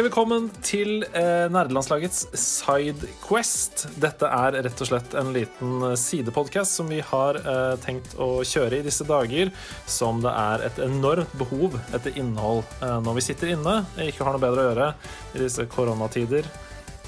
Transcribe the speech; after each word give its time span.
Hjertelig 0.00 0.14
velkommen 0.14 0.46
til 0.64 1.02
eh, 1.12 1.50
nerdelandslagets 1.52 2.22
Sidequest. 2.32 3.82
Dette 4.00 4.30
er 4.32 4.56
rett 4.64 4.80
og 4.80 4.88
slett 4.88 5.12
en 5.20 5.28
liten 5.34 5.84
sidepodkast 6.00 6.78
som 6.78 6.88
vi 6.88 7.02
har 7.04 7.36
eh, 7.42 7.74
tenkt 7.84 8.14
å 8.16 8.30
kjøre 8.40 8.78
i 8.78 8.86
disse 8.86 9.04
dager, 9.04 9.52
som 9.84 10.22
det 10.24 10.32
er 10.32 10.64
et 10.70 10.80
enormt 10.86 11.36
behov 11.36 11.76
etter 11.92 12.16
innhold 12.16 12.64
eh, 12.80 12.96
når 13.04 13.18
vi 13.18 13.26
sitter 13.28 13.52
inne, 13.58 13.76
ikke 14.06 14.24
har 14.24 14.38
noe 14.38 14.44
bedre 14.46 14.64
å 14.64 14.68
gjøre 14.70 14.90
i 15.36 15.44
disse 15.44 15.68
koronatider. 15.68 16.48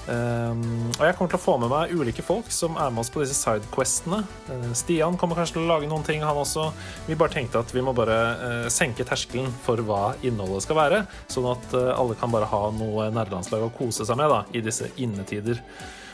Um, 0.03 0.63
og 0.97 1.05
jeg 1.07 1.15
kommer 1.15 1.31
til 1.31 1.39
å 1.39 1.43
få 1.45 1.53
med 1.63 1.71
meg 1.71 1.93
ulike 1.95 2.25
folk 2.27 2.49
som 2.51 2.75
er 2.75 2.91
med 2.91 3.05
oss 3.05 3.11
på 3.13 3.23
disse 3.23 3.37
sidequestene. 3.39 4.23
Uh, 4.49 4.73
Stian 4.75 5.15
kommer 5.21 5.39
kanskje 5.39 5.61
til 5.61 5.63
å 5.63 5.71
lage 5.71 5.91
noen 5.91 6.03
ting, 6.07 6.25
han 6.27 6.41
også. 6.41 6.69
Vi 7.07 7.19
bare 7.19 7.35
tenkte 7.37 7.63
at 7.63 7.71
vi 7.75 7.85
må 7.87 7.95
bare 7.95 8.19
uh, 8.41 8.67
senke 8.73 9.07
terskelen 9.07 9.53
for 9.63 9.79
hva 9.87 10.17
innholdet 10.27 10.67
skal 10.67 10.81
være, 10.81 11.03
sånn 11.31 11.47
at 11.53 11.79
uh, 11.79 11.93
alle 11.95 12.19
kan 12.19 12.35
bare 12.35 12.51
ha 12.51 12.65
noe 12.75 13.13
nerdelandslag 13.15 13.69
å 13.69 13.73
kose 13.77 14.09
seg 14.09 14.19
med 14.19 14.33
da, 14.35 14.43
i 14.51 14.65
disse 14.65 14.91
innetider. 14.97 15.63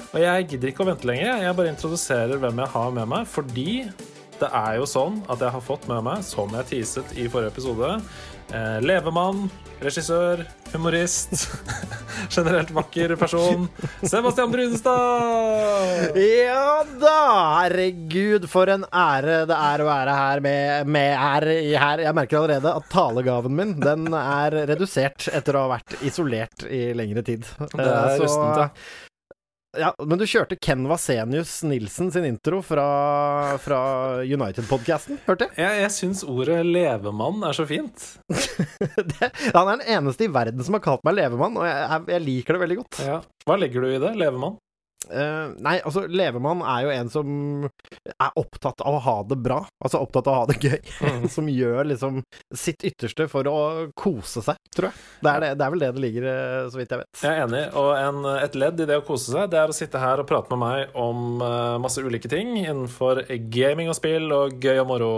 Og 0.09 0.21
jeg 0.21 0.47
gidder 0.53 0.71
ikke 0.71 0.85
å 0.85 0.89
vente 0.89 1.09
lenger. 1.09 1.43
Jeg 1.45 1.57
bare 1.57 1.73
introduserer 1.73 2.41
hvem 2.41 2.63
jeg 2.65 2.75
har 2.77 2.95
med 2.97 3.13
meg, 3.13 3.29
fordi 3.29 3.71
det 4.39 4.49
er 4.55 4.77
jo 4.79 4.87
sånn 4.87 5.19
at 5.33 5.41
jeg 5.43 5.51
har 5.55 5.65
fått 5.65 5.89
med 5.91 6.05
meg, 6.07 6.23
som 6.27 6.53
jeg 6.55 6.69
teaset 6.71 7.17
i 7.19 7.27
forrige 7.31 7.51
episode, 7.57 7.97
Eh, 8.49 8.79
levemann, 8.81 9.43
regissør, 9.85 10.41
humorist, 10.73 11.35
generelt 12.35 12.71
vakker 12.73 13.13
person. 13.21 13.67
Sebastian 14.01 14.51
Brunestad! 14.55 16.17
Ja 16.17 16.79
da! 17.01 17.19
Herregud, 17.59 18.47
for 18.49 18.73
en 18.73 18.87
ære 18.89 19.43
det 19.51 19.59
er 19.59 19.85
å 19.85 19.89
være 19.91 20.15
her 20.17 20.43
med, 20.45 20.89
med 20.97 21.13
her, 21.21 21.47
her. 21.85 22.05
Jeg 22.07 22.17
merker 22.17 22.41
allerede 22.41 22.73
at 22.81 22.89
talegaven 22.93 23.53
min 23.59 23.77
den 23.85 24.09
er 24.17 24.57
redusert 24.73 25.29
etter 25.29 25.59
å 25.61 25.67
ha 25.67 25.75
vært 25.77 25.99
isolert 26.09 26.65
i 26.73 26.87
lengre 26.97 27.27
tid. 27.29 27.45
Det 27.75 27.85
er 27.85 28.17
Så- 28.17 28.25
rustent, 28.25 28.81
ja. 29.81 29.93
Men 30.05 30.21
du 30.21 30.27
kjørte 30.29 30.59
Ken 30.61 30.87
Vasenius 30.91 31.59
Nilsen 31.67 32.13
sin 32.15 32.27
intro 32.29 32.61
fra, 32.67 32.87
fra 33.63 33.81
United-podkasten, 34.25 35.21
hørte 35.27 35.49
jeg? 35.49 35.59
Jeg, 35.63 35.83
jeg 35.85 35.95
syns 35.95 36.25
ordet 36.27 36.61
levemann 36.67 37.45
er 37.49 37.57
så 37.57 37.67
fint. 37.69 38.09
Det, 39.09 39.31
han 39.55 39.69
er 39.69 39.79
den 39.79 39.87
eneste 39.99 40.27
i 40.27 40.33
verden 40.33 40.65
som 40.65 40.77
har 40.77 40.85
kalt 40.85 41.05
meg 41.07 41.17
levemann, 41.19 41.57
og 41.59 41.67
jeg, 41.69 42.01
jeg 42.15 42.25
liker 42.25 42.57
det 42.57 42.63
veldig 42.65 42.79
godt. 42.83 43.03
Ja. 43.07 43.21
Hva 43.49 43.57
legger 43.59 43.85
du 43.85 43.93
i 43.93 44.01
det? 44.03 44.15
Levemann? 44.19 44.59
Eh, 45.07 45.51
nei, 45.63 45.79
altså, 45.87 46.05
levemann 46.11 46.63
er 46.67 46.85
jo 46.85 46.93
en 46.93 47.11
som 47.13 47.29
er 48.11 48.39
opptatt 48.41 48.83
av 48.83 48.99
å 48.99 49.03
ha 49.05 49.17
det 49.31 49.39
bra. 49.41 49.61
Altså 49.85 50.01
opptatt 50.03 50.29
av 50.29 50.35
å 50.35 50.41
ha 50.43 50.49
det 50.51 50.59
gøy. 50.61 50.79
Mm. 51.07 51.29
som 51.37 51.49
gjør 51.53 51.91
liksom 51.93 52.21
sitt 52.55 52.85
ytterste 52.87 53.29
for 53.31 53.49
å 53.51 53.59
kose 53.99 54.43
seg, 54.45 54.61
tror 54.75 54.91
jeg. 54.91 55.05
Det 55.23 55.33
er, 55.33 55.45
det, 55.45 55.53
det 55.61 55.67
er 55.67 55.75
vel 55.75 55.85
det 55.85 55.93
det 55.97 56.05
ligger, 56.05 56.29
eh, 56.33 56.69
så 56.73 56.81
vidt 56.81 56.95
jeg 56.95 57.05
vet. 57.05 57.23
Jeg 57.25 57.35
er 57.35 57.45
enig. 57.47 57.65
Og 57.79 57.93
en, 57.97 58.23
et 58.37 58.59
ledd 58.59 58.85
i 58.85 58.89
det 58.91 59.01
å 59.01 59.07
kose 59.07 59.33
seg, 59.33 59.51
det 59.53 59.63
er 59.63 59.73
å 59.73 59.77
sitte 59.77 60.03
her 60.03 60.23
og 60.23 60.29
prate 60.29 60.53
med 60.55 60.65
meg 60.65 60.99
om 60.99 61.43
uh, 61.43 61.79
masse 61.83 62.03
ulike 62.03 62.31
ting 62.31 62.57
innenfor 62.59 63.25
gaming 63.53 63.91
og 63.93 63.99
spill 63.99 64.33
og 64.35 64.59
gøy 64.63 64.83
og 64.83 64.91
moro. 64.91 65.15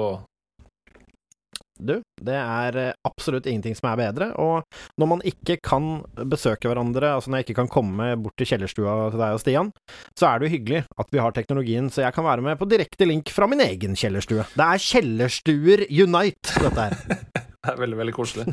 Du, 1.80 1.94
det 2.20 2.36
er 2.36 2.76
eh, 2.76 2.92
absolutt 3.08 3.46
ingenting 3.50 3.74
som 3.78 3.88
er 3.92 3.96
bedre. 4.02 4.30
Og 4.40 4.62
når 5.00 5.08
man 5.14 5.22
ikke 5.26 5.56
kan 5.64 5.90
besøke 6.30 6.68
hverandre, 6.70 7.14
altså 7.16 7.30
når 7.32 7.40
jeg 7.40 7.48
ikke 7.48 7.58
kan 7.62 7.70
komme 7.72 8.10
bort 8.20 8.36
til 8.40 8.50
kjellerstua 8.52 8.96
til 9.14 9.22
deg 9.22 9.36
og 9.36 9.40
Stian, 9.42 9.72
så 10.18 10.28
er 10.30 10.38
det 10.42 10.48
jo 10.50 10.54
hyggelig 10.58 10.82
at 11.00 11.12
vi 11.14 11.22
har 11.24 11.32
teknologien, 11.36 11.90
så 11.92 12.04
jeg 12.04 12.14
kan 12.16 12.26
være 12.28 12.44
med 12.44 12.58
på 12.60 12.68
direkte 12.70 13.08
link 13.08 13.32
fra 13.32 13.48
min 13.50 13.62
egen 13.64 13.96
kjellerstue. 13.98 14.44
Det 14.56 14.66
er 14.66 14.84
Kjellerstuer 14.90 15.86
Unite, 15.90 16.58
dette 16.60 16.88
her. 16.88 16.98
Det 17.60 17.74
er 17.74 17.76
veldig, 17.76 17.96
veldig 17.98 18.12
koselig. 18.16 18.44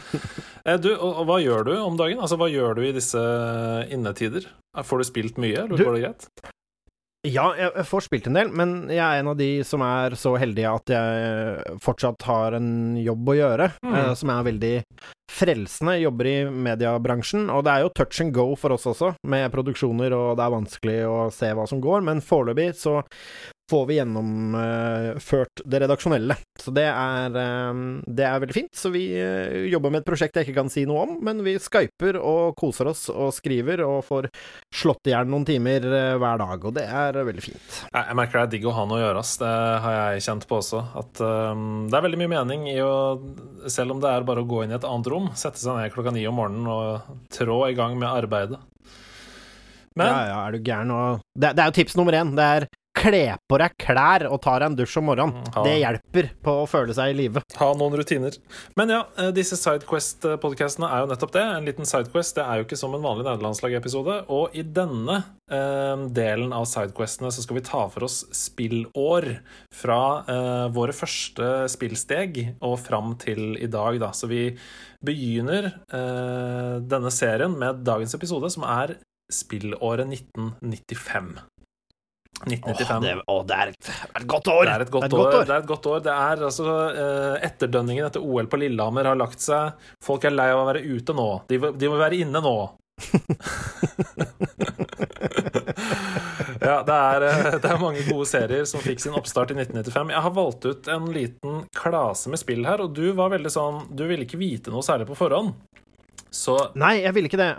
Eh, 0.68 0.76
Du, 0.84 0.90
og, 0.98 1.22
og 1.22 1.28
hva 1.30 1.38
gjør 1.40 1.62
du 1.64 1.74
om 1.80 1.96
dagen? 1.96 2.20
Altså, 2.20 2.36
hva 2.42 2.50
gjør 2.52 2.74
du 2.76 2.82
i 2.84 2.92
disse 2.92 3.22
innetider? 3.96 4.50
Får 4.84 5.00
du 5.00 5.06
spilt 5.08 5.40
mye, 5.40 5.62
eller 5.64 5.80
Du- 5.80 5.86
går 5.88 5.96
det 5.96 6.02
greit? 6.04 6.28
Ja, 7.26 7.48
jeg 7.58 7.86
får 7.90 8.04
spilt 8.06 8.28
en 8.30 8.38
del, 8.38 8.52
men 8.54 8.90
jeg 8.94 9.02
er 9.02 9.20
en 9.20 9.28
av 9.34 9.38
de 9.40 9.64
som 9.66 9.82
er 9.82 10.14
så 10.16 10.36
heldige 10.40 10.70
at 10.70 10.92
jeg 10.94 11.80
fortsatt 11.84 12.22
har 12.30 12.54
en 12.60 12.96
jobb 13.02 13.32
å 13.34 13.36
gjøre, 13.36 13.72
Mm. 13.84 13.96
eh, 13.96 14.14
som 14.14 14.30
er 14.30 14.44
veldig 14.44 14.76
frelsende. 15.32 15.98
Jobber 16.02 16.30
i 16.32 16.38
mediebransjen, 16.50 17.50
og 17.54 17.66
det 17.68 17.74
er 17.74 17.86
jo 17.86 17.94
touch 17.96 18.22
and 18.24 18.34
go 18.36 18.50
for 18.60 18.76
oss 18.76 18.88
også, 18.90 19.14
med 19.28 19.52
produksjoner, 19.54 20.16
og 20.16 20.38
det 20.40 20.48
er 20.48 20.56
vanskelig 20.56 20.98
å 21.10 21.20
se 21.34 21.52
hva 21.54 21.68
som 21.70 21.84
går, 21.84 22.04
men 22.08 22.24
foreløpig 22.26 22.72
så 22.78 23.02
får 23.72 23.86
vi 23.86 23.96
gjennomført 23.98 25.62
det 25.66 25.80
redaksjonelle. 25.84 26.38
Så 26.60 26.72
det 26.72 26.86
er, 26.88 27.36
eh, 27.36 27.80
det 28.08 28.24
er 28.26 28.40
veldig 28.40 28.56
fint. 28.56 28.76
Så 28.76 28.92
vi 28.94 29.10
eh, 29.20 29.68
jobber 29.68 29.92
med 29.92 30.02
et 30.02 30.08
prosjekt 30.08 30.38
jeg 30.40 30.48
ikke 30.48 30.62
kan 30.62 30.72
si 30.72 30.86
noe 30.88 31.04
om, 31.04 31.18
men 31.24 31.44
vi 31.44 31.58
skyper 31.60 32.20
og 32.22 32.56
koser 32.60 32.88
oss 32.92 33.08
og 33.12 33.34
skriver 33.36 33.84
og 33.86 34.06
får 34.08 34.30
slått 34.74 35.10
i 35.10 35.14
hjel 35.14 35.28
noen 35.28 35.46
timer 35.48 35.84
eh, 35.84 36.16
hver 36.20 36.40
dag, 36.40 36.70
og 36.70 36.76
det 36.78 36.86
er 36.88 37.20
veldig 37.28 37.44
fint. 37.44 37.82
Jeg 37.92 38.18
merker 38.18 38.40
det 38.40 38.46
er 38.46 38.54
digg 38.56 38.70
å 38.70 38.76
ha 38.78 38.86
noe 38.88 39.02
å 39.02 39.04
gjøre. 39.04 39.26
ass. 39.26 39.36
Det 39.42 39.52
har 39.84 39.98
jeg 39.98 40.26
kjent 40.30 40.48
på 40.48 40.60
også. 40.62 40.84
At 41.04 41.22
um, 41.22 41.88
Det 41.92 41.98
er 41.98 42.06
veldig 42.06 42.20
mye 42.22 42.34
mening 42.38 42.68
i 42.72 42.78
å, 42.84 42.94
selv 43.68 43.96
om 43.96 44.04
det 44.04 44.12
er 44.12 44.28
bare 44.28 44.46
å 44.46 44.48
gå 44.48 44.64
inn 44.64 44.72
i 44.72 44.78
et 44.78 44.88
annet 44.88 45.10
rom, 45.12 45.17
sette 45.38 45.62
seg 45.62 45.78
ned 45.78 45.94
klokka 45.94 46.14
ni 46.16 46.26
om 46.30 46.38
morgenen 46.40 46.68
og 46.72 47.22
trå 47.34 47.60
i 47.70 47.78
gang 47.78 47.98
med 48.00 48.10
arbeidet. 48.10 48.60
Men 49.98 50.12
ja, 50.12 50.18
ja, 50.30 50.40
er 50.46 50.54
du 50.54 50.62
gæren 50.62 50.92
og 50.94 51.24
det, 51.34 51.56
det 51.58 51.64
er 51.64 51.72
jo 51.72 51.76
tips 51.80 51.96
nummer 51.98 52.14
én. 52.14 52.36
Det 52.38 52.46
er 52.46 52.68
kle 52.98 53.22
på 53.50 53.58
deg 53.62 53.76
klær 53.82 54.26
og 54.32 54.42
ta 54.44 54.58
deg 54.60 54.72
en 54.72 54.78
dusj 54.80 54.98
om 55.02 55.08
morgenen. 55.12 55.36
Mm, 55.38 55.54
ha- 55.56 55.64
Det 55.68 55.76
hjelper 55.82 56.30
på 56.44 56.56
å 56.64 56.68
føle 56.70 56.94
seg 56.98 57.14
i 57.14 57.18
live. 57.22 57.44
ha 57.60 57.70
noen 57.78 57.98
rutiner. 58.00 58.38
Men 58.76 58.90
ja, 58.96 59.04
eh, 59.18 59.32
disse 59.36 59.56
Sidequest-podkastene 59.60 60.90
er 60.92 61.04
jo 61.04 61.10
nettopp 61.12 61.32
det. 61.36 61.44
En 61.58 61.66
liten 61.68 61.86
Sidequest 61.88 62.36
det 62.36 62.44
er 62.46 62.58
jo 62.62 62.66
ikke 62.68 62.78
som 62.80 62.94
en 62.98 63.02
vanlig 63.06 63.26
nederlandslag-episode. 63.28 64.18
Og 64.34 64.56
i 64.58 64.64
denne 64.64 65.20
eh, 65.52 66.06
delen 66.18 66.54
av 66.54 66.66
Sidequestene 66.70 67.32
så 67.32 67.44
skal 67.46 67.60
vi 67.60 67.66
ta 67.68 67.86
for 67.94 68.04
oss 68.08 68.24
spillår 68.36 69.30
fra 69.74 70.00
eh, 70.28 70.68
våre 70.76 70.94
første 70.98 71.68
spillsteg 71.72 72.56
og 72.62 72.80
fram 72.84 73.16
til 73.22 73.56
i 73.62 73.68
dag, 73.72 74.00
da. 74.02 74.12
Så 74.16 74.28
vi 74.32 74.50
begynner 75.06 75.70
eh, 75.94 76.80
denne 76.82 77.12
serien 77.14 77.54
med 77.60 77.84
dagens 77.88 78.16
episode, 78.18 78.50
som 78.54 78.64
er 78.68 78.98
spillåret 79.32 80.08
1995. 80.08 81.36
1995. 82.46 83.02
det, 83.02 83.14
å, 83.26 83.38
det 83.48 83.56
er 83.58 83.72
et, 83.74 83.92
et 84.20 84.28
godt 84.30 84.48
år! 84.54 84.64
Det 84.68 84.74
er 84.74 84.86
et 84.86 84.92
godt, 84.94 85.14
år. 85.14 85.32
Det 85.38 85.54
er 85.56 85.62
et 85.62 85.70
godt 85.72 85.88
år. 85.90 86.02
Det 86.06 86.14
er 86.14 86.44
altså 86.50 86.66
eh, 86.88 87.46
Etterdønningen 87.48 88.06
etter 88.08 88.22
OL 88.24 88.50
på 88.52 88.60
Lillehammer 88.62 89.10
har 89.10 89.18
lagt 89.20 89.42
seg. 89.44 89.88
Folk 90.04 90.28
er 90.28 90.36
lei 90.36 90.50
av 90.54 90.62
å 90.62 90.68
være 90.70 90.84
ute 90.86 91.16
nå. 91.18 91.30
De, 91.50 91.58
de 91.58 91.90
må 91.90 91.98
være 92.00 92.20
inne 92.22 92.44
nå. 92.44 92.58
ja, 96.62 96.84
det 96.86 96.96
er, 96.98 97.26
eh, 97.28 97.58
det 97.62 97.70
er 97.70 97.82
mange 97.82 98.02
gode 98.08 98.26
serier 98.30 98.66
som 98.70 98.82
fikk 98.84 99.00
sin 99.04 99.18
oppstart 99.18 99.54
i 99.54 99.58
1995. 99.60 100.14
Jeg 100.16 100.26
har 100.28 100.34
valgt 100.38 100.66
ut 100.68 100.92
en 100.94 101.06
liten 101.14 101.64
klase 101.78 102.30
med 102.34 102.42
spill 102.42 102.66
her, 102.70 102.80
og 102.86 102.90
du 102.98 103.12
var 103.18 103.34
veldig 103.34 103.52
sånn 103.54 103.84
Du 103.94 104.04
ville 104.10 104.26
ikke 104.28 104.42
vite 104.42 104.74
noe 104.74 104.86
særlig 104.86 105.08
på 105.10 105.18
forhånd. 105.20 105.50
Så 106.34 106.58
Nei, 106.78 107.00
jeg 107.06 107.14
ville 107.16 107.30
ikke 107.32 107.42
det. 107.42 107.52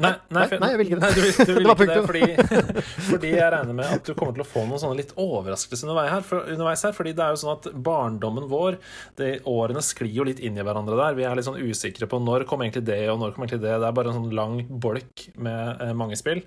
Nei, 0.00 0.10
nei, 0.34 0.46
Nei, 0.58 0.68
jeg 0.72 0.78
vil 0.80 0.86
ikke 0.88 0.96
det. 0.98 1.02
Nei, 1.02 1.10
du, 1.14 1.20
vil- 1.20 1.46
du 1.46 1.52
vil 1.52 1.66
Det 1.68 1.72
ikke 1.72 1.86
det 1.92 2.06
fordi, 2.08 2.76
fordi 3.10 3.28
jeg 3.36 3.50
regner 3.54 3.76
med 3.76 3.90
at 3.98 4.06
du 4.08 4.14
kommer 4.18 4.32
til 4.34 4.42
å 4.42 4.48
få 4.48 4.62
noen 4.66 4.80
sånne 4.80 4.96
litt 4.98 5.12
overraskelser 5.20 5.86
underveis 5.86 6.10
her, 6.14 6.24
for, 6.26 6.48
underveis 6.50 6.82
her. 6.88 6.94
Fordi 6.96 7.12
det 7.18 7.22
er 7.26 7.34
jo 7.36 7.40
sånn 7.42 7.52
at 7.54 7.68
barndommen 7.86 8.48
vår, 8.50 8.78
de 9.20 9.28
årene 9.52 9.84
sklir 9.84 10.10
jo 10.16 10.26
litt 10.26 10.40
inn 10.42 10.56
i 10.58 10.64
hverandre 10.64 10.96
der. 10.98 11.14
Vi 11.20 11.26
er 11.28 11.36
litt 11.38 11.46
sånn 11.46 11.60
usikre 11.60 12.08
på 12.10 12.18
når 12.24 12.46
kom 12.50 12.64
egentlig 12.64 12.86
det, 12.88 12.98
og 13.12 13.20
når 13.22 13.36
kom 13.36 13.44
egentlig 13.46 13.62
det. 13.66 13.76
Det 13.84 13.90
er 13.92 13.98
bare 14.00 14.10
en 14.14 14.18
sånn 14.22 14.34
lang 14.40 14.56
bolk 14.82 15.26
med 15.36 15.84
eh, 15.86 15.92
mange 15.94 16.18
spill. 16.18 16.42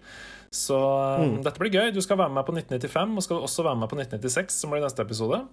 Så 0.55 0.81
Mm. 1.15 1.37
dette 1.45 1.59
blir 1.61 1.71
gøy. 1.71 1.93
Du 1.95 2.01
skal 2.03 2.17
være 2.19 2.31
med 2.35 2.43
på 2.47 2.53
1995, 2.57 3.15
og 3.17 3.23
skal 3.23 3.45
også 3.45 3.63
være 3.69 3.79
med 3.79 3.89
på 3.91 3.97
1996, 4.01 4.59
som 4.65 4.71
blir 4.73 4.83
neste 4.83 5.03
episode. 5.05 5.45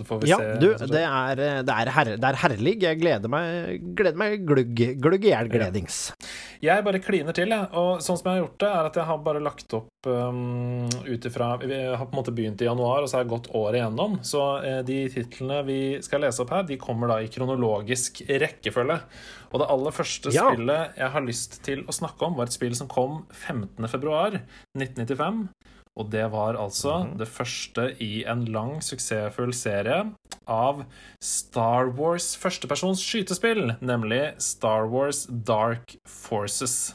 Så 0.00 0.06
får 0.08 0.22
vi 0.22 0.30
Ja, 0.30 0.38
se. 0.40 0.52
du, 0.62 0.68
det 0.88 1.02
er, 1.04 1.40
eh, 1.44 1.58
det, 1.68 1.74
er 1.76 1.90
her, 1.92 2.08
det 2.16 2.28
er 2.30 2.36
herlig. 2.40 2.72
Jeg 2.80 2.96
gleder 3.02 3.28
meg, 3.32 3.82
gleder 3.98 4.16
meg 4.16 4.46
glugg, 4.48 4.78
glugg 5.04 5.26
i 5.28 5.32
hjel 5.34 5.50
gledings. 5.52 5.98
Jeg 6.64 6.84
bare 6.86 7.00
kliner 7.04 7.36
til, 7.36 7.52
jeg. 7.52 7.68
Og 7.76 8.00
sånn 8.04 8.16
som 8.20 8.30
jeg 8.30 8.38
har 8.38 8.44
gjort 8.46 8.56
det, 8.64 8.70
er 8.70 8.88
at 8.90 8.96
jeg 9.00 9.06
har 9.10 9.18
bare 9.26 9.42
lagt 9.44 9.76
opp 9.76 10.08
um, 10.08 10.86
ut 11.04 11.28
ifra 11.28 11.50
Vi 11.60 11.80
har 11.84 12.00
på 12.06 12.14
en 12.14 12.20
måte 12.22 12.32
begynt 12.36 12.64
i 12.64 12.68
januar, 12.68 13.04
og 13.04 13.08
så 13.12 13.18
har 13.18 13.24
jeg 13.26 13.32
gått 13.34 13.50
året 13.60 13.76
igjennom. 13.82 14.16
Så 14.24 14.40
uh, 14.64 14.80
de 14.88 14.98
titlene 15.12 15.60
vi 15.68 15.78
skal 16.04 16.24
lese 16.24 16.40
opp 16.44 16.52
her, 16.56 16.64
de 16.68 16.80
kommer 16.80 17.12
da 17.12 17.16
i 17.24 17.28
kronologisk 17.32 18.22
rekkefølge. 18.28 18.96
Og 19.50 19.56
det 19.60 19.66
aller 19.74 19.92
første 19.96 20.30
Ja. 20.32 20.46
spillet 20.52 20.96
jeg 21.00 21.10
har 21.10 21.24
lyst 21.26 21.58
til 21.66 21.80
å 21.84 21.92
snakke 21.96 22.22
om, 22.28 22.36
var 22.38 22.46
et 22.48 22.54
spill 22.56 22.76
som 22.78 22.88
kom 22.88 23.24
15.2.1995. 23.34 25.48
Og 25.98 26.10
det 26.12 26.26
var 26.32 26.58
altså 26.60 27.02
det 27.18 27.28
første 27.28 27.90
i 28.02 28.22
en 28.30 28.44
lang, 28.52 28.78
suksessfull 28.84 29.52
serie 29.56 30.04
av 30.50 30.84
Star 31.22 31.90
Wars 31.98 32.32
førstepersons 32.40 33.02
skytespill, 33.04 33.74
nemlig 33.80 34.22
Star 34.42 34.88
Wars 34.90 35.26
Dark 35.30 35.96
Forces. 36.06 36.94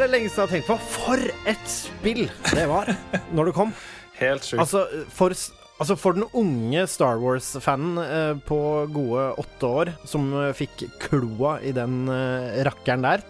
Er 0.00 0.08
det 0.08 0.14
lengste 0.16 0.40
jeg 0.40 0.46
har 0.46 0.52
tenkt 0.54 0.68
på. 0.70 0.76
For 0.96 1.24
et 1.50 1.70
spill 1.70 2.26
det 2.54 2.66
var 2.70 2.88
når 3.36 3.50
det 3.50 3.56
kom. 3.56 3.72
Helt 4.20 4.46
sjukt. 4.46 4.60
Altså, 4.62 4.84
for, 5.12 5.34
altså 5.80 5.96
for 6.00 6.16
den 6.16 6.26
unge 6.36 6.84
Star 6.88 7.20
Wars-fanen 7.20 8.00
eh, 8.04 8.34
på 8.48 8.60
gode 8.92 9.26
åtte 9.40 9.70
år, 9.80 9.92
som 10.08 10.30
eh, 10.40 10.52
fikk 10.56 10.86
kloa 11.08 11.58
i 11.64 11.72
den 11.76 12.04
eh, 12.12 12.62
rakkeren 12.68 13.04
der 13.04 13.24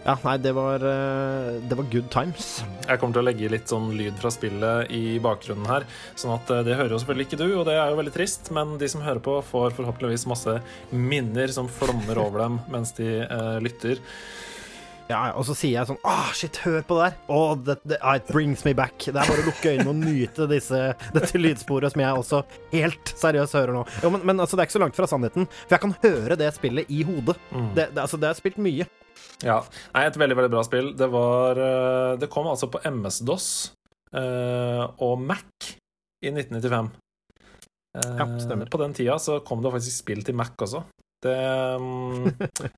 Ja, 0.00 0.14
nei, 0.24 0.38
det 0.40 0.54
var, 0.56 0.80
eh, 0.80 1.58
det 1.68 1.76
var 1.76 1.88
good 1.92 2.06
times. 2.12 2.62
Jeg 2.88 3.00
kommer 3.02 3.16
til 3.18 3.20
å 3.20 3.26
legge 3.28 3.50
litt 3.52 3.68
sånn 3.68 3.90
lyd 3.92 4.16
fra 4.20 4.32
spillet 4.32 4.92
i 4.96 5.18
bakgrunnen 5.20 5.68
her. 5.68 5.84
Sånn 6.16 6.32
at 6.36 6.48
eh, 6.56 6.62
det 6.68 6.78
hører 6.78 6.94
jo 6.96 7.00
selvfølgelig 7.02 7.28
ikke 7.28 7.40
du, 7.42 7.48
og 7.60 7.66
det 7.68 7.76
er 7.76 7.92
jo 7.92 7.98
veldig 8.00 8.14
trist, 8.16 8.48
men 8.56 8.78
de 8.80 8.88
som 8.88 9.04
hører 9.04 9.20
på, 9.24 9.36
får 9.50 9.76
forhåpentligvis 9.76 10.24
masse 10.30 10.56
minner 10.92 11.52
som 11.52 11.68
flommer 11.68 12.20
over 12.24 12.46
dem 12.46 12.62
mens 12.72 12.96
de 12.96 13.10
eh, 13.26 13.58
lytter. 13.64 14.00
Ja, 15.10 15.32
og 15.34 15.42
så 15.48 15.56
sier 15.58 15.80
jeg 15.80 15.88
sånn 15.88 15.98
Ah, 16.06 16.30
shit, 16.36 16.60
hør 16.62 16.84
på 16.86 16.98
det 17.00 17.08
der! 17.08 17.16
Åh, 17.34 17.52
that, 17.66 17.82
det, 17.88 17.98
ah, 17.98 18.14
it 18.20 18.28
brings 18.30 18.62
me 18.66 18.74
back. 18.78 18.94
Det 19.02 19.10
er 19.10 19.26
bare 19.26 19.42
å 19.42 19.48
lukke 19.48 19.72
øynene 19.72 19.90
og 19.90 19.98
nyte 20.04 20.46
disse, 20.50 20.82
dette 21.16 21.40
lydsporet 21.40 21.94
som 21.94 22.02
jeg 22.04 22.20
også 22.22 22.42
helt 22.74 23.12
seriøst 23.18 23.58
hører 23.58 23.74
nå. 23.74 23.82
Jo, 24.04 24.12
men, 24.14 24.22
men 24.30 24.44
altså, 24.44 24.54
det 24.54 24.64
er 24.64 24.70
ikke 24.70 24.78
så 24.78 24.84
langt 24.84 24.98
fra 24.98 25.08
sannheten, 25.10 25.48
for 25.64 25.76
jeg 25.76 25.84
kan 25.86 25.96
høre 26.04 26.38
det 26.38 26.52
spillet 26.54 26.92
i 26.94 27.02
hodet. 27.08 27.36
Mm. 27.50 27.68
Det, 27.74 27.88
det, 27.90 28.04
altså, 28.04 28.20
det 28.22 28.30
har 28.30 28.38
spilt 28.38 28.62
mye. 28.62 28.86
Ja. 29.42 29.58
Nei, 29.96 30.06
et 30.06 30.18
veldig, 30.20 30.38
veldig 30.38 30.52
bra 30.52 30.62
spill. 30.66 30.92
Det 30.96 31.08
var 31.10 31.58
eh, 31.58 32.14
Det 32.20 32.28
kom 32.32 32.48
altså 32.50 32.68
på 32.70 32.80
MS-DOS 32.84 33.46
uh, 34.14 34.84
og 35.00 35.22
Mac 35.24 35.70
i 36.22 36.30
1995. 36.30 36.90
Uh, 37.96 38.16
Ja, 38.20 38.26
stemmer. 38.38 38.70
På 38.70 38.78
den 38.82 38.94
tida 38.94 39.18
så 39.18 39.40
kom 39.42 39.64
det 39.64 39.72
faktisk 39.74 40.04
spill 40.04 40.22
til 40.26 40.36
Mac 40.38 40.54
også. 40.60 40.84
Det, 41.20 41.36
mm, 41.80 42.28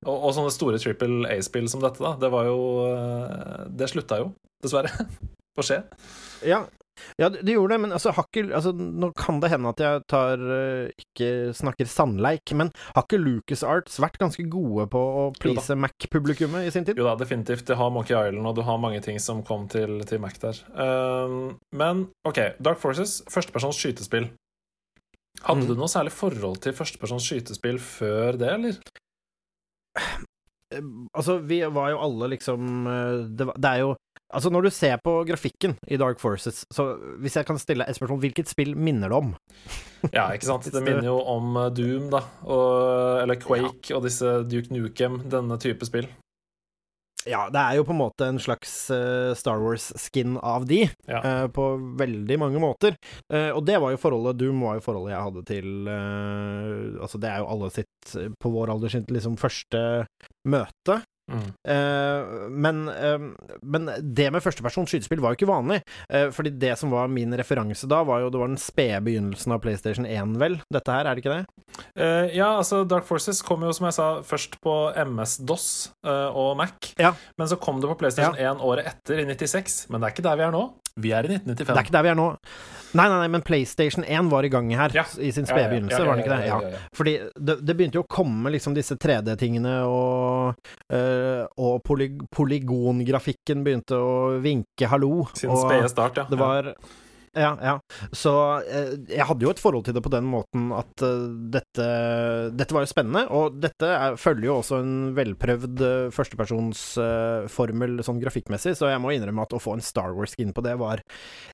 og, 0.09 0.15
og 0.17 0.31
sånne 0.35 0.53
store 0.55 0.81
triple 0.83 1.29
A-spill 1.31 1.69
som 1.71 1.83
dette, 1.85 2.03
da, 2.03 2.17
det 2.19 2.31
var 2.33 2.49
jo 2.49 2.59
eh, 2.89 3.67
Det 3.71 3.87
slutta 3.93 4.19
jo, 4.19 4.33
dessverre, 4.65 4.91
å 5.59 5.67
skje. 5.67 5.83
Ja, 6.49 6.65
ja 7.21 7.29
det, 7.33 7.53
gjorde 7.53 7.75
det, 7.75 7.81
men 7.85 7.95
altså, 7.95 8.11
ikke, 8.11 8.49
altså, 8.55 8.73
nå 8.75 9.13
kan 9.19 9.39
det 9.43 9.53
hende 9.53 9.71
at 9.73 9.83
jeg 9.83 10.03
tar 10.11 10.43
eh, 10.43 11.05
ikke 11.05 11.31
snakker 11.57 11.89
sandleik, 11.89 12.55
men 12.59 12.73
har 12.97 13.07
ikke 13.07 13.21
LucasArts 13.23 14.01
vært 14.03 14.19
ganske 14.23 14.45
gode 14.51 14.89
på 14.93 15.03
å 15.23 15.25
please 15.39 15.79
Mac-publikummet 15.79 16.67
i 16.67 16.75
sin 16.75 16.87
tid? 16.89 16.99
Jo 16.99 17.07
da, 17.09 17.17
definitivt. 17.21 17.67
Du 17.69 17.77
har 17.79 17.95
Monkey 17.95 18.17
Island, 18.17 18.47
og 18.49 18.59
du 18.59 18.65
har 18.67 18.83
mange 18.83 19.03
ting 19.05 19.23
som 19.23 19.45
kom 19.47 19.69
til, 19.73 20.01
til 20.09 20.23
Mac 20.23 20.39
der. 20.43 20.63
Um, 20.75 21.57
men 21.71 22.09
OK, 22.29 22.43
Dark 22.63 22.83
Forces, 22.83 23.21
førstepersons 23.31 23.79
skytespill. 23.79 24.33
Hadde 25.41 25.65
Mm. 25.65 25.69
du 25.73 25.75
noe 25.81 25.89
særlig 25.91 26.13
forhold 26.13 26.61
til 26.63 26.73
førstepersons 26.77 27.25
skytespill 27.27 27.79
før 27.83 28.37
det, 28.39 28.51
eller? 28.53 28.77
Eh, 30.73 30.81
Altså, 31.15 31.39
vi 31.45 31.61
var 31.69 31.91
jo 31.93 31.99
alle 32.01 32.29
liksom 32.37 32.87
eh, 32.89 33.27
det, 33.37 33.47
var- 33.47 33.59
det 33.61 33.71
er 33.75 33.79
jo 33.85 33.95
Altså, 34.33 34.49
når 34.49 34.63
du 34.65 34.71
ser 34.71 34.97
på 35.05 35.13
grafikken 35.29 35.75
i 35.93 35.99
Dark 36.01 36.19
Forces, 36.19 36.63
så 36.73 36.97
hvis 37.21 37.35
jeg 37.37 37.45
kan 37.45 37.59
stille 37.61 37.85
et 37.85 37.95
spørsmål, 37.99 38.19
hvilket 38.23 38.49
spill 38.49 38.73
minner 38.75 39.11
det 39.13 39.19
om? 39.19 39.35
Ja, 40.17 40.31
ikke 40.33 40.47
sant? 40.49 40.65
Det 40.73 40.81
minner 40.83 41.05
jo 41.05 41.19
om 41.21 41.51
uh, 41.57 41.69
Doom, 41.69 42.09
da. 42.11 42.23
Og, 42.49 43.21
eller 43.23 43.37
Quake 43.37 43.93
og 43.95 44.03
disse 44.07 44.25
Duke 44.49 44.73
Nukem, 44.73 45.19
denne 45.29 45.59
type 45.61 45.85
spill. 45.85 46.09
Ja, 47.29 47.45
det 47.53 47.61
er 47.61 47.79
jo 47.79 47.85
på 47.87 47.95
en 47.95 48.01
måte 48.01 48.27
en 48.29 48.41
slags 48.43 48.73
uh, 48.91 49.33
Star 49.39 49.61
Wars-skin 49.63 50.37
av 50.43 50.67
de, 50.67 50.85
Ja. 51.09 51.21
uh, 51.23 51.47
på 51.53 51.67
veldig 52.01 52.39
mange 52.43 52.63
måter. 52.63 52.97
Uh, 53.33 53.51
og 53.55 53.63
det 53.69 53.79
var 53.83 53.95
jo 53.95 54.01
forholdet 54.03 54.41
Doom 54.41 54.65
var 54.67 54.79
jo 54.79 54.85
forholdet 54.85 55.15
jeg 55.15 55.27
hadde 55.29 55.45
til 55.49 55.71
Altså, 57.03 57.19
det 57.23 57.31
er 57.31 57.43
jo 57.43 57.49
alle 57.53 57.71
sitt, 57.75 58.13
på 58.41 58.51
vår 58.53 58.73
alder 58.75 58.93
sitt, 58.93 59.11
liksom 59.13 59.37
første 59.41 59.81
møte. 60.49 61.01
Mm. 61.33 61.49
Eh, 61.75 62.33
men, 62.51 62.83
uh, 62.89 63.57
men 63.63 63.89
det 64.03 64.29
med 64.35 64.45
førstepersons 64.45 64.93
skytespill 64.93 65.23
var 65.25 65.33
jo 65.33 65.41
ikke 65.41 65.51
vanlig. 65.51 65.81
Uh, 66.07 66.29
fordi 66.35 66.53
det 66.63 66.75
som 66.81 66.93
var 66.93 67.11
min 67.13 67.35
referanse 67.39 67.89
da, 67.91 68.03
var 68.07 68.23
jo 68.23 68.31
det 68.33 68.43
var 68.43 68.53
den 68.53 68.61
spede 68.61 69.01
begynnelsen 69.07 69.57
av 69.57 69.63
PlayStation 69.65 70.09
1, 70.09 70.37
vel? 70.43 70.59
Dette 70.73 70.97
her, 70.97 71.09
er 71.09 71.17
det 71.17 71.25
ikke 71.25 71.39
det? 71.39 71.81
Uh, 71.97 72.29
ja, 72.35 72.53
altså 72.59 72.83
Dark 72.89 73.09
Forces 73.09 73.43
kom 73.47 73.65
jo, 73.67 73.73
som 73.77 73.89
jeg 73.89 73.99
sa, 73.99 74.11
først 74.27 74.59
på 74.63 74.77
MS-DOS 75.07 75.69
og 76.03 76.55
Mac. 76.61 76.93
Ja. 77.01 77.15
Men 77.41 77.49
så 77.51 77.59
kom 77.61 77.81
det 77.81 77.91
på 77.91 77.99
PlayStation 78.03 78.37
1 78.37 78.63
året 78.65 78.89
etter, 78.93 79.23
i 79.23 79.27
96. 79.29 79.87
Men 79.91 80.03
det 80.03 80.09
er 80.09 80.17
ikke 80.17 80.27
der 80.29 80.39
vi 80.41 80.47
er 80.47 80.55
nå. 80.55 80.67
Vi 81.01 81.11
er 81.15 81.25
i 81.25 81.33
1995. 81.39 81.67
Det 81.67 81.77
er 81.77 81.83
ikke 81.87 81.95
der 81.97 82.03
vi 82.07 82.11
er 82.13 82.19
nå. 82.19 82.27
Nei, 82.93 83.07
nei, 83.09 83.19
nei, 83.23 83.29
men 83.33 83.41
PlayStation 83.47 84.05
1 84.05 84.29
var 84.29 84.45
i 84.45 84.51
gang 84.53 84.69
her 84.77 84.93
Ja. 84.93 85.05
i 85.17 85.31
sin 85.33 85.47
spede 85.49 85.63
ja, 85.65 85.69
begynnelse, 85.71 85.97
ja, 85.97 86.05
ja, 86.05 86.09
var 86.11 86.19
den 86.19 86.25
ikke 86.25 86.37
det? 86.37 86.47
ja. 86.51 86.81
Fordi 86.93 87.15
det, 87.41 87.55
det 87.65 87.77
begynte 87.79 87.97
jo 87.97 88.03
å 88.05 88.11
komme 88.13 88.53
liksom 88.53 88.75
disse 88.77 88.99
3D-tingene, 89.01 89.79
og, 89.89 90.59
øh, 90.93 91.47
og 91.57 91.79
poly, 91.89 92.11
polygongrafikken 92.31 93.65
begynte 93.65 93.97
å 93.97 94.13
vinke 94.45 94.91
hallo. 94.93 95.27
Sin 95.35 95.55
spede 95.57 95.89
start, 95.89 96.21
ja. 96.21 96.27
Det 96.29 96.39
var 96.41 96.75
Ja, 97.33 97.53
ja. 97.65 97.79
Så 98.13 98.33
eh, 98.61 98.93
jeg 99.09 99.25
hadde 99.25 99.47
jo 99.47 99.53
et 99.55 99.61
forhold 99.63 99.87
til 99.87 99.97
det 99.97 100.03
på 100.05 100.13
den 100.13 100.27
måten 100.29 100.69
at 100.77 101.05
eh, 101.05 101.25
dette 101.55 101.87
Dette 102.53 102.77
var 102.77 102.85
jo 102.85 102.91
spennende, 102.91 103.25
og 103.33 103.57
dette 103.63 103.89
er, 103.89 104.19
følger 104.21 104.51
jo 104.51 104.59
også 104.59 104.81
en 104.83 104.95
velprøvd 105.17 105.83
uh, 105.83 106.13
førstepersonsformel 106.13 108.03
sånn 108.05 108.21
grafikkmessig, 108.21 108.75
så 108.77 108.91
jeg 108.91 109.01
må 109.03 109.15
innrømme 109.15 109.47
at 109.47 109.57
å 109.57 109.61
få 109.63 109.77
en 109.77 109.85
Star 109.85 110.13
Wars-skin 110.17 110.53
på 110.53 110.65
det 110.67 110.77
var 110.81 111.03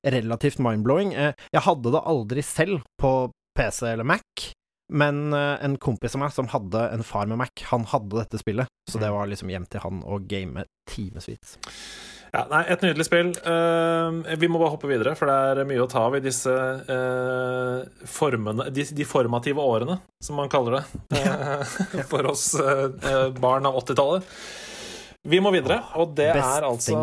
relativt 0.03 0.59
mind-blowing. 0.63 1.15
Eh, 1.15 1.47
jeg 1.55 1.65
hadde 1.65 1.93
det 1.95 2.05
aldri 2.11 2.43
selv 2.45 2.83
på 2.99 3.13
PC 3.57 3.93
eller 3.93 4.07
Mac. 4.07 4.49
Men 4.89 5.33
eh, 5.33 5.65
en 5.65 5.77
kompis 5.77 6.15
av 6.17 6.23
meg 6.23 6.33
som 6.33 6.49
hadde 6.49 6.87
en 6.95 7.05
far 7.05 7.29
med 7.29 7.39
Mac, 7.41 7.65
han 7.71 7.85
hadde 7.91 8.17
dette 8.17 8.41
spillet. 8.41 8.69
Så 8.89 9.01
det 9.01 9.11
var 9.13 9.29
liksom 9.29 9.51
hjem 9.53 9.67
til 9.69 9.83
han 9.85 10.01
å 10.03 10.19
game 10.25 10.65
timevis. 10.89 11.59
Ja, 12.29 12.43
nei, 12.49 12.61
Et 12.69 12.83
nydelig 12.85 13.07
spill. 13.07 13.31
Uh, 13.41 14.21
vi 14.37 14.49
må 14.51 14.59
bare 14.61 14.73
hoppe 14.75 14.89
videre, 14.89 15.15
for 15.17 15.29
det 15.29 15.63
er 15.63 15.69
mye 15.69 15.83
å 15.83 15.89
ta 15.89 16.05
av 16.07 16.17
i 16.17 16.23
disse 16.23 16.53
uh, 16.53 18.05
formene 18.09 18.69
de, 18.73 18.85
de 18.95 19.07
formative 19.07 19.63
årene, 19.63 19.97
som 20.23 20.37
man 20.39 20.51
kaller 20.51 20.79
det, 20.79 20.83
Uh, 21.19 21.63
for 22.09 22.25
oss 22.29 22.53
eh, 22.59 23.29
barn 23.35 23.65
av 23.67 23.75
80-tallet. 23.81 24.25
Vi 25.29 25.39
må 25.43 25.51
videre, 25.53 25.81
og 25.99 26.13
det 26.17 26.29
Best 26.37 26.59
er 26.59 26.67
altså 26.67 27.01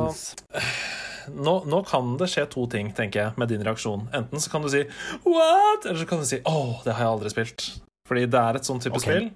nå, 1.47 1.55
nå 1.69 1.81
kan 1.89 2.15
det 2.21 2.31
skje 2.33 2.47
to 2.53 2.67
ting, 2.73 2.93
tenker 2.97 3.23
jeg, 3.23 3.35
med 3.41 3.51
din 3.53 3.65
reaksjon. 3.67 4.07
Enten 4.17 4.43
så 4.43 4.53
kan 4.53 4.65
du 4.65 4.71
si 4.73 4.85
'what?' 5.25 5.87
Eller 5.87 6.01
så 6.01 6.09
kan 6.09 6.23
du 6.23 6.29
si 6.29 6.41
'å, 6.41 6.83
det 6.85 6.97
har 6.97 7.07
jeg 7.07 7.15
aldri 7.17 7.35
spilt'. 7.35 7.69
Fordi 8.07 8.27
det 8.31 8.41
er 8.41 8.59
et 8.59 8.69
sånn 8.69 8.81
type 8.83 8.97
okay. 8.97 9.07
spill. 9.07 9.31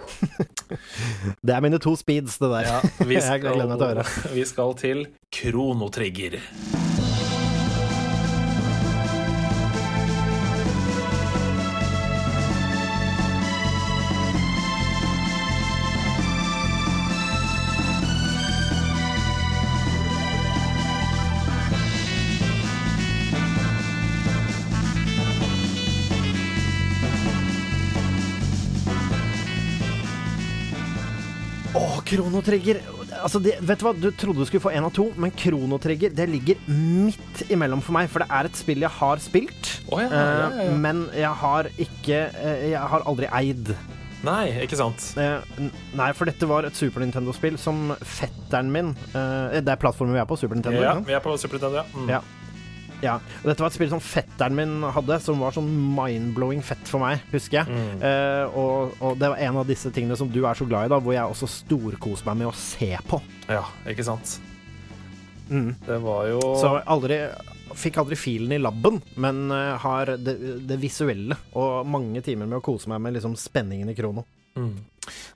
Det 1.46 1.54
er 1.54 1.60
mine 1.64 1.78
to 1.82 1.96
speeds, 1.96 2.38
det 2.38 2.50
der. 2.52 2.60
Ja, 2.68 3.04
vi 3.04 3.14
Jeg 3.18 3.22
skal, 3.22 4.04
vi 4.36 4.44
skal 4.44 4.76
til 4.80 5.06
Kronotrigger. 5.32 6.40
Kronotrigger! 32.10 32.80
altså 33.20 33.40
det, 33.42 33.56
vet 33.66 33.80
du 33.80 33.86
hva, 33.86 33.92
du 33.96 34.08
trodde 34.16 34.42
du 34.42 34.48
skulle 34.48 34.64
få 34.64 34.72
én 34.74 34.86
av 34.86 34.92
to, 34.94 35.08
men 35.20 35.32
Kronotrigger 35.36 36.12
det 36.16 36.26
ligger 36.30 36.58
midt 36.70 37.44
imellom 37.50 37.82
for 37.84 37.96
meg. 37.96 38.10
For 38.12 38.24
det 38.24 38.30
er 38.34 38.48
et 38.50 38.58
spill 38.58 38.84
jeg 38.84 38.92
har 38.98 39.22
spilt, 39.22 39.70
oh, 39.90 40.00
ja, 40.02 40.10
ja, 40.10 40.26
ja, 40.26 40.50
eh, 40.66 40.74
men 40.80 41.06
jeg 41.16 41.32
har 41.44 41.70
ikke 41.76 42.20
eh, 42.28 42.66
Jeg 42.72 42.92
har 42.92 43.06
aldri 43.08 43.30
eid. 43.40 43.72
Nei, 44.26 44.50
ikke 44.66 44.76
sant. 44.76 45.06
Eh, 45.16 45.70
nei, 45.96 46.10
for 46.16 46.28
dette 46.28 46.48
var 46.48 46.66
et 46.68 46.76
Super 46.76 47.00
Nintendo-spill 47.04 47.56
som 47.60 47.94
fetteren 48.04 48.68
min 48.72 48.90
Det 49.14 49.64
er 49.64 49.80
plattformen 49.80 50.12
vi 50.12 50.20
er 50.20 50.28
på, 50.28 50.36
Super 50.36 50.58
Nintendo. 50.58 50.82
Ja, 50.84 50.98
vi 51.06 51.16
er 51.16 51.24
på 51.24 51.32
Super 51.40 51.56
Nintendo, 51.56 51.80
ja. 51.80 52.20
Mm. 52.20 52.36
Ja. 53.04 53.16
Og 53.40 53.48
Dette 53.48 53.64
var 53.64 53.70
et 53.70 53.76
spill 53.78 53.92
som 53.92 54.02
fetteren 54.04 54.56
min 54.58 54.74
hadde, 54.94 55.20
som 55.24 55.40
var 55.42 55.54
sånn 55.56 55.70
mind-blowing 55.96 56.62
fett 56.64 56.84
for 56.88 57.02
meg, 57.02 57.24
husker 57.32 57.62
jeg. 57.62 57.72
Mm. 57.72 58.04
Uh, 58.04 58.58
og, 58.60 58.98
og 59.00 59.18
det 59.20 59.32
var 59.32 59.42
en 59.46 59.60
av 59.62 59.68
disse 59.70 59.92
tingene 59.94 60.18
som 60.20 60.30
du 60.32 60.42
er 60.44 60.58
så 60.58 60.68
glad 60.68 60.88
i, 60.88 60.92
da, 60.92 61.00
hvor 61.02 61.16
jeg 61.16 61.34
også 61.34 61.50
storkoser 61.60 62.28
meg 62.30 62.42
med 62.42 62.52
å 62.52 62.56
se 62.56 62.92
på. 63.08 63.20
ja, 63.50 63.64
ikke 63.90 64.06
sant. 64.06 64.38
Mm. 65.50 65.72
Det 65.82 65.96
var 65.98 66.28
jo 66.30 66.38
Så 66.60 66.76
aldri 66.86 67.24
Fikk 67.74 67.96
aldri 68.02 68.16
filen 68.18 68.52
i 68.54 68.58
labben, 68.58 68.96
men 69.22 69.44
eh, 69.54 69.76
har 69.78 70.10
det, 70.18 70.32
det 70.66 70.78
visuelle 70.82 71.36
og 71.54 71.86
mange 71.86 72.18
timer 72.26 72.48
med 72.50 72.58
å 72.58 72.64
kose 72.66 72.90
meg 72.90 72.98
med 73.04 73.14
liksom 73.14 73.36
spenningen 73.38 73.92
i 73.92 73.94
krono. 73.94 74.24
Mm. 74.58 74.74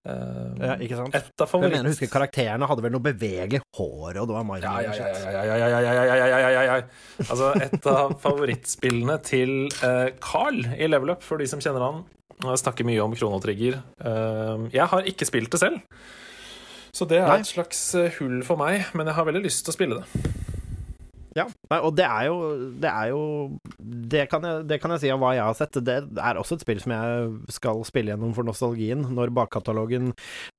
Uh, 0.08 0.58
Ja, 0.58 0.74
ikke 0.82 0.98
sant? 0.98 1.14
Et 1.14 1.22
av 1.30 1.44
Jeg 1.46 1.50
favoritt... 1.52 1.76
mener 1.76 1.90
å 1.90 1.94
huske 1.94 2.08
karakterene 2.10 2.66
hadde 2.70 2.82
vel 2.88 2.94
noe 2.96 3.04
bevegelig 3.06 3.60
hår, 3.78 4.18
og 4.18 4.26
det 4.30 4.34
var 4.40 4.46
Mario 4.50 4.66
Ja, 4.66 4.82
ja, 4.82 4.98
ja, 4.98 5.06
ja, 5.06 5.30
ja, 5.30 5.56
ja, 5.62 5.70
ja, 5.70 5.80
ja, 5.86 5.94
ja, 5.94 6.18
ja, 6.18 6.26
ja, 6.42 6.50
ja, 6.50 6.62
ja. 6.66 7.24
Altså, 7.28 7.52
et 7.68 7.88
av 7.94 8.14
favorittspillene 8.26 9.20
til 9.30 9.56
uh, 9.84 10.08
Carl 10.24 10.58
i 10.74 10.90
Level 10.90 11.14
Up, 11.14 11.22
for 11.26 11.38
de 11.38 11.46
som 11.50 11.62
kjenner 11.62 11.86
han. 11.86 12.02
Jeg 12.42 12.64
snakker 12.66 12.86
mye 12.90 13.02
om 13.06 13.14
kronotrigger. 13.18 13.78
Uh, 14.02 14.66
jeg 14.74 14.90
har 14.90 15.06
ikke 15.14 15.26
spilt 15.30 15.54
det 15.54 15.62
selv, 15.62 15.78
så 16.98 17.06
det 17.08 17.20
er 17.22 17.30
Nei. 17.30 17.40
et 17.42 17.50
slags 17.50 17.80
uh, 17.94 18.08
hull 18.18 18.40
for 18.46 18.60
meg, 18.60 18.88
men 18.98 19.08
jeg 19.08 19.18
har 19.18 19.26
veldig 19.28 19.44
lyst 19.44 19.64
til 19.64 19.72
å 19.72 19.76
spille 19.76 20.00
det. 20.00 20.32
Ja, 21.36 21.44
Nei, 21.70 21.76
og 21.84 21.92
det 21.94 22.06
er 22.08 22.24
jo 22.26 22.38
Det 22.82 22.88
er 22.90 23.10
jo 23.12 23.18
det 23.78 24.24
kan, 24.32 24.42
jeg, 24.42 24.64
det 24.66 24.78
kan 24.82 24.90
jeg 24.94 25.04
si 25.04 25.10
av 25.12 25.20
hva 25.22 25.34
jeg 25.36 25.44
har 25.44 25.54
sett. 25.54 25.76
Det 25.86 25.98
er 26.18 26.40
også 26.40 26.56
et 26.56 26.64
spill 26.64 26.80
som 26.82 26.94
jeg 26.96 27.52
skal 27.54 27.84
spille 27.86 28.10
gjennom 28.10 28.32
for 28.34 28.48
nostalgien, 28.48 29.04
når 29.14 29.30
bakkatalogen 29.36 30.10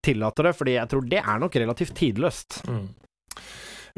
tillater 0.06 0.48
det, 0.48 0.54
fordi 0.56 0.78
jeg 0.78 0.92
tror 0.94 1.10
det 1.12 1.20
er 1.20 1.42
nok 1.44 1.58
relativt 1.60 1.98
tidløst. 2.00 2.62
Mm. 2.70 2.88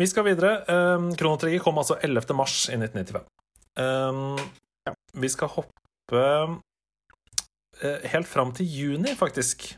Vi 0.01 0.07
skal 0.09 0.25
videre. 0.25 0.55
Um, 0.71 1.11
Chrono 1.19 1.51
kom 1.61 1.77
altså 1.83 1.99
11. 2.01 2.33
mars 2.39 2.65
i 2.71 2.79
1995. 2.79 3.29
Um, 3.77 4.41
Ja. 4.87 4.93
Vi 5.13 5.29
skal 5.29 5.51
hoppe 5.53 6.23
eh, 7.81 8.09
helt 8.13 8.27
fram 8.27 8.53
til 8.57 8.65
juni, 8.65 9.15
faktisk. 9.17 9.75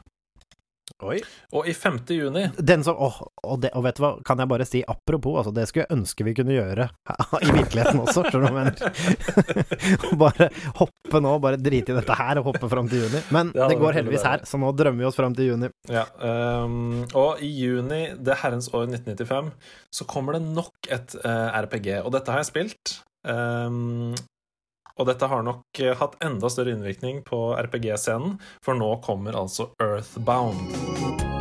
Oi. 1.04 1.20
Og 1.54 1.68
i 1.70 1.74
5. 1.76 2.00
juni 2.16 2.46
Den 2.58 2.84
som 2.86 2.98
åh, 2.98 3.20
og, 3.44 3.58
det, 3.64 3.74
og 3.76 3.84
vet 3.86 4.00
du 4.00 4.04
hva, 4.06 4.12
kan 4.26 4.40
jeg 4.40 4.52
bare 4.52 4.68
si 4.68 4.84
apropos, 4.88 5.38
altså 5.42 5.54
det 5.56 5.68
skulle 5.70 5.86
jeg 5.86 5.98
ønske 5.98 6.26
vi 6.28 6.36
kunne 6.38 6.56
gjøre 6.56 6.88
i 7.44 7.52
virkeligheten 7.52 8.02
også, 8.06 8.26
skjønner 8.30 8.48
du 8.48 8.56
hva 8.56 8.64
jeg 8.64 8.72
mener? 8.72 10.18
bare 10.24 10.50
hoppe 10.80 11.24
nå, 11.24 11.36
bare 11.44 11.60
drite 11.62 11.94
i 11.94 11.98
dette 12.00 12.18
her 12.18 12.40
og 12.42 12.52
hoppe 12.52 12.70
fram 12.72 12.90
til 12.92 13.06
juni. 13.06 13.24
Men 13.36 13.52
Ja, 13.54 13.68
det 13.68 13.74
det 13.74 13.82
går 13.82 13.98
heldigvis 13.98 14.26
her, 14.28 14.44
så 14.48 14.60
nå 14.62 14.70
drømmer 14.78 15.04
vi 15.04 15.08
oss 15.10 15.18
fram 15.18 15.34
til 15.38 15.50
juni. 15.54 15.70
ja, 15.92 16.06
um, 16.64 17.04
Og 17.18 17.42
i 17.44 17.50
juni 17.50 18.04
det 18.22 18.38
herrens 18.44 18.70
år 18.74 18.86
1995 18.92 19.50
så 19.94 20.06
kommer 20.10 20.38
det 20.38 20.44
nok 20.46 20.92
et 20.94 21.16
uh, 21.24 21.50
RPG. 21.66 21.90
Og 22.04 22.14
dette 22.16 22.32
har 22.34 22.44
jeg 22.44 22.52
spilt. 22.52 22.94
Um, 23.26 24.14
og 25.00 25.10
dette 25.10 25.30
har 25.30 25.46
nok 25.46 25.82
eh, 25.82 25.96
hatt 25.98 26.18
enda 26.24 26.52
større 26.54 26.76
innvirkning 26.76 27.24
på 27.28 27.46
RPG-scenen, 27.58 28.38
for 28.64 28.78
nå 28.78 28.96
kommer 29.06 29.40
altså 29.40 29.72
Earthbound. 29.82 31.33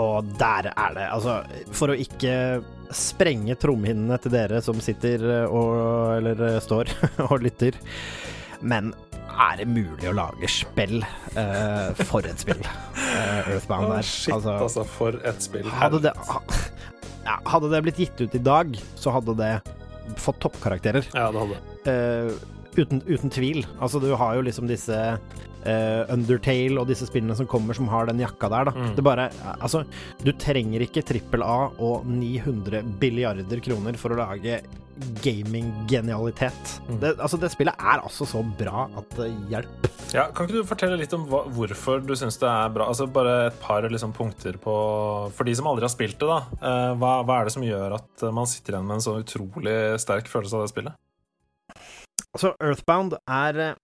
Og 0.00 0.32
der 0.40 0.70
er 0.72 0.96
det. 0.96 1.06
Altså, 1.12 1.40
for 1.76 1.92
å 1.92 1.98
ikke 1.98 2.34
sprenge 2.94 3.54
trommehinnene 3.60 4.18
til 4.22 4.34
dere 4.34 4.58
som 4.64 4.80
sitter 4.82 5.22
eh, 5.22 5.46
og 5.46 6.16
Eller 6.16 6.40
eh, 6.48 6.58
står 6.64 6.90
og 7.28 7.38
lytter. 7.44 7.78
Men 8.60 8.92
er 9.30 9.60
det 9.60 9.68
mulig 9.70 10.08
å 10.10 10.14
lage 10.16 10.48
spill? 10.50 11.00
uh, 11.36 11.96
for 12.08 12.26
et 12.28 12.42
spill. 12.42 12.60
Uh, 12.60 13.54
Earthbound 13.54 13.92
der. 13.94 14.04
shit, 14.04 14.34
altså, 14.34 14.56
altså, 14.66 14.84
for 14.98 15.16
et 15.24 15.44
spill. 15.44 15.68
hadde 15.70 16.02
det, 16.04 16.12
ja, 17.24 17.36
hadde 17.48 17.70
det 17.72 17.82
blitt 17.86 18.00
gitt 18.02 18.20
ut 18.20 18.36
i 18.36 18.42
dag, 18.42 18.74
så 19.00 19.14
hadde 19.14 19.36
det 19.38 19.52
fått 20.20 20.42
toppkarakterer. 20.44 21.08
Ja, 21.14 21.30
det 21.32 21.44
hadde 21.44 21.60
uh, 21.86 22.34
uten, 22.76 23.00
uten 23.06 23.32
tvil. 23.32 23.64
Altså, 23.78 24.02
du 24.02 24.10
har 24.18 24.36
jo 24.36 24.44
liksom 24.44 24.68
disse 24.68 24.98
eh, 25.68 26.02
Undertale 26.12 26.80
og 26.80 26.88
disse 26.90 27.08
spillene 27.08 27.36
som 27.38 27.48
kommer 27.50 27.76
som 27.76 27.88
har 27.92 28.10
den 28.10 28.22
jakka 28.22 28.50
der, 28.52 28.70
da. 28.70 28.76
Mm. 28.76 28.92
Det 28.96 29.06
bare 29.06 29.30
Altså, 29.60 29.84
du 30.24 30.32
trenger 30.38 30.84
ikke 30.84 31.04
trippel 31.06 31.44
A 31.46 31.70
og 31.78 32.06
900 32.08 32.84
billiarder 33.00 33.62
kroner 33.64 33.98
for 34.00 34.14
å 34.14 34.20
lage 34.22 34.60
gaming-genialitet. 35.22 36.80
Mm. 36.88 37.00
Det, 37.00 37.14
altså, 37.20 37.38
det 37.40 37.50
spillet 37.52 37.74
er 37.78 38.02
altså 38.02 38.26
så 38.28 38.42
bra 38.58 38.86
at 39.00 39.16
det 39.16 39.30
hjelper. 39.50 39.92
Ja, 40.14 40.26
Kan 40.34 40.48
ikke 40.48 40.60
du 40.60 40.68
fortelle 40.68 40.98
litt 41.00 41.12
om 41.16 41.26
hva, 41.30 41.44
hvorfor 41.54 42.02
du 42.04 42.14
syns 42.18 42.40
det 42.42 42.48
er 42.50 42.72
bra? 42.74 42.88
Altså 42.90 43.06
Bare 43.10 43.36
et 43.48 43.60
par 43.62 43.86
liksom, 43.86 44.10
punkter 44.16 44.56
på 44.58 44.72
For 45.36 45.46
de 45.46 45.54
som 45.54 45.68
aldri 45.70 45.86
har 45.86 45.92
spilt 45.92 46.18
det, 46.18 46.26
da. 46.26 46.40
Eh, 46.58 46.88
hva, 47.00 47.20
hva 47.26 47.40
er 47.40 47.48
det 47.48 47.54
som 47.54 47.66
gjør 47.66 47.96
at 48.00 48.26
eh, 48.26 48.34
man 48.34 48.50
sitter 48.50 48.76
igjen 48.76 48.88
med 48.88 48.98
en 48.98 49.06
så 49.06 49.16
utrolig 49.22 49.78
sterk 50.02 50.30
følelse 50.30 50.58
av 50.58 50.66
det 50.66 50.72
spillet? 50.74 50.98
Altså, 52.36 52.52
Earthbound 52.62 53.16
er 53.26 53.60
eh, 53.64 53.74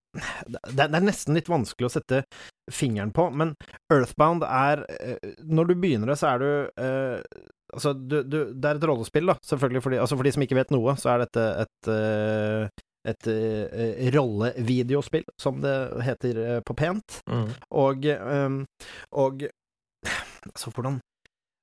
det, 0.47 0.87
er 0.87 1.05
nesten 1.05 1.37
litt 1.37 1.51
vanskelig 1.51 1.89
å 1.89 1.93
sette 1.97 2.23
fingeren 2.73 3.13
på, 3.15 3.29
men 3.35 3.55
Earthbound 3.93 4.47
er 4.47 4.85
eh, 4.97 5.35
Når 5.45 5.71
du 5.71 5.75
begynner 5.75 6.13
det, 6.13 6.19
så 6.21 6.35
er 6.35 6.43
du 6.43 6.51
eh, 6.83 7.45
Altså, 7.75 7.93
du, 7.99 8.21
du, 8.23 8.39
det 8.55 8.69
er 8.71 8.79
et 8.79 8.85
rollespill, 8.87 9.27
da, 9.27 9.35
selvfølgelig. 9.43 9.81
For 9.83 9.93
de, 9.93 9.99
altså 9.99 10.15
for 10.15 10.25
de 10.25 10.33
som 10.37 10.45
ikke 10.45 10.57
vet 10.57 10.71
noe, 10.71 10.93
så 11.03 11.11
er 11.13 11.25
dette 11.25 11.47
et 11.65 11.89
eh, 11.91 12.85
et 13.07 13.27
eh, 13.31 14.07
rollevideospill, 14.15 15.27
som 15.39 15.59
det 15.63 15.75
heter 16.07 16.39
på 16.67 16.75
pent. 16.79 17.21
Mm. 17.31 17.51
Og, 17.83 18.09
og 19.23 19.45
Altså, 20.47 20.71
hvordan 20.71 21.01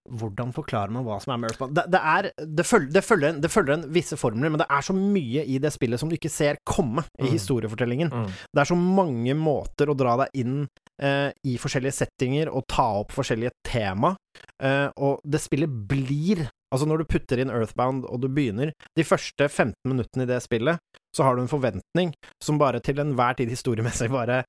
hvordan 0.09 0.51
forklarer 0.55 0.91
man 0.91 1.05
hva 1.05 1.19
som 1.23 1.33
er 1.33 1.41
med 1.41 1.51
Earthbound? 1.51 1.75
Det, 1.77 1.83
det, 1.93 2.01
er, 2.13 2.29
det, 2.59 2.65
følger, 2.67 2.91
det, 2.93 3.03
følger 3.03 3.29
en, 3.29 3.41
det 3.43 3.51
følger 3.51 3.73
en 3.77 3.85
visse 3.95 4.17
formler, 4.19 4.51
men 4.51 4.59
det 4.59 4.67
er 4.69 4.81
så 4.83 4.95
mye 4.97 5.45
i 5.47 5.59
det 5.63 5.71
spillet 5.73 6.01
som 6.01 6.09
du 6.11 6.17
ikke 6.17 6.31
ser 6.33 6.59
komme 6.67 7.05
i 7.19 7.23
Mm. 7.27 7.31
historiefortellingen. 7.33 8.09
Mm. 8.11 8.25
Det 8.53 8.61
er 8.61 8.67
så 8.69 8.75
mange 8.77 9.33
måter 9.39 9.89
å 9.89 9.95
dra 9.97 10.17
deg 10.23 10.43
inn 10.43 10.57
eh, 11.01 11.29
i 11.47 11.55
forskjellige 11.57 11.95
settinger 12.03 12.51
og 12.51 12.67
ta 12.67 12.85
opp 12.99 13.13
forskjellige 13.15 13.51
tema, 13.65 14.15
eh, 14.61 14.89
og 14.97 15.21
det 15.23 15.41
spillet 15.41 15.69
blir 15.89 16.47
Altså, 16.73 16.87
når 16.89 17.03
du 17.03 17.05
putter 17.05 17.37
inn 17.37 17.51
Earthbound 17.53 18.07
og 18.09 18.23
du 18.23 18.25
begynner 18.33 18.71
De 18.97 19.03
første 19.05 19.45
15 19.45 19.75
minuttene 19.85 20.23
i 20.25 20.29
det 20.31 20.39
spillet, 20.41 20.79
så 21.13 21.21
har 21.21 21.35
du 21.37 21.43
en 21.43 21.51
forventning 21.51 22.15
som 22.41 22.57
bare 22.57 22.79
til 22.81 22.97
enhver 22.97 23.37
tid 23.37 23.51
historiemessig 23.53 24.07
bare 24.09 24.39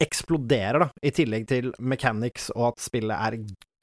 eksploderer, 0.00 0.80
da, 0.80 0.88
i 1.04 1.12
tillegg 1.14 1.44
til 1.50 1.72
mechanics 1.80 2.48
og 2.54 2.70
at 2.72 2.80
spillet 2.86 3.12
er 3.14 3.36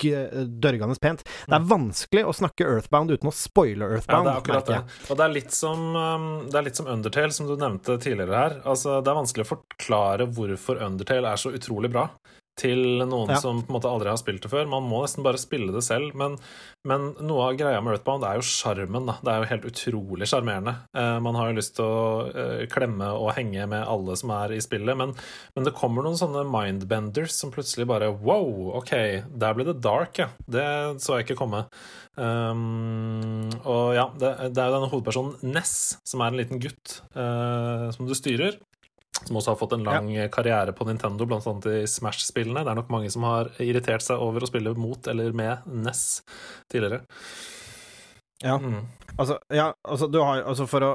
dørgende 0.09 0.97
pent. 1.01 1.23
Det 1.45 1.57
er 1.57 1.67
vanskelig 1.69 2.25
å 2.27 2.33
snakke 2.35 2.67
Earthbound 2.67 3.13
uten 3.13 3.29
å 3.29 3.35
spoile 3.35 3.87
Earthbound. 3.87 4.27
Ja, 4.27 4.31
det 4.31 4.33
er 4.33 4.41
akkurat 4.41 4.71
det. 4.71 4.81
Og 5.09 5.19
det 5.19 5.25
er, 5.27 5.35
litt 5.37 5.55
som, 5.55 5.87
um, 5.95 6.27
det 6.49 6.57
er 6.59 6.67
litt 6.67 6.81
som 6.81 6.89
Undertale, 6.91 7.35
som 7.35 7.49
du 7.49 7.55
nevnte 7.55 7.97
tidligere 8.01 8.43
her. 8.43 8.59
Altså, 8.65 8.99
det 8.99 9.13
er 9.13 9.19
vanskelig 9.21 9.47
å 9.47 9.51
forklare 9.53 10.29
hvorfor 10.31 10.81
Undertale 10.83 11.31
er 11.31 11.41
så 11.41 11.53
utrolig 11.55 11.91
bra 11.93 12.09
til 12.59 13.01
noen 13.07 13.31
ja. 13.31 13.39
som 13.41 13.61
på 13.63 13.71
en 13.71 13.75
måte 13.77 13.89
aldri 13.89 14.11
har 14.11 14.19
spilt 14.19 14.43
det 14.43 14.51
før. 14.51 14.67
Man 14.69 14.85
må 14.89 15.01
nesten 15.03 15.25
bare 15.25 15.39
spille 15.41 15.73
det 15.73 15.83
selv. 15.85 16.13
Men, 16.17 16.35
men 16.87 17.11
noe 17.23 17.47
av 17.47 17.57
greia 17.59 17.79
med 17.81 17.95
Earthbound 17.95 18.25
er 18.27 18.37
jo 18.39 18.45
sjarmen. 18.45 19.09
Det 19.21 19.31
er 19.31 19.41
jo 19.41 19.49
helt 19.51 19.67
utrolig 19.71 20.29
sjarmerende. 20.29 20.75
Eh, 20.97 21.17
man 21.23 21.37
har 21.39 21.49
jo 21.49 21.57
lyst 21.57 21.77
til 21.79 21.87
å 21.87 22.27
eh, 22.29 22.65
klemme 22.71 23.11
og 23.17 23.33
henge 23.37 23.65
med 23.71 23.87
alle 23.87 24.17
som 24.19 24.33
er 24.35 24.55
i 24.57 24.61
spillet, 24.63 24.97
men, 24.99 25.15
men, 25.55 25.67
det 25.67 25.75
kommer 25.77 26.05
noen 26.05 26.19
sånne 26.19 26.43
mindbenders 26.49 27.33
som 27.37 27.53
plutselig 27.53 27.87
bare 27.89 28.11
Wow, 28.21 28.75
OK, 28.81 28.93
der 29.41 29.57
ble 29.57 29.67
det 29.71 29.79
dark, 29.83 30.19
ja. 30.21 30.31
Det 30.45 30.67
så 31.01 31.17
jeg 31.17 31.29
ikke 31.29 31.39
komme. 31.41 31.65
Um, 32.19 33.47
og 33.63 33.93
ja, 33.95 34.09
det, 34.19 34.33
det, 34.51 34.59
er 34.59 34.67
jo 34.67 34.75
denne 34.75 34.89
hovedpersonen 34.91 35.53
Ness, 35.55 35.95
som 36.05 36.21
er 36.21 36.33
en 36.33 36.41
liten 36.41 36.59
gutt 36.61 36.99
uh, 37.15 37.87
som 37.95 38.09
du 38.09 38.13
styrer 38.17 38.59
som 39.27 39.37
også 39.37 39.53
har 39.53 39.59
fått 39.59 39.75
en 39.77 39.85
lang 39.85 40.09
ja. 40.13 40.27
karriere 40.31 40.73
på 40.75 40.85
Nintendo, 40.87 41.27
annet 41.37 41.67
i 41.69 41.83
Smash-spillene. 41.89 42.63
Det 42.65 42.73
er 42.73 42.79
nok 42.79 42.91
mange 42.93 43.11
som 43.13 43.25
har 43.27 43.51
irritert 43.61 44.05
seg 44.05 44.21
over 44.21 44.43
å 44.43 44.49
spille 44.49 44.73
mot 44.77 45.07
eller 45.11 45.35
med 45.37 45.67
NES 45.69 46.03
tidligere. 46.71 47.03
Ja, 48.41 48.57
mm. 48.57 48.81
altså, 49.17 49.37
ja, 49.53 49.73
altså 49.85 50.07
du 50.09 50.17
har 50.17 50.39
Altså, 50.49 50.65
for 50.65 50.81
å 50.81 50.91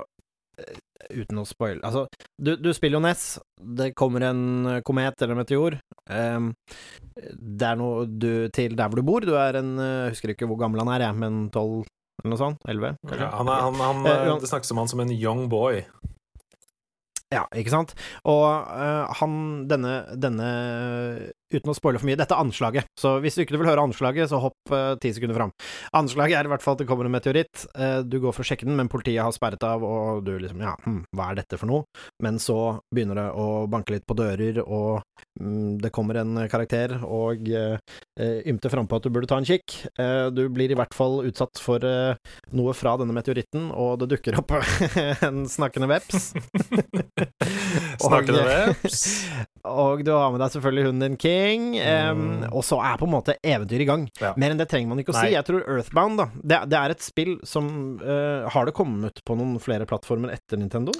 eh, 0.59 0.78
Uten 1.14 1.38
å 1.38 1.45
spoile 1.47 1.78
Altså, 1.87 2.09
du, 2.35 2.56
du, 2.59 2.73
spiller 2.75 2.99
jo 2.99 3.04
NES. 3.04 3.26
Det 3.78 3.92
kommer 3.95 4.25
en 4.26 4.80
komet 4.83 5.23
eller 5.23 5.38
meteor. 5.38 5.76
Um, 6.11 6.49
det 7.14 7.68
er 7.68 7.78
noe 7.78 8.09
du 8.11 8.49
til 8.50 8.75
der 8.75 8.90
hvor 8.90 8.99
du 8.99 9.06
bor. 9.06 9.23
Du 9.23 9.37
er 9.38 9.61
en 9.61 9.76
Jeg 9.78 10.16
husker 10.16 10.35
ikke 10.35 10.49
hvor 10.50 10.59
gammel 10.64 10.83
han 10.83 10.90
er, 10.97 11.06
jeg, 11.06 11.18
men 11.23 11.47
tolv 11.54 11.85
eller 12.25 12.33
noe 12.33 12.40
sånt? 12.40 12.66
Elleve? 12.66 12.97
Ja, 13.12 13.30
han 13.37 13.52
er, 13.52 13.62
han, 13.68 13.80
han, 13.85 14.02
uh, 14.09 14.40
det 14.40 14.50
snakkes 14.50 14.73
om 14.75 14.83
han 14.83 14.90
som 14.90 15.04
en 15.04 15.14
young 15.14 15.47
boy. 15.52 15.85
Ja, 17.35 17.42
ikke 17.59 17.73
sant? 17.75 17.95
Og 18.23 18.45
uh, 18.47 19.06
han 19.18 19.33
denne, 19.71 19.97
denne 20.14 20.50
uten 21.55 21.71
å 21.71 21.76
spoile 21.76 22.00
for 22.00 22.09
mye, 22.09 22.19
dette 22.19 22.35
er 22.35 22.43
anslaget. 22.43 22.88
Så 22.99 23.17
hvis 23.23 23.37
du 23.37 23.45
ikke 23.45 23.61
vil 23.61 23.69
høre 23.71 23.85
anslaget, 23.87 24.31
så 24.31 24.41
hopp 24.43 24.75
eh, 24.75 24.95
ti 25.03 25.12
uh, 25.12 25.17
sekunder 25.17 25.38
fram. 25.38 25.53
Anslaget 25.97 26.41
er 26.41 26.49
i 26.49 26.50
hvert 26.50 26.65
fall 26.65 26.76
at 26.76 26.83
det 26.83 26.88
kommer 26.91 27.07
en 27.07 27.15
meteoritt. 27.15 27.67
Uh, 27.79 28.00
du 28.03 28.19
går 28.23 28.35
for 28.35 28.43
å 28.43 28.49
sjekke 28.49 28.67
den, 28.67 28.76
men 28.79 28.91
politiet 28.91 29.23
har 29.23 29.35
sperret 29.35 29.62
av, 29.67 29.85
og 29.87 30.25
du 30.26 30.35
liksom 30.43 30.65
ja, 30.65 30.75
hm, 30.85 31.05
hva 31.15 31.31
er 31.31 31.41
dette 31.43 31.61
for 31.61 31.71
noe? 31.71 31.87
Men 32.25 32.41
så 32.43 32.81
begynner 32.95 33.21
det 33.21 33.29
å 33.38 33.47
banke 33.71 33.95
litt 33.95 34.07
på 34.09 34.17
dører, 34.19 34.59
og 34.65 35.07
um, 35.41 35.76
det 35.83 35.93
kommer 35.95 36.19
en 36.21 36.43
karakter 36.50 36.99
og 37.07 37.47
uh, 37.55 37.79
ymter 38.19 38.73
frampå 38.73 38.99
at 38.99 39.07
du 39.07 39.12
burde 39.15 39.31
ta 39.31 39.38
en 39.38 39.47
kikk. 39.47 39.75
du 40.33 40.47
blir 40.53 40.73
i 40.73 40.76
hvert 40.79 40.95
fall 40.97 41.21
utsatt 41.29 41.61
for 41.61 41.83
noe 42.57 42.73
fra 42.76 42.95
denne 42.97 43.15
meteoritten, 43.15 43.69
og 43.76 44.00
det 44.00 44.09
dukker 44.15 44.38
opp 44.41 44.55
en 45.26 45.45
snakkende 45.50 45.88
veps. 45.91 46.31
snakkende 48.07 48.47
veps? 48.49 49.05
og 49.85 50.05
du 50.07 50.15
har 50.17 50.33
med 50.33 50.41
deg 50.41 50.55
selvfølgelig 50.57 50.88
hunden 50.88 51.05
din, 51.05 51.19
King 51.21 51.36
ting. 51.37 51.66
Um, 51.81 52.25
og 52.50 52.64
så 52.66 52.78
er 52.81 52.97
på 53.00 53.07
en 53.09 53.12
måte 53.12 53.37
eventyret 53.45 53.85
i 53.85 53.88
gang. 53.88 54.07
Ja. 54.23 54.33
Mer 54.40 54.55
enn 54.55 54.61
det 54.61 54.69
trenger 54.73 54.90
man 54.95 55.02
ikke 55.05 55.12
å 55.14 55.19
Nei. 55.19 55.26
si. 55.28 55.35
Jeg 55.37 55.47
tror 55.49 55.64
Earthbound, 55.76 56.21
da 56.23 56.26
det, 56.40 56.61
det 56.73 56.81
er 56.81 56.95
et 56.97 57.05
spill 57.05 57.37
som 57.47 57.69
uh, 58.00 58.49
Har 58.55 58.66
det 58.71 58.75
kommet 58.76 59.21
på 59.26 59.37
noen 59.38 59.59
flere 59.62 59.87
plattformer 59.90 60.33
etter 60.35 60.61
Nintendo? 60.61 60.97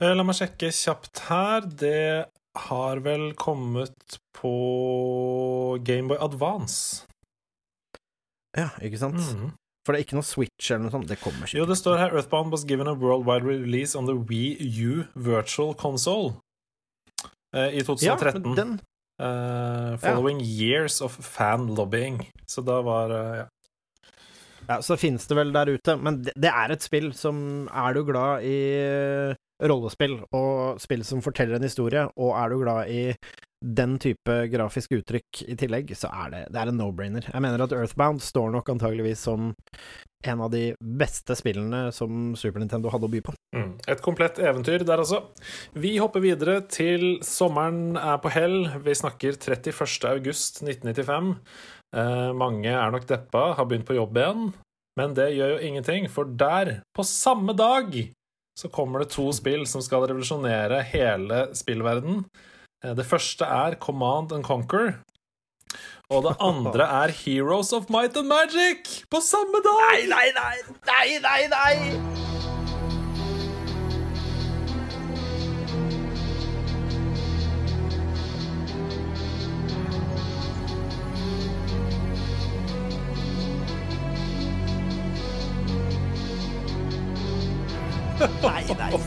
Uh, 0.00 0.12
la 0.16 0.24
meg 0.28 0.36
sjekke 0.38 0.70
kjapt 0.72 1.24
her. 1.30 1.64
Det 1.80 2.04
har 2.66 3.00
vel 3.04 3.30
kommet 3.38 4.18
på 4.36 4.54
Gameboy 5.86 6.18
Advance. 6.20 7.06
Ja, 8.58 8.68
ikke 8.82 8.98
sant? 8.98 9.20
Mm. 9.22 9.52
For 9.86 9.94
det 9.94 10.00
er 10.00 10.04
ikke 10.08 10.18
noe 10.18 10.26
Switch 10.26 10.70
eller 10.70 10.82
noe 10.88 10.92
sånt? 10.92 11.08
Det 11.08 11.16
kommer 11.22 11.46
ikke. 11.46 11.56
Jo, 11.60 11.66
det 11.70 11.78
står 11.80 12.00
her 12.02 12.12
Earthbound 12.18 12.52
was 12.52 12.66
given 12.68 12.90
a 12.90 12.92
worldwide 12.98 13.46
release 13.46 13.96
on 13.96 14.08
the 14.10 14.16
Wii 14.18 14.58
U 14.84 15.04
Virtual 15.14 15.72
Console. 15.78 16.34
eh, 17.54 17.78
I 17.78 17.84
2013. 17.86 18.02
Ja, 18.04 18.48
men 18.48 18.56
den, 18.58 18.74
Uh, 19.20 19.98
following 20.00 20.40
ja. 20.40 20.46
years 20.46 21.00
of 21.04 21.12
fan 21.12 21.68
lobbying. 21.76 22.22
Så 22.48 22.64
da 22.64 22.80
var 22.82 23.12
uh, 23.12 23.36
Ja. 23.42 23.48
Ja, 24.68 24.82
Så 24.82 24.96
finnes 24.96 25.26
det 25.26 25.34
vel 25.34 25.52
der 25.52 25.72
ute, 25.74 25.96
men 25.98 26.20
det, 26.22 26.32
det, 26.38 26.50
er 26.50 26.70
et 26.70 26.84
spill 26.84 27.08
som 27.16 27.66
Er 27.74 27.96
du 27.96 28.04
glad 28.06 28.44
i 28.46 28.58
uh, 28.78 29.34
rollespill 29.66 30.20
og 30.30 30.78
spill 30.80 31.02
som 31.04 31.22
forteller 31.24 31.58
en 31.58 31.66
historie, 31.66 32.04
og 32.16 32.36
er 32.38 32.52
du 32.52 32.60
glad 32.62 32.92
i 32.92 33.00
den 33.60 33.98
type 34.00 34.36
grafisk 34.52 34.94
uttrykk 34.96 35.42
i 35.52 35.56
tillegg, 35.60 35.92
så 35.96 36.08
er 36.08 36.30
det, 36.32 36.44
det 36.54 36.60
er 36.62 36.70
en 36.70 36.78
no-brainer. 36.80 37.26
Jeg 37.28 37.44
mener 37.44 37.60
at 37.64 37.74
Earthbound 37.76 38.22
står 38.24 38.54
nok 38.54 38.70
antageligvis 38.72 39.26
som 39.28 39.50
en 40.24 40.40
av 40.44 40.50
de 40.52 40.74
beste 40.80 41.36
spillene 41.36 41.88
som 41.96 42.32
Super 42.36 42.60
Nintendo 42.60 42.92
hadde 42.92 43.08
å 43.08 43.12
by 43.12 43.20
på. 43.24 43.34
Mm. 43.56 43.72
Et 43.88 44.02
komplett 44.04 44.40
eventyr 44.40 44.84
der, 44.84 45.00
altså. 45.00 45.22
Vi 45.72 45.96
hopper 46.00 46.24
videre 46.24 46.60
til 46.68 47.18
sommeren 47.24 47.96
er 48.00 48.20
på 48.20 48.32
hell. 48.32 48.58
Vi 48.84 48.96
snakker 48.96 49.36
31. 49.40 50.08
august 50.12 50.62
1995. 50.64 51.34
Eh, 51.96 52.30
mange 52.36 52.72
er 52.72 52.92
nok 52.92 53.08
deppa, 53.08 53.50
har 53.56 53.68
begynt 53.68 53.88
på 53.88 53.96
jobb 53.96 54.20
igjen. 54.20 54.50
Men 55.00 55.16
det 55.16 55.30
gjør 55.36 55.54
jo 55.54 55.66
ingenting, 55.68 56.08
for 56.12 56.28
der, 56.28 56.80
på 56.96 57.06
samme 57.06 57.54
dag, 57.56 57.94
så 58.58 58.68
kommer 58.68 59.00
det 59.00 59.12
to 59.14 59.30
spill 59.32 59.64
som 59.68 59.82
skal 59.84 60.04
revolusjonere 60.04 60.82
hele 60.90 61.46
spillverden. 61.56 62.24
Eh, 62.84 62.94
det 62.96 63.06
første 63.06 63.44
er 63.44 63.76
Command 63.80 64.32
and 64.32 64.44
Conquer. 64.44 64.92
Og 66.10 66.24
det 66.26 66.36
andre 66.40 66.86
er 67.04 67.12
Heroes 67.14 67.72
of 67.76 67.90
Might 67.92 68.16
and 68.16 68.28
Magic 68.30 69.04
på 69.10 69.20
samme 69.24 69.60
dag! 69.66 69.84
Nei, 69.84 70.06
nei, 70.08 70.28
nei! 70.38 70.56
Nei, 70.88 71.08
nei, 71.26 71.42
nei! 71.52 72.39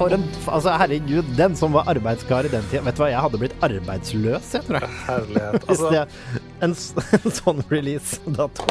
For 0.03 0.15
en 0.15 0.23
Altså, 0.53 0.73
herregud, 0.77 1.27
den 1.37 1.55
som 1.57 1.73
var 1.75 1.87
arbeidskar 1.91 2.47
i 2.47 2.51
den 2.51 2.65
tida 2.69 2.83
Vet 2.85 2.97
du 2.97 3.03
hva, 3.03 3.09
jeg 3.13 3.23
hadde 3.25 3.39
blitt 3.41 3.55
arbeidsløs, 3.63 4.49
jeg, 4.57 4.65
tror 4.67 4.79
jeg. 4.79 4.89
Herlighet. 5.07 5.67
Altså, 5.71 5.91
jeg, 5.95 6.41
en, 6.65 6.75
en, 7.17 7.35
sånn 7.39 7.61
release-dato. 7.71 8.67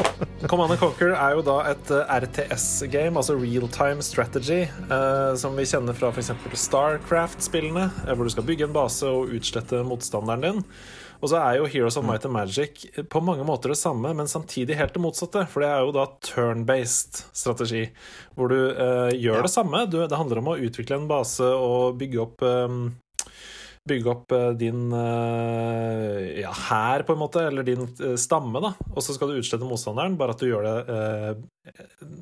Command 0.51 0.77
Conquer 0.81 1.13
er 1.17 1.37
jo 1.37 1.43
da 1.45 1.57
et 1.71 1.93
eh, 1.93 2.15
RTS-game, 2.23 3.17
altså 3.19 3.35
real 3.39 3.67
time 3.73 4.05
strategy, 4.05 4.63
eh, 4.65 5.31
som 5.39 5.57
vi 5.57 5.67
kjenner 5.69 5.97
fra 5.97 6.11
f.eks. 6.13 6.33
Starcraft-spillene, 6.65 7.89
uh, 8.05 8.13
hvor 8.13 8.27
du 8.27 8.33
skal 8.33 8.47
bygge 8.47 8.69
en 8.69 8.75
base 8.75 9.09
og 9.09 9.33
utslette 9.33 9.83
motstanderen 9.87 10.45
din. 10.45 10.63
Og 11.23 11.29
så 11.31 11.39
er 11.39 11.55
jo 11.55 11.69
Heroes 11.71 11.95
of 11.95 12.03
Might 12.03 12.25
and 12.27 12.35
Magic 12.35 12.83
på 13.09 13.21
mange 13.23 13.45
måter 13.47 13.71
det 13.71 13.79
samme, 13.79 14.11
men 14.11 14.27
samtidig 14.27 14.75
helt 14.75 14.91
det 14.95 15.03
motsatte. 15.03 15.45
For 15.47 15.63
det 15.63 15.69
er 15.71 15.85
jo 15.85 15.93
da 15.95 16.03
turn-based 16.19 17.21
strategi, 17.31 17.85
hvor 18.35 18.51
du 18.51 18.57
uh, 18.59 19.07
gjør 19.15 19.39
ja. 19.39 19.45
det 19.45 19.53
samme. 19.53 19.85
Du, 19.87 20.01
det 20.03 20.19
handler 20.19 20.43
om 20.43 20.51
å 20.51 20.59
utvikle 20.59 20.99
en 20.99 21.07
base 21.07 21.47
og 21.47 21.95
bygge 22.01 22.19
opp 22.25 22.43
um, 22.43 22.83
bygge 23.87 24.11
opp 24.11 24.35
din 24.59 24.93
uh, 24.95 26.19
ja, 26.39 26.51
hær, 26.69 27.03
på 27.07 27.15
en 27.15 27.23
måte, 27.23 27.47
eller 27.47 27.67
din 27.67 27.87
uh, 27.87 28.13
stamme, 28.19 28.59
da. 28.63 28.75
Og 28.91 29.03
så 29.03 29.15
skal 29.15 29.31
du 29.31 29.39
utslette 29.39 29.67
motstanderen, 29.67 30.19
bare 30.19 30.35
at 30.35 30.43
du 30.43 30.47
gjør 30.49 30.67
det 30.67 30.77
eh, 30.99 32.13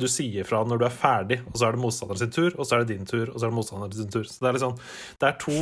Du 0.00 0.04
sier 0.12 0.48
fra 0.48 0.60
når 0.64 0.80
du 0.80 0.88
er 0.88 0.96
ferdig, 0.96 1.42
og 1.44 1.56
så 1.56 1.68
er 1.68 1.76
det 1.76 1.84
motstanderen 1.84 2.24
sin 2.24 2.36
tur, 2.36 2.52
og 2.56 2.64
så 2.64 2.76
er 2.76 2.84
det 2.84 2.96
din 2.96 3.08
tur, 3.08 3.30
og 3.30 3.36
så 3.36 3.46
er 3.46 3.52
det 3.52 3.60
motstanderen 3.60 3.96
sin 3.96 4.12
tur. 4.12 4.28
Så 4.28 4.40
det 4.40 4.48
er 4.48 4.58
liksom 4.58 4.78
Det 5.20 5.28
er 5.28 5.42
to, 5.44 5.58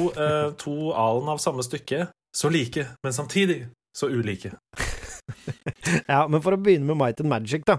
to 0.62 0.76
alen 0.94 1.34
av 1.34 1.42
samme 1.42 1.66
stykke 1.66 2.06
så 2.36 2.48
like, 2.48 2.88
men 3.02 3.12
samtidig 3.12 3.68
så 3.98 4.06
ulike. 4.06 4.52
ja, 6.12 6.24
men 6.28 6.42
for 6.44 6.56
å 6.56 6.60
begynne 6.60 6.88
med 6.88 6.98
Might 6.98 7.22
and 7.22 7.30
Magic, 7.30 7.64
da. 7.68 7.78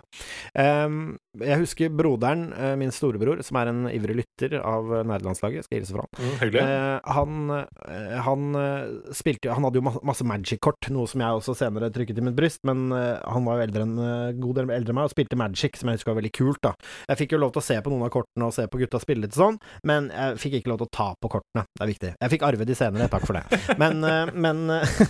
Um, 0.54 1.18
jeg 1.42 1.60
husker 1.62 1.92
broderen, 1.94 2.48
uh, 2.56 2.74
min 2.80 2.94
storebror, 2.96 3.42
som 3.46 3.60
er 3.60 3.72
en 3.72 3.84
ivrig 3.92 4.18
lytter 4.22 4.58
av 4.62 4.92
nerdelandslaget, 5.08 5.68
skal 5.68 5.82
hilse 5.82 5.96
fra 5.96 6.06
mm. 6.16 6.34
Uh, 6.56 7.00
han, 7.16 7.50
uh, 7.52 8.16
han 8.26 8.58
spilte 9.16 9.54
Han 9.54 9.66
hadde 9.68 9.80
jo 9.80 9.86
masse 10.06 10.26
Magic-kort, 10.28 10.90
noe 10.94 11.10
som 11.10 11.22
jeg 11.24 11.40
også 11.40 11.56
senere 11.58 11.90
trykket 11.94 12.20
i 12.22 12.26
mitt 12.26 12.38
bryst, 12.38 12.62
men 12.68 12.88
han 12.94 13.46
var 13.48 13.60
jo 13.60 13.66
eldre 13.66 13.86
enn, 13.86 14.00
god 14.42 14.60
del 14.60 14.72
eldre 14.74 14.94
enn 14.94 14.98
meg 15.00 15.10
og 15.10 15.14
spilte 15.14 15.38
Magic, 15.40 15.78
som 15.80 15.90
jeg 15.90 16.00
husker 16.00 16.14
var 16.14 16.20
veldig 16.20 16.34
kult, 16.36 16.62
da. 16.66 16.74
Jeg 17.10 17.20
fikk 17.22 17.36
jo 17.36 17.42
lov 17.42 17.54
til 17.56 17.62
å 17.62 17.66
se 17.66 17.78
på 17.84 17.92
noen 17.92 18.06
av 18.08 18.12
kortene 18.14 18.48
og 18.48 18.56
se 18.56 18.66
på 18.72 18.80
gutta 18.82 19.02
spille 19.02 19.26
litt 19.26 19.38
sånn, 19.38 19.60
men 19.88 20.10
jeg 20.14 20.40
fikk 20.42 20.58
ikke 20.60 20.72
lov 20.72 20.82
til 20.82 20.90
å 20.90 20.94
ta 20.98 21.08
på 21.20 21.32
kortene. 21.38 21.66
Det 21.72 21.86
er 21.86 21.92
viktig. 21.92 22.14
Jeg 22.22 22.34
fikk 22.36 22.46
arve 22.48 22.68
de 22.68 22.78
senere, 22.78 23.10
takk 23.12 23.28
for 23.28 23.40
det. 23.40 23.62
Men, 23.82 24.06
men, 24.46 24.64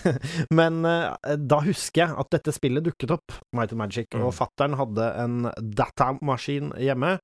men 0.60 0.82
da 0.86 1.62
husker 1.66 2.06
jeg 2.06 2.20
at 2.26 2.32
dette 2.36 2.45
dette 2.46 2.60
spillet 2.60 2.86
dukket 2.86 3.14
opp, 3.16 3.34
Might 3.56 3.74
and 3.74 3.82
Magic, 3.82 4.08
mm. 4.14 4.22
og 4.26 4.36
fattern 4.38 4.78
hadde 4.78 5.10
en 5.24 5.50
datamaskin 5.58 6.74
hjemme, 6.82 7.18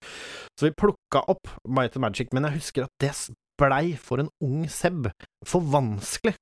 så 0.57 0.67
vi 0.67 0.73
plukka 0.77 1.23
opp 1.31 1.51
Might 1.67 1.97
and 1.97 2.07
Magic, 2.07 2.31
men 2.34 2.47
jeg 2.47 2.62
husker 2.62 2.88
at 2.88 2.93
det 3.03 3.13
blei 3.62 3.93
for 3.99 4.23
en 4.23 4.31
ung 4.41 4.65
Seb 4.71 5.12
for 5.45 5.62
vanskelig. 5.62 6.34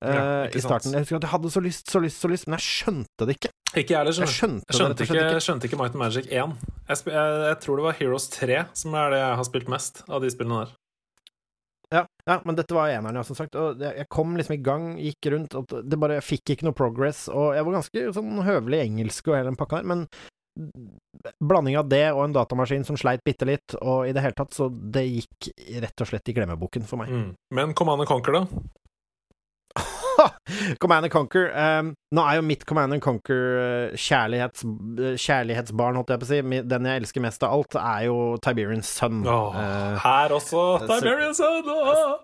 Ja, 0.00 0.44
eh, 0.46 0.56
i 0.56 0.60
starten. 0.62 0.94
Jeg 0.94 1.04
husker 1.04 1.18
at 1.18 1.26
jeg 1.26 1.32
hadde 1.34 1.50
så 1.52 1.60
lyst, 1.60 1.90
så 1.90 2.00
lyst, 2.00 2.22
så 2.22 2.28
lyst, 2.30 2.46
men 2.48 2.56
jeg 2.56 2.64
skjønte 2.64 3.26
det 3.26 3.36
ikke. 3.36 3.50
Ikke 3.74 3.92
jeg 3.92 3.98
heller, 3.98 4.14
skjønte, 4.14 4.30
jeg 4.30 4.34
skjønte, 4.34 4.76
skjønte, 4.76 5.04
ikke, 5.04 5.24
ikke. 5.26 5.42
skjønte 5.44 5.68
ikke 5.68 5.80
Might 5.80 5.96
and 5.96 6.02
Magic 6.02 6.30
1. 6.30 6.54
Jeg, 6.88 7.02
jeg, 7.10 7.34
jeg, 7.50 7.58
tror 7.64 7.80
det 7.80 7.84
var 7.84 7.98
Heroes 7.98 8.28
3 8.32 8.62
som 8.80 8.96
er 9.02 9.12
det 9.12 9.20
jeg 9.20 9.34
har 9.40 9.48
spilt 9.50 9.68
mest 9.74 10.02
av 10.08 10.24
de 10.24 10.30
spillene 10.32 10.62
der. 10.62 10.72
Ja, 11.90 12.04
ja, 12.26 12.36
men 12.46 12.54
dette 12.54 12.74
var 12.76 12.92
eneren, 12.92 13.18
ja, 13.18 13.24
som 13.26 13.36
sagt. 13.38 13.56
Og 13.58 13.80
jeg 13.82 14.06
kom 14.12 14.36
liksom 14.38 14.54
i 14.54 14.62
gang, 14.62 14.90
gikk 15.02 15.30
rundt, 15.34 15.56
og 15.58 15.72
det 15.82 15.98
bare 15.98 16.20
jeg 16.20 16.28
fikk 16.28 16.54
ikke 16.54 16.68
noe 16.68 16.76
progress. 16.76 17.24
Og 17.32 17.56
jeg 17.56 17.66
var 17.66 17.80
ganske 17.80 18.04
sånn 18.14 18.44
høvelig 18.46 18.84
engelsk 18.84 19.30
og 19.30 19.38
hele 19.38 19.50
den 19.50 19.58
pakka 19.58 19.80
der, 19.80 19.90
men 19.90 20.06
blanding 21.40 21.78
av 21.78 21.88
det 21.88 22.04
og 22.12 22.24
en 22.24 22.34
datamaskin 22.34 22.84
som 22.86 22.98
sleit 22.98 23.22
bitte 23.26 23.46
litt, 23.48 23.74
og 23.80 24.08
i 24.08 24.14
det 24.14 24.22
hele 24.24 24.36
tatt, 24.38 24.54
så 24.54 24.68
det 24.70 25.06
gikk 25.06 25.50
rett 25.82 26.04
og 26.04 26.10
slett 26.10 26.30
i 26.30 26.36
glemmeboken 26.36 26.86
for 26.86 27.02
meg. 27.02 27.10
Mm. 27.10 27.28
Men 27.56 27.74
Command 27.78 28.06
Conquer, 28.10 28.40
da? 28.40 28.62
Command 30.82 31.08
and 31.08 31.12
Conquer. 31.12 31.50
Um, 31.54 31.94
nå 32.10 32.22
er 32.26 32.40
jo 32.40 32.42
mitt 32.42 32.64
Command 32.66 32.96
and 32.96 33.02
Conquer 33.02 33.44
eh, 33.60 33.92
kjærlighets, 33.94 34.64
eh, 34.66 35.14
kjærlighetsbarn, 35.14 35.98
holdt 36.00 36.10
jeg 36.10 36.22
på 36.22 36.26
å 36.26 36.30
si, 36.30 36.62
den 36.72 36.88
jeg 36.88 37.02
elsker 37.02 37.22
mest 37.22 37.44
av 37.46 37.54
alt, 37.54 37.76
er 37.78 38.06
jo 38.08 38.16
Tiberians 38.42 38.90
Sun. 38.90 39.20
Oh, 39.30 39.54
uh, 39.54 39.60
eh, 39.60 40.00
her 40.02 40.34
også! 40.34 40.64
Tiberians 40.90 41.38
Sun! 41.38 41.70
Oh. 41.70 42.18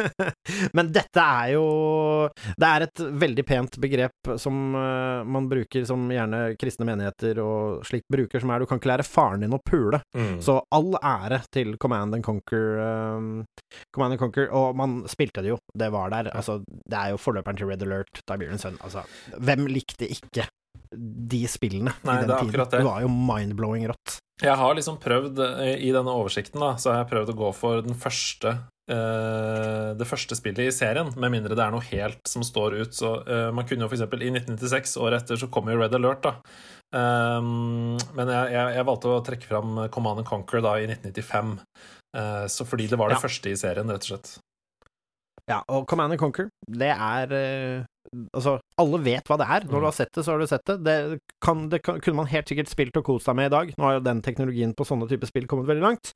Men 0.76 0.90
dette 0.92 1.22
er 1.24 1.54
jo 1.54 1.64
Det 2.60 2.68
er 2.68 2.84
et 2.84 3.00
veldig 3.24 3.44
pent 3.48 3.78
begrep 3.80 4.30
som 4.40 4.76
uh, 4.76 5.24
man 5.24 5.48
bruker, 5.48 5.86
som 5.88 6.04
gjerne 6.12 6.42
kristne 6.60 6.86
menigheter 6.88 7.40
og 7.40 7.88
slikt 7.88 8.10
bruker, 8.12 8.42
som 8.42 8.52
er 8.52 8.60
du 8.60 8.68
kan 8.68 8.80
ikke 8.80 8.92
lære 8.92 9.08
faren 9.08 9.46
din 9.46 9.56
å 9.56 9.62
pule. 9.64 10.02
Mm. 10.12 10.36
Så 10.44 10.58
all 10.74 10.92
ære 11.00 11.40
til 11.54 11.78
Command 11.80 12.18
and 12.18 12.26
Conquer. 12.26 12.76
Um, 12.84 13.32
Command 13.94 14.18
and 14.18 14.20
Conquer. 14.20 14.52
Og 14.52 14.76
man 14.76 15.00
spilte 15.10 15.40
det 15.44 15.54
jo, 15.54 15.58
det 15.72 15.88
var 15.94 16.12
der. 16.12 16.28
Altså, 16.36 16.60
det 16.60 17.00
er 17.00 17.14
jo 17.14 17.23
forløperen 17.24 17.58
til 17.58 17.70
Red 17.70 17.82
Alert, 17.86 18.22
da 18.24 18.36
blir 18.38 18.52
Tiberian 18.52 18.62
Sun. 18.62 18.76
Altså, 18.84 19.04
hvem 19.38 19.66
likte 19.70 20.08
ikke 20.10 20.46
de 20.94 21.40
spillene 21.50 21.94
Nei, 22.04 22.20
i 22.20 22.22
den 22.22 22.30
det 22.30 22.36
er 22.36 22.44
tiden? 22.44 22.60
Det. 22.60 22.78
det 22.78 22.86
var 22.86 23.02
jo 23.02 23.10
mind-blowing 23.10 23.88
rått. 23.90 24.18
Jeg 24.42 24.58
har 24.58 24.76
liksom 24.76 24.98
prøvd, 25.02 25.40
eh, 25.62 25.74
i 25.86 25.90
denne 25.94 26.12
oversikten, 26.12 26.60
da, 26.62 26.74
så 26.76 26.92
har 26.92 27.02
jeg 27.02 27.12
prøvd 27.14 27.34
å 27.34 27.40
gå 27.44 27.50
for 27.56 27.84
den 27.86 27.98
første 27.98 28.58
Uh, 28.84 29.96
det 29.96 30.04
første 30.04 30.36
spillet 30.36 30.66
i 30.68 30.72
serien, 30.76 31.08
med 31.16 31.32
mindre 31.32 31.56
det 31.56 31.62
er 31.64 31.72
noe 31.72 31.86
helt 31.88 32.20
som 32.28 32.44
står 32.44 32.74
ut. 32.82 32.92
Så 32.92 33.14
uh, 33.24 33.48
Man 33.56 33.64
kunne 33.64 33.86
jo 33.86 33.88
f.eks. 33.88 34.02
i 34.04 34.28
1996, 34.28 34.98
året 35.00 35.22
etter, 35.22 35.40
så 35.40 35.48
kom 35.48 35.70
jo 35.72 35.78
Red 35.80 35.96
Alert, 35.96 36.26
da. 36.26 36.34
Um, 36.92 37.96
men 38.12 38.28
jeg, 38.28 38.52
jeg, 38.52 38.74
jeg, 38.76 38.86
valgte 38.86 39.08
å 39.10 39.22
trekke 39.24 39.48
fram 39.48 39.78
Command 39.94 40.20
and 40.20 40.28
Conquer 40.28 40.60
da 40.60 40.76
i 40.76 40.84
1995. 40.90 41.56
Uh, 42.14 42.44
så 42.52 42.68
fordi 42.68 42.90
det 42.92 43.00
var 43.00 43.08
det 43.08 43.16
ja. 43.16 43.24
første 43.24 43.50
i 43.50 43.56
serien, 43.56 43.88
rett 43.88 44.04
og 44.04 44.12
slett. 44.12 44.34
Ja, 45.50 45.60
og 45.68 45.84
Command 45.90 46.14
and 46.14 46.20
Conquer, 46.20 46.48
det 46.64 46.92
er 46.94 47.34
eh, 47.36 47.82
Altså, 48.36 48.58
alle 48.78 48.98
vet 49.02 49.26
hva 49.26 49.36
det 49.40 49.46
er. 49.48 49.64
Når 49.66 49.72
du 49.72 49.80
mm. 49.80 49.86
har 49.88 49.94
sett 49.96 50.10
det, 50.14 50.22
så 50.22 50.34
har 50.34 50.42
du 50.42 50.46
sett 50.46 50.68
det. 50.68 50.76
Det, 50.86 51.18
kan, 51.42 51.64
det 51.72 51.80
kan, 51.82 51.98
kunne 52.04 52.20
man 52.20 52.28
helt 52.30 52.50
sikkert 52.50 52.70
spilt 52.70 52.98
og 53.00 53.06
kost 53.08 53.26
seg 53.26 53.34
med 53.38 53.48
i 53.48 53.52
dag. 53.54 53.72
Nå 53.74 53.86
har 53.88 53.96
jo 53.96 54.04
den 54.04 54.20
teknologien 54.22 54.74
på 54.76 54.86
sånne 54.86 55.08
typer 55.10 55.30
spill 55.30 55.48
kommet 55.50 55.66
veldig 55.70 55.82
langt. 55.82 56.12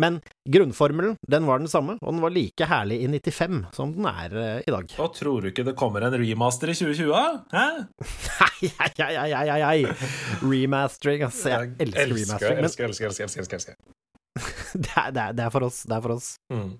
Men 0.00 0.20
grunnformelen, 0.46 1.16
den 1.32 1.48
var 1.48 1.62
den 1.62 1.72
samme, 1.72 1.96
og 1.98 2.14
den 2.14 2.22
var 2.22 2.34
like 2.36 2.68
herlig 2.70 3.00
i 3.02 3.08
95 3.10 3.62
som 3.74 3.96
den 3.96 4.06
er 4.12 4.36
eh, 4.36 4.62
i 4.62 4.74
dag. 4.76 4.94
Og 5.02 5.14
tror 5.16 5.42
du 5.42 5.50
ikke 5.50 5.66
det 5.66 5.74
kommer 5.80 6.06
en 6.06 6.18
remaster 6.20 6.70
i 6.70 6.76
2020? 6.78 7.40
Hæ? 7.56 7.66
Nei, 8.40 8.70
ei, 8.70 8.92
ei, 9.08 9.30
ei, 9.30 9.46
ei, 9.56 9.62
ei. 9.72 10.12
Remastering, 10.52 11.26
altså. 11.26 11.56
Jeg 11.56 11.72
elsker, 11.80 11.88
elsker 11.88 12.20
remastering. 12.20 12.62
Elsker, 12.68 12.92
elsker, 12.92 13.10
elsker, 13.10 13.26
elsker, 13.26 13.42
elsker, 13.42 13.64
elsker. 13.64 13.80
det, 14.74 14.92
er, 14.96 15.10
det, 15.14 15.22
er, 15.22 15.34
det, 15.36 15.44
er, 15.44 15.50
for 15.54 15.66
oss. 15.66 15.82
Det 15.88 15.96
er 15.96 16.04
for 16.04 16.16
oss. 16.16 16.34
Mm. 16.52 16.70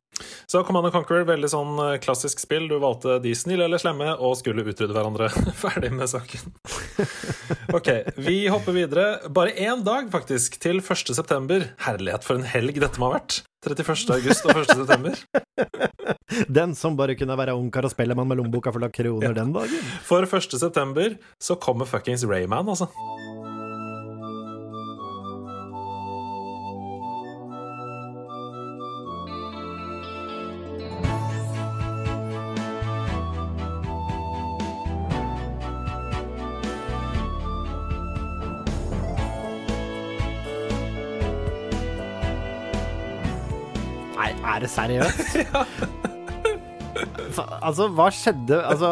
Så 0.50 0.62
Command 0.64 0.88
and 0.88 0.94
Conquer, 0.94 1.24
veldig 1.28 1.50
sånn 1.52 1.78
eh, 1.84 1.96
klassisk 2.02 2.42
spill. 2.42 2.68
Du 2.70 2.76
valgte 2.82 3.18
de 3.22 3.32
snille 3.36 3.66
eller 3.66 3.80
slemme 3.80 4.12
og 4.18 4.36
skulle 4.40 4.64
utrydde 4.66 4.94
hverandre. 4.96 5.30
Ferdig 5.62 5.92
med 5.96 6.10
saken. 6.12 6.50
Ok, 7.70 7.86
vi 8.18 8.48
hopper 8.50 8.74
videre. 8.74 9.04
Bare 9.30 9.52
én 9.54 9.84
dag, 9.86 10.08
faktisk, 10.10 10.56
til 10.62 10.80
1. 10.82 11.12
september. 11.14 11.68
Herlighet, 11.84 12.26
for 12.26 12.40
en 12.40 12.46
helg 12.50 12.80
dette 12.82 12.98
må 12.98 13.10
ha 13.10 13.20
vært. 13.20 13.44
31. 13.62 14.10
august 14.16 14.46
og 14.48 14.58
1. 14.58 14.72
september. 14.80 15.20
Den 16.48 16.74
som 16.78 16.96
bare 16.98 17.14
kunne 17.18 17.36
være 17.38 17.54
ungkar 17.58 17.86
og 17.86 17.92
spellemann 17.92 18.26
med 18.30 18.40
lommeboka 18.40 18.72
full 18.74 18.88
av 18.88 18.94
kroner 18.96 19.30
ja. 19.30 19.36
den 19.38 19.54
dagen. 19.54 19.90
For 20.06 20.26
1. 20.26 20.56
september 20.58 21.14
så 21.38 21.58
kommer 21.62 21.86
fuckings 21.86 22.24
Rayman, 22.26 22.72
altså. 22.72 22.90
Er 44.60 44.66
det 44.66 44.72
seriøst? 44.76 45.36
Altså, 47.64 47.86
hva 47.96 48.08
skjedde 48.12 48.58
Altså, 48.58 48.88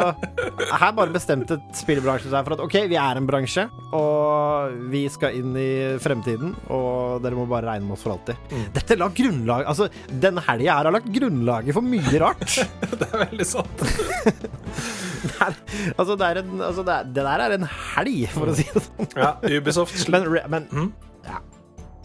her 0.81 0.93
bare 0.97 1.13
bestemte 1.13 1.59
spillbransjen 1.77 2.31
seg 2.33 2.47
for 2.47 2.55
at 2.55 2.63
OK, 2.65 2.77
vi 2.89 2.97
er 2.97 3.19
en 3.21 3.27
bransje, 3.29 3.67
og 3.99 4.79
vi 4.89 5.03
skal 5.13 5.37
inn 5.37 5.53
i 5.61 5.99
fremtiden, 6.01 6.55
og 6.73 7.21
dere 7.25 7.37
må 7.37 7.45
bare 7.51 7.69
regne 7.69 7.85
med 7.85 7.99
oss 7.99 8.07
for 8.07 8.15
alltid. 8.15 8.39
Mm. 8.49 8.63
Dette 8.79 8.97
la 8.97 9.11
grunnlag 9.21 9.69
Altså, 9.69 9.91
denne 10.09 10.45
helga 10.47 10.79
her 10.79 10.89
har 10.89 10.97
lagt 10.97 11.11
grunnlaget 11.19 11.77
for 11.77 11.85
mye 11.85 12.23
rart. 12.23 12.47
det 13.03 13.11
er 13.11 13.25
veldig 13.27 13.49
sant. 13.51 13.85
det 15.29 15.35
er, 15.35 15.61
altså, 15.99 16.15
det 16.15 16.31
er 16.31 16.43
en 16.47 16.65
altså, 16.71 16.87
det, 16.87 16.97
er, 16.97 17.13
det, 17.13 17.29
der 17.29 17.45
er 17.45 17.59
en 17.59 17.69
helg, 17.75 18.25
for 18.39 18.55
å 18.55 18.57
si 18.57 18.71
det 18.73 18.87
sånn. 18.89 19.13
ja, 19.19 19.35
Ubisoft. 19.59 20.01
Men, 20.15 20.33
men 20.49 20.73
mm? 20.73 20.89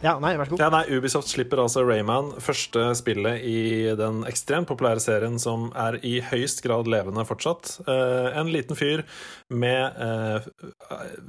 Ja, 0.04 0.18
nei, 0.20 0.34
vær 0.36 0.50
så 0.50 0.58
god. 0.58 0.60
Ja, 0.60 0.68
nei, 0.74 0.84
Ubisoft 0.92 1.30
slipper 1.32 1.62
altså 1.64 1.86
Rayman, 1.88 2.34
første 2.44 2.90
spillet 3.00 3.46
i 3.48 3.60
den 3.96 4.26
ekstremt 4.28 4.68
populære 4.68 5.00
serien 5.00 5.38
som 5.40 5.70
er 5.80 5.96
i 6.04 6.18
høyst 6.28 6.60
grad 6.66 6.90
levende 6.92 7.24
fortsatt. 7.28 7.78
Eh, 7.88 8.28
en 8.36 8.50
liten 8.52 8.76
fyr 8.76 9.06
med 9.48 10.02
eh, 10.04 10.50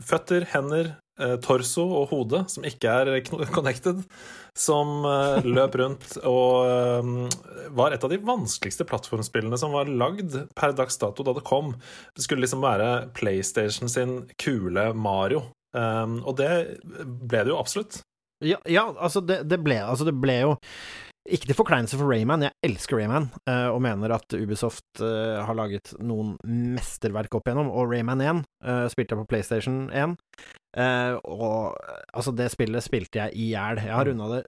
føtter, 0.03 0.49
hender, 0.51 0.91
eh, 1.23 1.37
torso 1.45 1.85
og 2.01 2.09
hode, 2.11 2.41
som 2.51 2.67
ikke 2.67 2.97
er 2.99 3.13
connected, 3.55 4.01
som 4.59 5.07
løp 5.43 5.75
rundt 5.79 6.13
og 6.31 7.31
var 7.75 7.95
et 7.95 8.05
av 8.07 8.11
de 8.13 8.21
vanskeligste 8.23 8.87
plattformspillene 8.87 9.59
som 9.59 9.75
var 9.75 9.91
lagd 9.91 10.37
per 10.55 10.75
dags 10.79 10.99
dato 11.03 11.27
da 11.27 11.35
det 11.35 11.43
kom. 11.47 11.73
Det 12.15 12.23
skulle 12.27 12.47
liksom 12.47 12.63
være 12.63 13.09
PlayStation 13.19 13.91
sin 13.91 14.21
kule 14.39 14.93
Mario. 14.95 15.43
og 15.75 16.37
det 16.39 16.53
ble 17.03 17.43
det 17.43 17.51
jo 17.51 17.59
absolutt. 17.59 17.99
Ja, 18.45 18.61
ja 18.71 18.87
altså, 18.93 19.23
det, 19.25 19.43
det 19.51 19.61
ble, 19.65 19.81
altså, 19.83 20.07
det, 20.09 20.15
ble, 20.21 20.39
jo 20.45 20.55
ikke 21.25 21.49
til 21.49 21.57
forkleinelse 21.57 21.97
for 21.97 22.11
Rayman, 22.13 22.45
jeg 22.45 22.53
elsker 22.67 22.99
Rayman, 23.01 23.31
eh, 23.49 23.69
og 23.73 23.81
mener 23.85 24.13
at 24.13 24.35
Ubisoft 24.37 25.01
eh, 25.01 25.41
har 25.41 25.57
laget 25.57 25.95
noen 26.05 26.35
mesterverk 26.45 27.39
opp 27.39 27.49
igjennom, 27.49 27.71
og 27.73 27.89
Rayman 27.89 28.21
1 28.21 28.43
eh, 28.65 28.83
spilte 28.93 29.17
jeg 29.17 29.23
på 29.23 29.31
PlayStation 29.31 29.79
1, 29.89 30.19
og 31.25 31.79
altså, 32.13 32.35
det 32.37 32.51
spillet 32.53 32.85
spilte 32.85 33.23
jeg 33.23 33.39
i 33.39 33.49
hjel. 33.55 33.81
Jeg 33.81 33.95
har 33.95 34.05
mm. 34.05 34.11
runda 34.11 34.31
det 34.35 34.43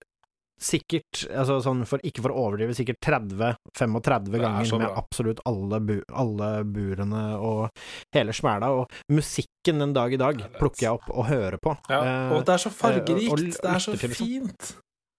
sikkert, 0.57 1.27
altså 1.29 1.59
sånn 1.64 1.83
for, 1.88 2.03
ikke 2.07 2.25
for 2.25 2.33
å 2.33 2.47
overdrive, 2.47 2.75
sikkert 2.77 3.01
30-35 3.05 4.38
ganger 4.40 4.81
med 4.81 4.88
absolutt 4.88 5.42
alle, 5.49 5.81
bu, 5.85 5.95
alle, 6.16 6.51
burene 6.64 7.25
og 7.37 7.69
hele 8.16 8.35
smæla. 8.37 8.73
Og 8.81 9.12
musikken 9.12 9.85
den 9.85 9.95
dag 9.97 10.16
i 10.16 10.21
dag 10.21 10.40
plukker 10.57 10.87
jeg 10.87 10.97
opp 10.97 11.12
og 11.12 11.29
hører 11.29 11.61
på. 11.62 11.77
Ja, 11.92 12.01
eh, 12.01 12.35
og 12.37 12.47
det 12.49 12.57
er 12.57 12.64
så 12.66 12.73
fargerikt, 12.73 13.33
eh, 13.37 13.61
det 13.61 13.73
er 13.75 13.85
så 13.85 13.97
sånn. 13.97 14.16
fint. 14.16 14.75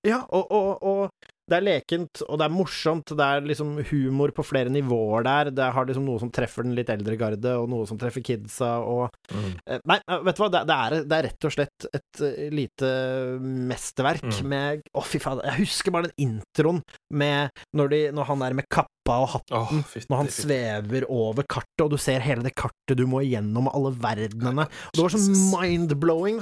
Ja, 0.07 0.21
og, 0.29 0.51
og, 0.51 1.25
det 1.47 1.57
er 1.57 1.63
lekent, 1.63 2.21
og 2.27 2.39
det 2.39 2.47
er 2.47 2.53
morsomt. 2.53 3.13
Det 3.15 3.27
er 3.27 3.45
liksom 3.47 3.77
humor 3.89 4.33
på 4.35 4.45
flere 4.45 4.71
nivåer 4.73 5.23
der. 5.27 5.51
Det 5.55 5.69
har 5.75 5.87
liksom 5.87 6.05
noe 6.07 6.19
som 6.19 6.31
treffer 6.33 6.67
den 6.67 6.75
litt 6.77 6.91
eldre 6.91 7.15
garde, 7.19 7.53
og 7.61 7.69
noe 7.71 7.87
som 7.87 7.99
treffer 7.99 8.25
kidsa, 8.25 8.77
og 8.83 9.07
mm. 9.31 9.45
Eh, 9.67 9.79
nei, 9.89 9.97
eh, 10.03 10.21
vet 10.23 10.37
du 10.37 10.41
hva, 10.43 10.49
det, 10.51 10.61
det, 10.67 10.75
er, 10.75 10.95
det, 11.07 11.17
er, 11.17 11.25
rett 11.27 11.47
og 11.47 11.53
slett 11.53 11.87
et 11.97 12.21
eh, 12.23 12.49
lite 12.53 12.89
mesterverk 13.41 14.27
mm. 14.27 14.49
med 14.51 14.83
Å, 14.91 14.99
oh, 14.99 15.07
fy 15.07 15.21
faen, 15.23 15.41
jeg 15.47 15.63
husker 15.63 15.95
bare 15.95 16.09
den 16.09 16.27
introen 16.27 16.81
med 17.09 17.63
når, 17.77 17.91
de, 17.93 18.01
når 18.15 18.29
han 18.31 18.45
er 18.47 18.57
med 18.59 18.67
kapp 18.71 18.91
kappa 19.07 19.23
og 19.23 19.31
hatten 19.35 19.57
oh, 19.57 20.03
når 20.09 20.21
han 20.21 20.29
svever 20.31 21.07
over 21.09 21.47
kartet, 21.47 21.83
og 21.85 21.93
du 21.93 21.97
ser 22.01 22.23
hele 22.25 22.45
det 22.45 22.53
kartet 22.57 22.97
du 22.97 23.05
må 23.09 23.23
igjennom, 23.25 23.69
alle 23.71 23.93
verdenene. 23.95 24.67
Det 24.93 25.03
var 25.03 25.13
sånn 25.13 25.27
mind-blowing 25.53 26.41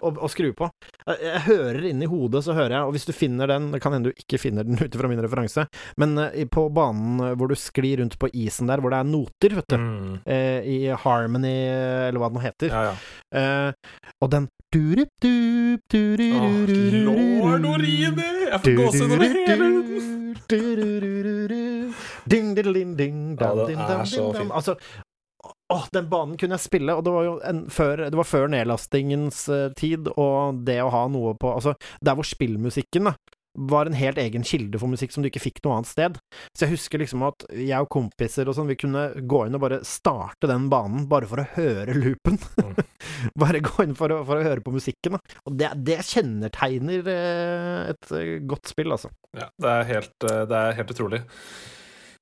å, 0.00 0.10
å, 0.10 0.28
skru 0.32 0.50
på. 0.56 0.68
Jeg, 1.04 1.20
jeg 1.26 1.42
hører 1.46 1.88
inni 1.90 2.08
hodet, 2.10 2.42
så 2.46 2.56
hører 2.56 2.78
jeg, 2.78 2.88
og 2.88 2.96
hvis 2.96 3.06
du 3.08 3.12
finner 3.12 3.50
den 3.50 3.68
Det 3.74 3.80
kan 3.84 3.92
hende 3.92 4.10
du 4.10 4.22
ikke 4.24 4.40
finner 4.40 4.66
den 4.66 4.80
ut 4.84 4.96
fra 4.96 5.10
min 5.10 5.22
referanse, 5.22 5.66
men 6.00 6.16
uh, 6.18 6.42
på 6.52 6.66
banen 6.74 7.20
eh, 7.22 7.34
hvor 7.38 7.50
du 7.50 7.56
sklir 7.58 8.00
rundt 8.00 8.18
på 8.20 8.30
isen 8.32 8.70
der, 8.70 8.82
hvor 8.82 8.94
det 8.94 9.02
er 9.02 9.10
noter, 9.10 9.56
vet 9.60 9.72
du, 9.72 9.78
mm. 9.80 10.12
uh, 10.24 10.60
i 10.64 10.78
Harmony, 11.04 11.56
eller 12.08 12.22
hva 12.22 12.30
det 12.30 12.38
nå 12.38 12.44
heter, 12.44 12.72
ja, 12.72 12.92
ja. 12.92 13.00
Uh, 13.36 14.04
og 14.24 14.30
den 14.32 14.52
Durup, 14.74 15.08
durup, 15.22 15.80
durup, 15.88 16.66
durup, 16.68 17.06
Lord 17.06 17.68
Orine! 17.70 18.26
Jeg 18.50 18.60
får 18.64 18.74
gåsehud 18.76 19.14
over 19.14 19.30
hele 19.30 19.70
huden! 19.70 19.96
Ding, 22.30 22.54
ding, 22.54 23.36
dam, 23.38 23.58
så 23.58 23.66
ding, 23.68 23.84
så 24.06 24.32
fin. 24.34 24.50
Altså, 24.50 24.76
åh, 25.72 25.86
den 25.92 26.08
banen 26.10 26.36
kunne 26.38 26.58
jeg 26.58 26.66
spille, 26.66 26.94
og 26.94 27.04
det 27.06 27.14
var 27.14 27.28
jo 27.28 27.38
en, 27.46 27.64
før, 27.70 28.06
det 28.10 28.18
var 28.18 28.28
før 28.28 28.50
nedlastingens 28.52 29.46
uh, 29.52 29.70
tid, 29.78 30.10
og 30.16 30.62
det 30.66 30.80
å 30.82 30.92
ha 30.94 31.06
noe 31.12 31.36
på 31.38 31.54
Altså, 31.56 31.76
der 32.04 32.18
hvor 32.18 32.26
spillmusikken 32.26 33.10
da, 33.10 33.16
var 33.56 33.88
en 33.88 33.96
helt 33.96 34.18
egen 34.20 34.44
kilde 34.44 34.78
for 34.80 34.92
musikk 34.92 35.14
som 35.14 35.24
du 35.24 35.30
ikke 35.30 35.40
fikk 35.40 35.62
noe 35.64 35.78
annet 35.78 35.88
sted. 35.88 36.18
Så 36.52 36.66
jeg 36.66 36.74
husker 36.74 37.00
liksom 37.00 37.24
at 37.26 37.46
jeg 37.56 37.78
og 37.80 37.88
kompiser 37.92 38.48
og 38.48 38.56
sånn, 38.56 38.68
vi 38.68 38.78
kunne 38.78 39.06
gå 39.16 39.46
inn 39.46 39.56
og 39.56 39.62
bare 39.64 39.80
starte 39.86 40.50
den 40.50 40.68
banen, 40.72 41.06
bare 41.10 41.28
for 41.30 41.40
å 41.40 41.46
høre 41.54 41.96
loopen. 41.96 42.36
Mm. 42.60 42.74
bare 43.42 43.62
gå 43.64 43.86
inn 43.86 43.96
for 43.98 44.12
å, 44.12 44.20
for 44.28 44.40
å 44.40 44.44
høre 44.44 44.64
på 44.64 44.74
musikken, 44.74 45.16
da. 45.16 45.38
Og 45.48 45.56
det, 45.56 45.72
det 45.88 46.02
kjennetegner 46.10 47.08
uh, 47.08 47.80
et 47.94 48.12
uh, 48.12 48.36
godt 48.50 48.74
spill, 48.74 48.92
altså. 48.96 49.12
Ja, 49.36 49.48
det 49.62 49.72
er 49.72 49.90
helt, 49.94 50.14
det 50.20 50.60
er 50.60 50.76
helt 50.76 50.92
utrolig. 50.92 51.24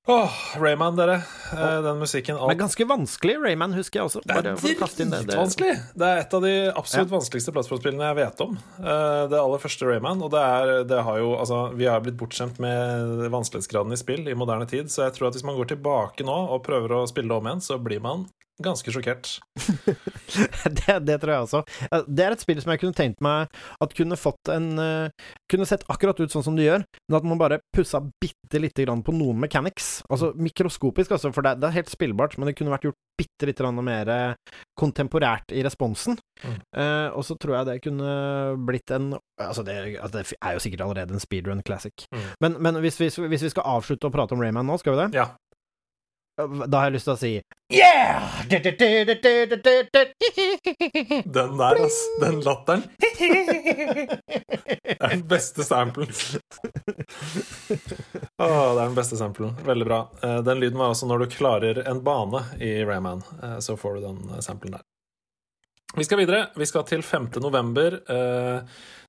Åh, 0.06 0.30
Rayman, 0.60 0.96
dere. 0.98 1.14
Oh. 1.54 1.82
Den 1.82 1.96
musikken 1.98 2.36
Men 2.36 2.58
ganske 2.58 2.84
vanskelig, 2.84 3.38
Rayman, 3.40 3.72
husker 3.72 4.00
jeg 4.02 4.04
også. 4.10 4.20
Det 4.20 4.30
er 4.30 4.34
Bare 4.34 4.52
det. 4.52 4.60
Det- 4.60 5.20
dritvanskelig! 5.24 5.70
Det 5.96 6.08
er 6.10 6.18
et 6.20 6.34
av 6.36 6.42
de 6.44 6.52
absolutt 6.76 7.08
vanskeligste 7.14 7.54
plattformspillene 7.56 8.10
jeg 8.10 8.18
vet 8.20 8.42
om. 8.44 8.58
Eh, 8.84 9.22
Det 9.32 9.38
aller 9.40 9.58
første 9.62 9.88
Rayman. 9.88 10.20
Og 10.22 10.30
det 10.30 10.42
er, 10.44 10.84
det 10.84 11.00
har 11.08 11.18
jo, 11.18 11.30
altså, 11.40 11.72
vi 11.74 11.86
har 11.88 12.00
blitt 12.04 12.18
bortskjemt 12.20 12.58
med 12.60 13.30
vanskelighetsgraden 13.32 13.92
i 13.96 13.96
spill 13.96 14.28
i 14.28 14.34
moderne 14.36 14.68
tid, 14.68 14.92
så 14.92 15.06
jeg 15.08 15.14
tror 15.16 15.28
at 15.28 15.34
hvis 15.38 15.44
man 15.48 15.56
går 15.56 15.72
tilbake 15.72 16.20
nå 16.28 16.36
og 16.52 16.62
prøver 16.68 16.92
å 17.00 17.08
spille 17.08 17.28
det 17.32 17.36
om 17.40 17.46
igjen, 17.48 17.64
så 17.64 17.80
blir 17.82 18.00
man 18.04 18.26
ganske 18.62 18.92
sjokkert. 18.94 19.30
det, 20.78 20.98
det 21.06 21.18
tror 21.22 21.32
jeg 21.34 21.46
også. 21.46 21.62
Eh, 21.90 22.04
Det 22.06 22.26
er 22.26 22.36
et 22.36 22.44
spill 22.44 22.60
som 22.62 22.72
jeg 22.74 22.82
kunne 22.82 22.96
tenkt 22.96 23.22
meg 23.24 23.50
at 23.82 23.96
kunne 23.96 24.18
fått 24.20 24.50
en 24.54 24.68
eh, 24.78 25.30
Kunne 25.50 25.66
sett 25.68 25.84
akkurat 25.92 26.18
ut 26.18 26.32
sånn 26.32 26.44
som 26.46 26.56
det 26.56 26.64
gjør, 26.66 26.84
men 27.08 27.16
at 27.18 27.26
man 27.28 27.38
bare 27.40 27.60
pussa 27.74 28.00
bitte 28.00 28.58
lite 28.58 28.86
grann 28.86 29.02
på 29.04 29.12
noen 29.14 29.38
mechanics. 29.42 30.00
Altså 30.08 30.32
mikroskopisk, 30.40 31.12
altså, 31.14 31.30
for 31.34 31.44
det, 31.46 31.58
det 31.62 31.68
er 31.68 31.76
helt 31.80 31.92
spillbart, 31.92 32.38
men 32.38 32.48
det 32.48 32.56
kunne 32.58 32.72
vært 32.72 32.88
gjort 32.88 32.98
bitte 33.20 33.46
lite 33.46 33.62
grann 33.62 33.78
mer 33.84 34.08
eh, 34.10 34.56
kontemporært 34.80 35.52
i 35.54 35.62
responsen. 35.66 36.16
Mm. 36.42 36.56
Eh, 36.76 37.08
og 37.14 37.22
så 37.28 37.36
tror 37.38 37.58
jeg 37.60 37.68
det 37.68 37.76
kunne 37.84 38.14
blitt 38.66 38.90
en 38.94 39.12
Altså, 39.34 39.64
det, 39.66 39.74
altså, 39.98 40.20
det 40.20 40.36
er 40.38 40.52
jo 40.54 40.60
sikkert 40.62 40.82
allerede 40.84 41.14
en 41.16 41.22
speedrun 41.22 41.62
classic. 41.66 42.04
Mm. 42.14 42.26
Men, 42.44 42.56
men 42.62 42.76
hvis, 42.84 43.00
vi, 43.02 43.08
hvis 43.32 43.42
vi 43.42 43.50
skal 43.50 43.66
avslutte 43.66 44.06
å 44.06 44.12
prate 44.14 44.36
om 44.36 44.42
Rayman 44.42 44.66
nå, 44.68 44.76
skal 44.78 44.94
vi 44.94 45.00
det? 45.00 45.18
Ja. 45.18 45.24
Da 46.36 46.78
har 46.80 46.88
jeg 46.88 46.96
lyst 46.96 47.06
til 47.06 47.14
å 47.14 47.18
si 47.20 47.28
Yeah! 47.74 48.24
Den 51.24 51.54
der, 51.58 51.78
ass. 51.86 51.98
Den 52.20 52.40
latteren. 52.44 52.82
Det 52.98 54.96
er 54.98 55.14
den 55.14 55.22
beste 55.30 55.64
samplen. 55.66 56.10
Åh, 58.38 58.74
det 58.74 58.80
er 58.80 58.82
den 58.82 58.96
beste 58.98 59.18
samplen. 59.18 59.54
Veldig 59.66 59.86
bra. 59.88 60.00
Eh, 60.22 60.40
Den 60.46 60.60
lyden 60.62 60.78
var 60.80 60.92
også 60.94 61.08
når 61.10 61.24
du 61.24 61.26
klarer 61.36 61.80
en 61.88 62.02
bane 62.06 62.42
i 62.62 62.72
Rayman. 62.86 63.22
eh, 63.42 63.58
Så 63.64 63.76
får 63.80 63.94
du 63.94 64.00
den 64.08 64.18
eh, 64.34 64.40
samplen 64.44 64.76
der. 64.76 64.84
Vi 65.96 66.04
skal 66.06 66.18
videre. 66.18 66.48
Vi 66.58 66.66
skal 66.66 66.84
til 66.90 67.02
5. 67.06 67.30
november. 67.42 68.00
Eh, 68.10 68.60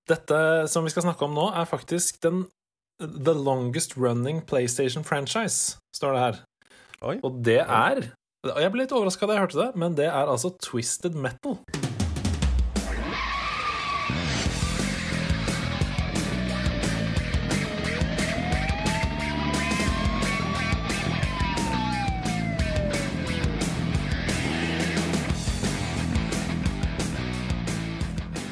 Dette 0.09 0.39
som 0.69 0.85
vi 0.85 0.93
skal 0.93 1.03
snakke 1.07 1.25
om 1.25 1.33
nå, 1.33 1.49
er 1.57 1.65
faktisk 1.69 2.21
den 2.21 2.45
The 3.01 3.33
longest 3.35 3.97
running 3.97 4.39
PlayStation 4.47 5.03
franchise, 5.03 5.77
står 5.97 6.13
det 6.15 6.19
her. 6.21 6.35
Oi. 7.05 7.19
Og 7.23 7.41
det 7.45 7.59
er 7.61 7.99
Jeg 8.45 8.71
ble 8.73 8.83
litt 8.83 8.93
overraska 8.93 9.27
da 9.29 9.37
jeg 9.37 9.45
hørte 9.45 9.61
det, 9.61 9.69
men 9.81 9.95
det 9.97 10.05
er 10.09 10.29
altså 10.29 10.51
Twisted 10.61 11.17
Metal. 11.17 11.57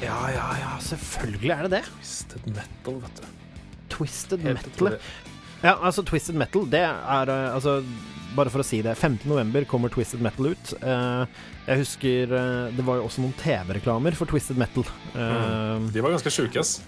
Ja, 0.03 0.17
ja, 0.29 0.47
ja, 0.59 0.71
selvfølgelig 0.83 1.49
er 1.55 1.61
det 1.67 1.71
det. 1.77 1.83
Twisted 1.89 2.47
Metal, 2.57 2.97
vet 3.03 3.21
du. 3.21 3.27
Twisted 3.93 4.43
Helt 4.43 4.59
Metal. 4.59 4.73
utrolig. 4.73 4.99
Ja, 5.63 5.77
altså, 5.85 6.03
Twisted 6.03 6.35
Metal, 6.35 6.65
det 6.71 6.81
er 6.83 7.29
eh, 7.31 7.53
Altså, 7.55 7.77
bare 8.35 8.51
for 8.53 8.63
å 8.63 8.65
si 8.67 8.81
det, 8.85 8.95
15. 8.97 9.27
november 9.29 9.65
kommer 9.69 9.91
Twisted 9.93 10.21
Metal 10.23 10.51
ut. 10.53 10.73
Eh, 10.81 11.23
jeg 11.67 11.81
husker 11.83 12.33
eh, 12.33 12.73
det 12.75 12.85
var 12.87 12.99
jo 12.99 13.07
også 13.07 13.23
noen 13.23 13.35
TV-reklamer 13.41 14.17
for 14.19 14.29
Twisted 14.29 14.59
Metal. 14.59 14.85
Mm. 15.13 15.89
De 15.93 16.03
var 16.03 16.15
ganske 16.15 16.33
sjuke, 16.33 16.59
ass. 16.63 16.79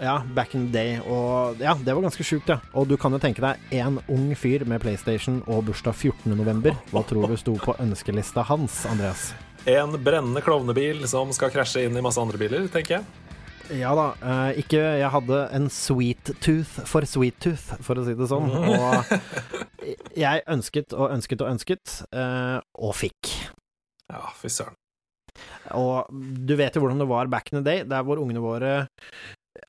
Ja, 0.00 0.18
back 0.36 0.54
in 0.54 0.66
the 0.66 0.72
day. 0.72 0.96
Og 1.08 1.56
ja, 1.62 1.72
det 1.80 1.94
var 1.96 2.04
ganske 2.04 2.24
sjukt, 2.26 2.50
ja. 2.52 2.58
Og 2.76 2.88
du 2.90 2.96
kan 3.00 3.14
jo 3.16 3.20
tenke 3.22 3.40
deg 3.44 3.76
én 3.78 3.96
ung 4.12 4.26
fyr 4.36 4.66
med 4.68 4.82
PlayStation 4.82 5.38
og 5.48 5.64
bursdag 5.70 5.96
14. 5.96 6.34
november. 6.36 6.76
Hva 6.92 7.04
tror 7.08 7.28
du 7.32 7.36
sto 7.40 7.54
på 7.62 7.76
ønskelista 7.80 8.44
hans, 8.50 8.82
Andreas? 8.90 9.30
En 9.66 9.96
brennende 10.04 10.42
klovnebil 10.44 11.06
som 11.10 11.32
skal 11.34 11.50
krasje 11.54 11.86
inn 11.88 11.96
i 11.96 12.04
masse 12.04 12.20
andre 12.22 12.38
biler, 12.40 12.68
tenker 12.72 12.98
jeg. 12.98 13.24
Ja 13.80 13.96
da. 13.98 14.12
eh, 14.22 14.60
ikke 14.62 14.78
Jeg 14.78 15.10
hadde 15.10 15.38
en 15.56 15.64
sweet 15.72 16.30
tooth 16.44 16.84
for 16.86 17.02
sweet 17.08 17.40
tooth, 17.42 17.72
for 17.82 17.98
å 17.98 18.04
si 18.06 18.14
det 18.14 18.28
sånn. 18.30 18.46
Og 18.52 19.16
jeg 20.16 20.42
ønsket 20.48 20.92
og 20.96 21.10
ønsket 21.14 21.42
og 21.44 21.50
ønsket, 21.54 21.94
uh, 22.14 22.58
og 22.78 22.94
fikk. 22.98 23.32
Ja, 24.12 24.22
fy 24.38 24.50
søren. 24.52 24.76
Og 25.76 26.06
du 26.48 26.54
vet 26.56 26.76
jo 26.76 26.80
hvordan 26.84 27.02
det 27.02 27.08
var 27.10 27.28
back 27.28 27.50
in 27.52 27.58
the 27.60 27.64
day, 27.66 27.82
der 27.84 28.02
hvor 28.06 28.20
ungene 28.22 28.40
våre 28.44 28.86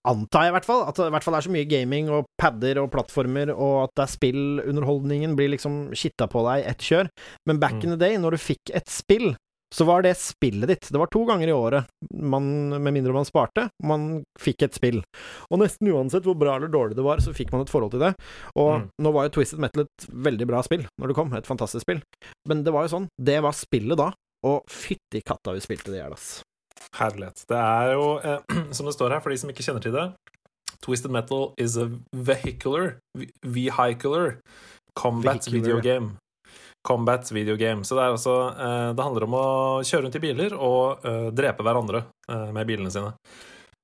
Antar 0.08 0.44
jeg 0.44 0.52
i 0.52 0.56
hvert 0.58 0.66
fall, 0.68 0.82
at 0.88 0.98
det 1.00 1.06
i 1.08 1.12
hvert 1.16 1.24
fall 1.24 1.36
er 1.38 1.44
så 1.46 1.52
mye 1.52 1.68
gaming 1.68 2.10
og 2.12 2.26
padder 2.40 2.80
og 2.82 2.90
plattformer, 2.92 3.54
og 3.56 3.86
at 3.86 3.94
det 3.96 4.04
er 4.04 4.12
spillunderholdningen 4.14 5.36
blir 5.40 5.52
liksom 5.54 5.78
skitta 5.96 6.28
på 6.32 6.44
deg 6.44 6.66
ett 6.68 6.84
kjør. 6.84 7.08
Men 7.48 7.60
back 7.60 7.78
Mm. 7.80 7.84
in 7.84 7.90
the 7.96 8.00
day, 8.00 8.18
når 8.20 8.36
du 8.36 8.38
fikk 8.38 8.72
et 8.76 8.88
spill, 8.92 9.36
så 9.74 9.86
var 9.88 10.02
det 10.06 10.14
spillet 10.18 10.70
ditt. 10.72 10.88
Det 10.94 11.00
var 11.02 11.10
to 11.12 11.26
ganger 11.28 11.50
i 11.50 11.56
året, 11.56 11.90
man, 12.16 12.46
med 12.80 12.94
mindre 12.96 13.14
man 13.16 13.26
sparte, 13.28 13.68
man 13.84 14.24
fikk 14.40 14.64
et 14.64 14.78
spill. 14.78 15.02
Og 15.52 15.60
nesten 15.60 15.90
uansett 15.92 16.24
hvor 16.24 16.38
bra 16.40 16.56
eller 16.56 16.72
dårlig 16.72 16.96
det 16.96 17.04
var, 17.06 17.20
så 17.24 17.34
fikk 17.36 17.52
man 17.52 17.66
et 17.66 17.72
forhold 17.74 17.92
til 17.96 18.06
det. 18.06 18.14
Og 18.56 18.78
Mm. 18.78 18.88
nå 19.04 19.12
var 19.14 19.28
jo 19.28 19.36
Twisted 19.38 19.60
Metal 19.60 19.84
et 19.84 20.08
veldig 20.08 20.48
bra 20.48 20.62
spill 20.64 20.86
når 21.00 21.08
det 21.12 21.16
kom, 21.16 21.34
et 21.34 21.46
fantastisk 21.50 21.84
spill. 21.84 22.02
Men 22.48 22.64
det 22.64 22.72
var 22.74 22.88
jo 22.88 22.94
sånn, 22.96 23.08
det 23.20 23.42
var 23.44 23.52
spillet 23.52 23.98
da, 23.98 24.12
og 24.46 24.64
fytti 24.72 25.22
katta 25.26 25.54
vi 25.54 25.60
spilte 25.60 25.92
det 25.92 26.00
i 26.00 26.04
hjel, 26.04 26.14
ass. 26.14 26.42
Herlighet. 26.96 27.44
Det 27.50 27.58
er 27.58 27.94
jo, 27.94 28.08
eh, 28.24 28.40
som 28.78 28.86
det 28.86 28.94
står 28.96 29.12
her, 29.18 29.20
for 29.20 29.30
de 29.32 29.38
som 29.38 29.50
ikke 29.50 29.66
kjenner 29.66 29.82
til 29.84 29.92
det 29.98 30.08
Twisted 30.86 31.10
Metal 31.12 31.54
is 31.58 31.76
a 31.76 31.90
vehicular 32.14 33.00
Vehicular 33.44 34.38
combat 34.96 35.48
Vehicular, 35.48 35.60
video 35.60 35.82
game. 35.82 36.18
Combat 36.88 37.32
video 37.32 37.58
game. 37.60 37.84
Så 37.84 37.98
det 37.98 38.04
er 38.06 38.14
altså 38.16 38.34
eh, 38.54 38.90
Det 38.96 39.04
handler 39.04 39.26
om 39.28 39.36
å 39.36 39.48
kjøre 39.84 40.06
rundt 40.06 40.16
i 40.16 40.24
biler 40.24 40.54
og 40.56 41.04
eh, 41.04 41.28
drepe 41.36 41.66
hverandre 41.68 42.06
eh, 42.32 42.46
med 42.56 42.70
bilene 42.70 42.92
sine. 42.94 43.12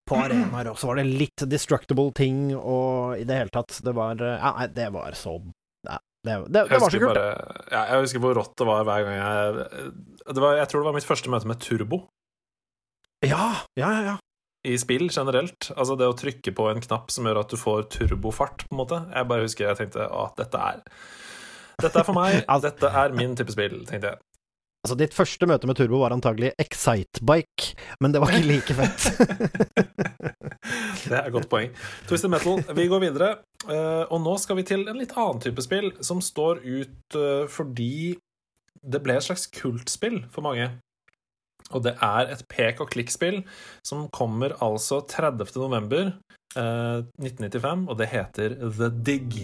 på 0.08 0.20
arenaer, 0.20 0.70
også 0.72 0.88
var 0.88 1.02
det 1.02 1.06
litt 1.10 1.44
destructible 1.52 2.12
ting, 2.16 2.54
og 2.56 3.20
i 3.20 3.26
det 3.28 3.42
hele 3.42 3.52
tatt 3.52 3.82
Det 3.84 3.94
var 3.96 4.20
Ja, 4.20 4.54
nei, 4.58 4.68
det 4.76 4.90
var 4.96 5.16
så 5.20 5.36
ja, 5.84 5.98
det, 6.24 6.36
det, 6.48 6.64
det 6.72 6.80
var 6.80 6.92
så 6.92 7.00
kult, 7.00 7.12
bare, 7.12 7.64
ja, 7.72 7.82
jeg 7.92 8.06
husker 8.06 8.24
hvor 8.24 8.36
rått 8.40 8.56
det 8.60 8.68
var 8.68 8.86
hver 8.88 9.04
gang 9.04 9.18
jeg 9.20 9.88
det 10.24 10.44
var, 10.44 10.60
Jeg 10.62 10.70
tror 10.72 10.84
det 10.84 10.88
var 10.88 10.96
mitt 10.96 11.08
første 11.08 11.32
møte 11.32 11.50
med 11.52 11.60
turbo 11.64 12.06
Ja, 13.24 13.50
ja, 13.80 13.90
ja. 13.90 14.14
ja. 14.14 14.16
i 14.64 14.78
spill 14.80 15.10
generelt. 15.12 15.74
Altså 15.76 16.00
det 16.00 16.08
å 16.08 16.16
trykke 16.16 16.56
på 16.56 16.70
en 16.72 16.80
knapp 16.84 17.12
som 17.12 17.28
gjør 17.28 17.42
at 17.44 17.52
du 17.52 17.60
får 17.60 17.90
turbofart, 17.98 18.64
på 18.64 18.76
en 18.76 18.80
måte. 18.80 19.04
Jeg 19.12 19.28
bare 19.28 19.44
husker 19.44 19.68
jeg 19.68 19.80
tenkte 19.82 20.08
at 20.08 20.40
dette 20.40 20.64
er 20.72 20.84
Dette 21.82 22.00
er 22.00 22.06
for 22.08 22.18
meg. 22.18 22.44
Dette 22.68 22.92
er 23.04 23.16
min 23.18 23.36
type 23.40 23.52
spill, 23.56 23.80
tenkte 23.90 24.14
jeg. 24.14 24.22
Altså, 24.84 24.98
ditt 25.00 25.14
første 25.16 25.48
møte 25.48 25.68
med 25.70 25.78
Turbo 25.80 26.02
var 26.02 26.12
antagelig 26.12 26.50
Excitebike, 26.60 27.70
men 28.04 28.12
det 28.12 28.20
var 28.20 28.34
ikke 28.36 28.50
like 28.50 28.76
fett. 28.76 29.06
Det 31.04 31.12
er 31.18 31.26
et 31.28 31.34
godt 31.36 31.50
poeng. 31.52 31.72
Twisted 32.08 32.32
Metal. 32.32 32.62
Vi 32.76 32.86
går 32.92 33.02
videre. 33.04 33.30
eh, 33.68 34.04
Og 34.12 34.22
nå 34.24 34.34
skal 34.40 34.56
vi 34.60 34.64
til 34.68 34.86
en 34.88 34.98
litt 35.00 35.12
annen 35.20 35.42
type 35.44 35.62
spill, 35.64 35.90
som 36.04 36.22
står 36.24 36.62
ut 36.64 37.18
eh, 37.20 37.44
fordi 37.52 38.16
det 38.84 39.02
ble 39.04 39.16
et 39.20 39.26
slags 39.26 39.46
kultspill 39.52 40.22
for 40.32 40.44
mange. 40.46 40.70
Og 41.76 41.84
det 41.86 41.96
er 42.04 42.32
et 42.34 42.44
pek 42.52 42.80
og 42.84 42.92
klikk-spill 42.94 43.42
som 43.88 44.08
kommer 44.16 44.56
altså 44.64 45.02
30. 45.08 45.46
november 45.60 46.14
eh, 46.56 47.00
1995, 47.24 47.88
og 47.92 48.00
det 48.00 48.10
heter 48.12 48.58
The 48.64 48.90
Dig. 49.04 49.38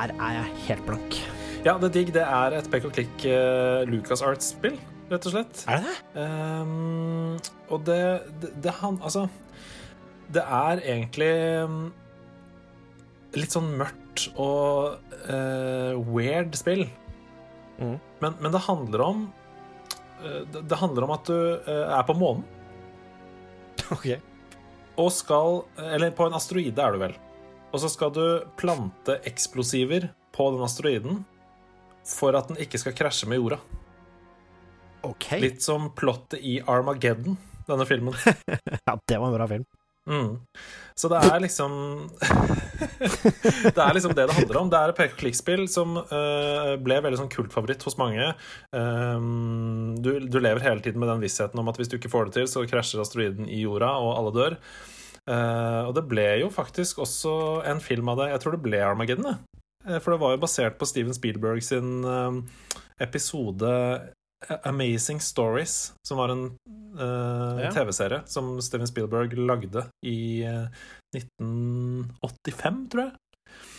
Her 0.00 0.14
er 0.16 0.36
jeg 0.38 0.56
helt 0.68 0.86
blank. 0.88 1.18
Ja, 1.64 1.76
The 1.76 1.90
Dig 1.92 2.12
det 2.14 2.24
er 2.24 2.56
et 2.56 2.68
pek 2.72 2.86
og 2.88 2.94
klikk 2.96 3.26
uh, 3.28 3.82
Lucas 3.88 4.22
Arts-spill, 4.24 4.78
rett 5.10 5.26
og 5.28 5.34
slett. 5.34 5.64
Er 5.68 5.82
det 5.82 5.90
det? 5.90 6.22
Um, 6.22 7.34
og 7.68 7.84
det, 7.88 8.00
det, 8.40 8.52
det 8.64 8.76
han 8.80 8.96
Altså, 9.04 9.26
det 10.32 10.44
er 10.46 10.80
egentlig 10.80 11.32
um, 11.66 11.82
litt 13.36 13.52
sånn 13.52 13.68
mørkt 13.76 14.30
og 14.40 14.96
uh, 15.28 16.00
weird 16.08 16.56
spill. 16.58 16.86
Mm. 17.80 17.98
Men, 18.22 18.34
men, 18.40 18.50
det 18.54 18.64
handler 18.64 19.04
om 19.04 19.22
uh, 20.24 20.42
det, 20.48 20.64
det, 20.64 20.80
handler 20.80 21.06
om 21.06 21.14
at 21.16 21.28
du 21.28 21.36
uh, 21.36 21.86
er 21.98 22.04
på 22.08 22.16
månen. 22.16 22.46
OK. 23.94 24.14
Og 25.00 25.08
skal 25.14 25.62
Eller 25.80 26.12
på 26.12 26.26
en 26.26 26.34
asteroide 26.36 26.82
er 26.84 26.96
du 26.96 27.04
vel. 27.04 27.20
Og 27.70 27.82
så 27.82 27.90
skal 27.92 28.14
du 28.14 28.24
plante 28.58 29.20
eksplosiver 29.28 30.08
på 30.34 30.48
den 30.54 30.64
asteroiden 30.66 31.20
for 32.06 32.34
at 32.38 32.50
den 32.50 32.58
ikke 32.62 32.80
skal 32.80 32.96
krasje 32.96 33.28
med 33.30 33.38
jorda. 33.38 33.60
Okay. 35.06 35.40
Litt 35.40 35.62
som 35.64 35.90
plottet 35.96 36.42
i 36.44 36.58
Armageddon, 36.68 37.38
denne 37.68 37.86
filmen. 37.88 38.16
ja, 38.88 38.96
det 39.06 39.18
var 39.18 39.30
en 39.30 39.36
bra 39.36 39.46
film. 39.48 39.64
Mm. 40.10 40.40
Så 40.96 41.08
det 41.12 41.18
er 41.22 41.42
liksom 41.44 41.72
Det 43.76 43.82
er 43.84 43.94
liksom 43.94 44.14
det 44.16 44.26
det 44.26 44.36
handler 44.36 44.60
om. 44.60 44.70
Det 44.72 44.78
er 44.78 44.92
et 44.92 44.98
pek-og-klikk-spill 44.98 45.66
som 45.70 46.00
uh, 46.00 46.74
ble 46.82 46.98
veldig 47.04 47.20
sånn 47.20 47.32
kultfavoritt 47.32 47.84
hos 47.86 47.98
mange. 48.00 48.32
Um, 48.74 49.94
du, 50.02 50.16
du, 50.26 50.40
lever 50.40 50.64
hele 50.64 50.82
tiden 50.84 51.00
med 51.00 51.12
den 51.12 51.22
vissheten 51.22 51.60
om 51.60 51.70
at 51.70 51.78
hvis 51.80 51.92
du 51.92 52.00
ikke 52.00 52.12
får 52.12 52.28
det 52.28 52.40
til, 52.40 52.50
så 52.50 52.66
krasjer 52.68 53.04
asteroiden 53.04 53.48
i 53.48 53.62
jorda, 53.62 53.92
og 54.00 54.16
alle 54.16 54.34
dør. 54.36 54.58
Uh, 55.28 55.88
og 55.88 55.94
det 55.98 56.06
ble 56.10 56.28
jo 56.40 56.52
faktisk 56.52 57.02
også 57.04 57.34
en 57.68 57.82
film 57.84 58.08
av 58.12 58.22
det. 58.22 58.30
Jeg 58.32 58.44
tror 58.44 58.56
det 58.56 58.64
ble 58.64 58.80
Armageddon, 58.84 59.34
uh, 59.34 59.98
For 59.98 60.14
det 60.14 60.20
var 60.22 60.36
jo 60.36 60.44
basert 60.46 60.78
på 60.80 60.88
Steven 60.88 61.16
Spielberg 61.16 61.64
sin 61.64 62.06
episode 63.00 63.74
Amazing 64.48 65.20
Stories, 65.20 65.94
som 66.08 66.18
var 66.18 66.28
en 66.28 66.44
uh, 66.98 67.60
ja. 67.60 67.70
TV-serie 67.72 68.22
som 68.26 68.60
Steven 68.62 68.86
Spielberg 68.88 69.36
lagde 69.36 69.84
i 70.06 70.44
uh, 70.48 70.64
eh, 71.14 71.16
1985, 71.16 72.86
tror 72.92 73.04
jeg. 73.04 73.12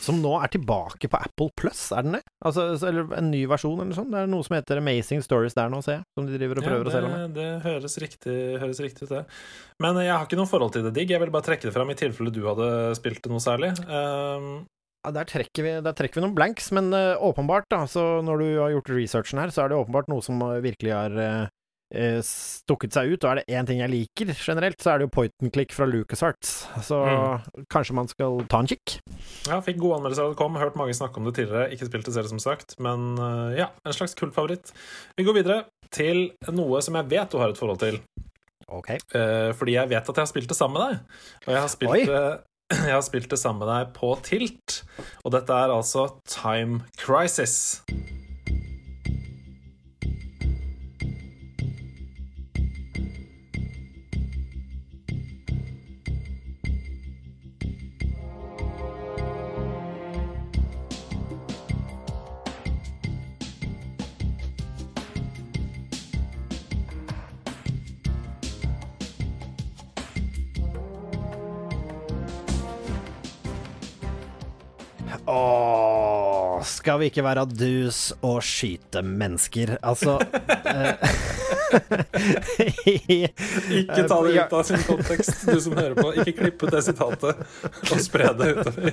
Som 0.02 0.18
nå 0.24 0.32
er 0.42 0.50
tilbake 0.50 1.10
på 1.12 1.20
Apple 1.20 1.52
Plus, 1.58 1.82
er 1.94 2.06
den 2.08 2.18
det? 2.18 2.22
Altså, 2.42 2.72
eller 2.88 3.12
en 3.20 3.30
ny 3.30 3.44
versjon, 3.50 3.76
eller 3.78 3.92
noe 3.92 4.00
sånt? 4.00 4.10
Det 4.14 4.24
er 4.24 4.32
noe 4.32 4.46
som 4.48 4.56
heter 4.58 4.82
Amazing 4.82 5.22
Stories 5.22 5.58
der 5.58 5.70
nå, 5.70 5.84
ser 5.86 6.00
jeg. 6.00 6.06
Som 6.18 6.26
de 6.26 6.40
driver 6.40 6.62
og 6.62 6.66
prøver 6.66 6.82
ja, 6.82 6.88
det, 6.88 6.92
å 6.92 6.96
selge 6.96 7.12
med. 7.14 7.36
Det 7.38 7.48
høres 7.68 7.98
riktig, 8.02 8.38
høres 8.64 8.82
riktig 8.82 9.06
ut, 9.06 9.14
det. 9.14 9.24
Men 9.86 10.02
jeg 10.02 10.14
har 10.16 10.26
ikke 10.26 10.42
noe 10.42 10.50
forhold 10.50 10.74
til 10.74 10.88
det 10.88 10.96
digg. 10.98 11.14
Jeg 11.14 11.22
vil 11.22 11.34
bare 11.34 11.48
trekke 11.52 11.70
det 11.70 11.76
fram 11.78 11.94
i 11.94 11.98
tilfelle 12.02 12.34
du 12.34 12.42
hadde 12.50 12.70
spilt 12.98 13.22
det 13.22 13.34
noe 13.34 13.44
særlig. 13.44 13.72
Um, 13.86 14.50
ja, 15.06 15.14
der, 15.20 15.30
trekker 15.30 15.68
vi, 15.68 15.78
der 15.86 15.98
trekker 15.98 16.18
vi 16.18 16.26
noen 16.26 16.38
blanks, 16.38 16.74
men 16.74 16.90
uh, 16.98 17.22
åpenbart, 17.30 17.70
da, 17.70 17.86
så 17.90 18.08
når 18.26 18.42
du 18.42 18.50
har 18.58 18.74
gjort 18.74 18.94
researchen 18.98 19.44
her, 19.44 19.54
så 19.54 19.68
er 19.68 19.72
det 19.72 19.82
åpenbart 19.84 20.10
noe 20.10 20.26
som 20.26 20.42
virkelig 20.66 20.98
har 20.98 21.14
uh, 21.14 21.50
stukket 22.26 22.96
seg 22.96 23.14
ut. 23.14 23.26
Og 23.26 23.30
er 23.32 23.42
det 23.42 23.58
én 23.58 23.68
ting 23.68 23.82
jeg 23.82 23.92
liker 23.92 24.34
generelt, 24.36 24.80
så 24.82 24.94
er 24.94 25.02
det 25.02 25.08
jo 25.08 25.14
point 25.18 25.34
and 25.44 25.54
click 25.56 25.76
fra 25.76 25.88
LucasArts. 25.90 26.54
Så 26.88 27.00
mm. 27.04 27.66
kanskje 27.72 27.98
man 27.98 28.12
skal 28.12 28.42
ta 28.52 28.62
en 28.64 28.72
kikk? 28.72 28.98
Ja, 29.50 29.60
fikk 29.66 29.82
gode 29.82 30.00
anmeldelser 30.00 30.30
da 30.30 30.36
det 30.36 30.42
kom. 30.42 30.60
Hørt 30.62 30.80
mange 30.80 30.96
snakke 30.98 31.22
om 31.22 31.28
det 31.28 31.36
tidligere. 31.40 31.72
Ikke 31.76 31.90
spilt 31.90 32.08
det 32.08 32.16
selv, 32.18 32.32
som 32.32 32.42
sagt. 32.44 32.78
Men 32.84 33.14
uh, 33.20 33.52
ja, 33.58 33.72
en 33.86 33.98
slags 33.98 34.16
kultfavoritt. 34.20 34.74
Vi 35.20 35.28
går 35.28 35.42
videre 35.42 35.64
til 35.92 36.30
noe 36.56 36.80
som 36.86 36.96
jeg 37.00 37.12
vet 37.12 37.34
du 37.34 37.42
har 37.42 37.52
et 37.52 37.60
forhold 37.60 37.84
til. 37.84 38.02
Okay. 38.72 39.02
fordi 39.60 39.74
jeg 39.74 39.90
vet 39.92 40.10
at 40.10 40.16
jeg 40.16 40.24
har 40.24 40.30
spilt 40.30 40.48
det 40.48 40.56
sammen 40.56 40.78
med 40.80 40.86
deg. 40.86 41.18
Og 41.44 41.52
jeg 41.52 41.60
har 41.60 41.72
spilt 41.74 42.08
det 42.08 42.24
jeg 42.88 42.94
har 42.94 43.04
spilt 43.04 43.32
det 43.32 43.40
sammen 43.40 43.66
med 43.66 43.72
deg 43.72 43.92
på 43.98 44.14
Tilt, 44.24 44.82
og 45.26 45.36
dette 45.36 45.52
er 45.52 45.74
altså 45.76 46.08
Time 46.30 46.86
Crisis. 47.00 47.82
Åh, 75.32 76.64
skal 76.68 77.00
vi 77.00 77.08
ikke 77.08 77.24
være 77.24 77.46
dus 77.48 78.12
og 78.20 78.42
skyte 78.44 79.00
mennesker? 79.06 79.78
Altså 79.80 80.18
i, 82.86 83.22
Ikke 83.80 84.04
ta 84.10 84.18
det 84.26 84.34
ut 84.36 84.56
av 84.58 84.64
sin 84.68 84.82
kontekst, 84.84 85.46
du 85.48 85.60
som 85.64 85.76
hører 85.78 85.96
på. 85.96 86.10
Ikke 86.20 86.34
klipp 86.42 86.66
ut 86.66 86.74
det 86.74 86.82
sitatet 86.86 87.44
og 87.88 88.02
spre 88.04 88.32
det 88.40 88.50
utover. 88.58 88.92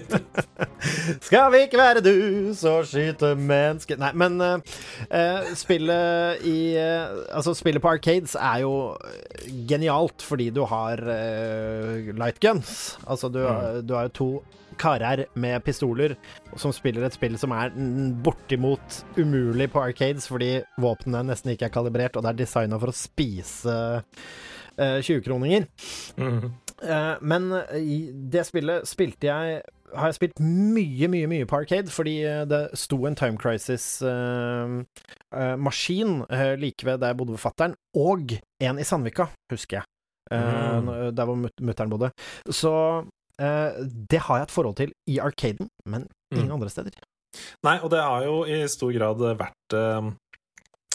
Skal 1.26 1.50
vi 1.54 1.64
ikke 1.66 1.80
være 1.80 2.04
dus 2.04 2.62
og 2.68 2.86
skyte 2.86 3.32
mennesker 3.34 3.98
Nei, 3.98 4.12
men 4.18 4.38
uh, 4.38 5.48
spillet 5.58 6.44
i 6.46 6.58
uh, 6.78 7.18
Altså, 7.34 7.56
spillet 7.58 7.82
på 7.82 7.90
Arcades 7.90 8.36
er 8.38 8.62
jo 8.62 8.94
genialt 9.68 10.22
fordi 10.22 10.50
du 10.54 10.62
har 10.70 11.02
uh, 11.02 12.14
light 12.14 12.38
guns. 12.42 12.94
Altså, 13.06 13.32
du, 13.32 13.42
mm. 13.42 13.82
du 13.88 13.96
har 13.98 14.08
jo 14.08 14.16
to 14.20 14.30
karer 14.80 15.24
med 15.38 15.62
pistoler 15.66 16.16
som 16.58 16.72
spiller 16.74 17.06
et 17.06 17.16
spill 17.16 17.38
som 17.40 17.54
er 17.56 17.74
bortimot 18.24 19.02
umulig 19.18 19.70
på 19.72 19.82
arcades 19.82 20.28
fordi 20.30 20.58
våpnene 20.80 21.26
nesten 21.30 21.54
ikke 21.54 21.68
er 21.68 21.74
kalibrert, 21.74 22.16
og 22.16 22.24
det 22.24 22.32
er 22.32 22.40
designa 22.42 22.80
for 22.80 22.92
å 22.92 22.96
spise 22.96 23.76
uh, 23.98 24.02
20-kroninger. 24.78 25.66
Mm. 26.20 26.50
Uh, 26.78 27.14
men 27.26 27.50
i 27.78 27.98
det 28.30 28.44
spillet 28.46 28.86
spilte 28.86 29.30
jeg 29.30 29.62
har 29.96 30.10
jeg 30.10 30.18
spilt 30.18 30.40
mye, 30.42 31.06
mye 31.10 31.26
mye 31.30 31.46
på 31.48 31.56
Arcade, 31.62 31.90
fordi 31.92 32.16
eh, 32.26 32.44
det 32.48 32.62
sto 32.78 33.06
en 33.06 33.16
Time 33.18 33.38
Crisis-maskin 33.40 36.12
uh, 36.22 36.28
uh, 36.28 36.54
like 36.60 36.86
ved 36.86 36.96
der 37.00 37.08
jeg 37.12 37.18
bodde 37.20 37.34
ved 37.36 37.42
fattern, 37.42 37.74
og 37.96 38.22
en 38.60 38.78
i 38.78 38.84
Sandvika, 38.84 39.24
husker 39.52 39.74
jeg. 39.78 39.84
Uh, 40.28 40.78
mm. 40.84 40.88
Der 41.16 41.24
hvor 41.24 41.36
mutter'n 41.40 41.90
bodde. 41.90 42.08
Så 42.50 43.02
det 43.38 44.18
har 44.26 44.40
jeg 44.40 44.48
et 44.48 44.54
forhold 44.54 44.78
til 44.80 44.94
i 45.06 45.18
Arcaden, 45.22 45.68
men 45.86 46.08
ingen 46.34 46.48
mm. 46.50 46.56
andre 46.56 46.70
steder. 46.72 46.96
Nei, 47.62 47.76
og 47.84 47.92
det 47.92 48.00
har 48.02 48.24
jo 48.26 48.40
i 48.48 48.64
stor 48.70 48.90
grad 48.96 49.22
vært 49.22 49.76
uh, 49.76 50.08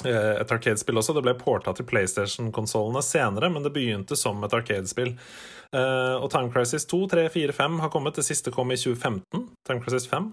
et 0.03 0.51
Arcade-spill 0.51 0.99
også. 0.99 1.15
Det 1.15 1.23
ble 1.23 1.36
porta 1.39 1.71
til 1.77 1.88
PlayStation-konsollene 1.88 3.03
senere, 3.06 3.51
men 3.53 3.63
det 3.63 3.71
begynte 3.75 4.17
som 4.19 4.43
et 4.43 4.56
Arcade-spill. 4.56 5.13
Og 5.73 6.27
Time 6.29 6.51
Crisis 6.53 6.84
2, 6.86 6.99
3, 7.10 7.21
4, 7.34 7.53
5 7.58 7.79
har 7.82 7.89
kommet. 7.89 8.13
Det 8.19 8.25
siste 8.27 8.51
kom 8.53 8.69
i 8.69 8.77
2015. 8.77 9.47
Time 9.65 9.82
Crisis 9.82 10.06
5. 10.06 10.27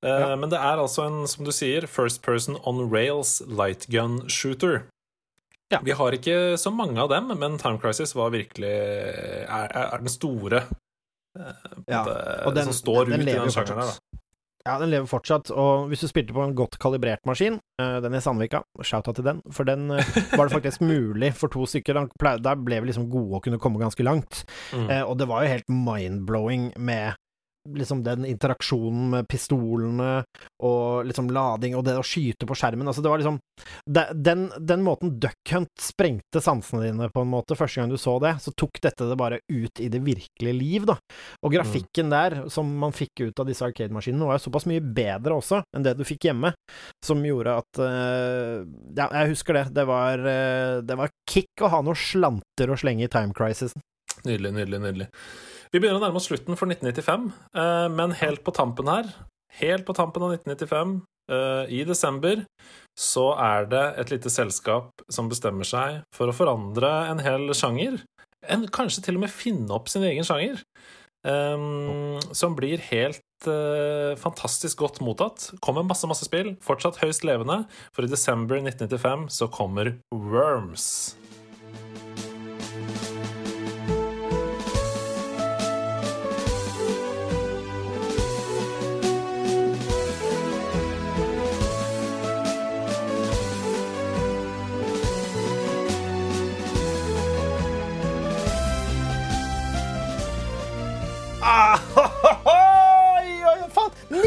Ja. 0.00 0.36
Men 0.36 0.48
det 0.48 0.56
er 0.56 0.80
altså 0.80 1.04
en, 1.10 1.26
som 1.28 1.44
du 1.44 1.52
sier, 1.52 1.84
first 1.84 2.22
person 2.24 2.56
on 2.64 2.86
rails 2.88 3.42
light 3.46 3.84
gun 3.92 4.22
shooter. 4.32 4.86
Ja. 5.72 5.80
Vi 5.84 5.94
har 5.96 6.12
ikke 6.12 6.56
så 6.60 6.70
mange 6.74 7.00
av 7.00 7.08
dem, 7.12 7.30
men 7.40 7.56
Time 7.60 7.80
Crisis 7.80 8.12
var 8.16 8.32
virkelig 8.34 8.72
er, 8.72 9.72
er 9.72 10.02
den 10.02 10.12
store 10.12 10.66
ja, 11.88 12.02
og 12.46 12.56
den, 12.56 12.68
som 12.68 12.76
står 12.76 13.08
den, 13.08 13.20
den 13.20 13.28
ut 13.28 13.32
i 13.32 13.38
den 13.38 13.54
sjangeren 13.54 13.84
her, 13.84 13.94
da. 13.94 14.18
Ja, 14.62 14.76
den 14.78 14.92
lever 14.92 15.08
fortsatt, 15.10 15.50
og 15.50 15.88
hvis 15.90 16.04
du 16.04 16.06
spilte 16.06 16.34
på 16.36 16.42
en 16.44 16.54
godt 16.54 16.76
kalibrert 16.82 17.24
maskin, 17.26 17.56
uh, 17.82 17.96
den 18.04 18.14
i 18.14 18.20
Sandvika, 18.22 18.60
shout-out 18.78 19.18
til 19.18 19.26
den, 19.26 19.40
for 19.50 19.66
den 19.66 19.90
uh, 19.90 19.98
var 20.38 20.46
det 20.46 20.54
faktisk 20.54 20.84
mulig 20.86 21.32
for 21.34 21.50
to 21.50 21.66
stykker. 21.66 21.98
Der 22.22 22.60
ble 22.62 22.78
vi 22.78 22.92
liksom 22.92 23.08
gode 23.10 23.40
og 23.40 23.42
kunne 23.42 23.58
komme 23.62 23.82
ganske 23.82 24.06
langt. 24.06 24.44
Mm. 24.70 24.86
Og 25.08 25.18
det 25.18 25.26
var 25.30 25.42
jo 25.42 25.54
helt 25.56 25.72
mind-blowing 25.72 26.70
med 26.78 27.18
liksom 27.68 28.02
den 28.02 28.26
interaksjonen 28.26 29.10
med 29.10 29.28
pistolene 29.30 30.22
og 30.62 31.06
liksom 31.06 31.30
lading 31.32 31.76
og 31.78 31.84
det 31.86 31.94
å 31.98 32.04
skyte 32.06 32.46
på 32.48 32.56
skjermen. 32.58 32.88
Altså, 32.88 33.02
det 33.04 33.12
var 33.12 33.22
liksom 33.22 33.38
Den, 33.86 34.48
den 34.58 34.82
måten 34.82 35.14
Duck 35.22 35.52
Hunt 35.52 35.70
sprengte 35.80 36.40
sansene 36.42 36.86
dine 36.86 37.08
på 37.12 37.22
en 37.22 37.30
måte 37.30 37.56
første 37.58 37.80
gang 37.80 37.92
du 37.92 37.98
så 38.00 38.16
det, 38.22 38.34
så 38.42 38.52
tok 38.58 38.80
dette 38.82 39.06
det 39.08 39.18
bare 39.18 39.40
ut 39.52 39.80
i 39.80 39.88
det 39.92 40.02
virkelige 40.02 40.56
liv, 40.56 40.86
da. 40.88 40.96
Og 41.42 41.54
grafikken 41.54 42.08
mm. 42.08 42.12
der, 42.14 42.36
som 42.52 42.68
man 42.82 42.94
fikk 42.96 43.26
ut 43.28 43.42
av 43.42 43.48
disse 43.48 43.66
arcade-maskinene, 43.66 44.26
var 44.26 44.38
jo 44.38 44.46
såpass 44.48 44.66
mye 44.70 44.82
bedre 44.82 45.38
også 45.38 45.62
enn 45.76 45.86
det 45.86 45.94
du 45.98 46.04
fikk 46.08 46.28
hjemme, 46.30 46.52
som 47.04 47.22
gjorde 47.26 47.56
at 47.62 47.82
uh, 47.82 48.62
Ja, 48.96 49.08
jeg 49.22 49.32
husker 49.34 49.60
det. 49.60 49.64
Det 49.76 49.86
var, 49.88 50.22
uh, 50.22 50.82
det 50.84 50.98
var 50.98 51.14
kick 51.28 51.62
å 51.62 51.70
ha 51.72 51.82
noen 51.84 51.98
slanter 51.98 52.72
å 52.72 52.78
slenge 52.78 53.06
i 53.06 53.12
time 53.12 53.34
crisisen. 53.36 53.82
Nydelig, 54.26 54.52
nydelig, 54.54 54.80
nydelig. 54.82 55.08
Vi 55.72 55.80
begynner 55.80 56.02
å 56.02 56.04
nærme 56.04 56.20
oss 56.20 56.28
slutten 56.28 56.58
for 56.58 56.68
1995, 56.68 57.30
eh, 57.56 57.86
men 57.96 58.12
helt 58.20 58.42
på 58.44 58.52
tampen 58.52 58.90
her, 58.92 59.06
helt 59.56 59.86
på 59.88 59.94
tampen 59.96 60.24
av 60.26 60.34
1995, 60.34 60.98
eh, 61.32 61.72
i 61.72 61.80
desember, 61.88 62.42
så 62.92 63.30
er 63.40 63.70
det 63.72 63.84
et 64.02 64.12
lite 64.12 64.32
selskap 64.32 65.00
som 65.08 65.30
bestemmer 65.32 65.64
seg 65.64 66.02
for 66.12 66.28
å 66.28 66.36
forandre 66.36 66.90
en 67.08 67.24
hel 67.24 67.54
sjanger. 67.56 68.02
En, 68.44 68.66
kanskje 68.68 69.06
til 69.06 69.16
og 69.16 69.24
med 69.24 69.32
finne 69.32 69.72
opp 69.72 69.88
sin 69.88 70.04
egen 70.04 70.28
sjanger. 70.28 70.60
Um, 71.22 72.18
som 72.34 72.56
blir 72.58 72.82
helt 72.88 73.46
eh, 73.46 74.18
fantastisk 74.18 74.82
godt 74.82 74.98
mottatt. 75.06 75.52
Kommer 75.62 75.86
masse, 75.86 76.08
masse 76.10 76.26
spill. 76.26 76.56
Fortsatt 76.60 76.98
høyst 76.98 77.22
levende. 77.22 77.62
For 77.94 78.02
i 78.02 78.10
desember 78.10 78.58
1995 78.58 79.28
så 79.30 79.46
kommer 79.54 79.94
Worms. 80.10 81.14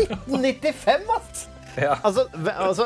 1995, 0.09 1.05
ass! 1.17 1.47
Ja. 1.75 1.97
Altså, 2.07 2.21
altså 2.55 2.85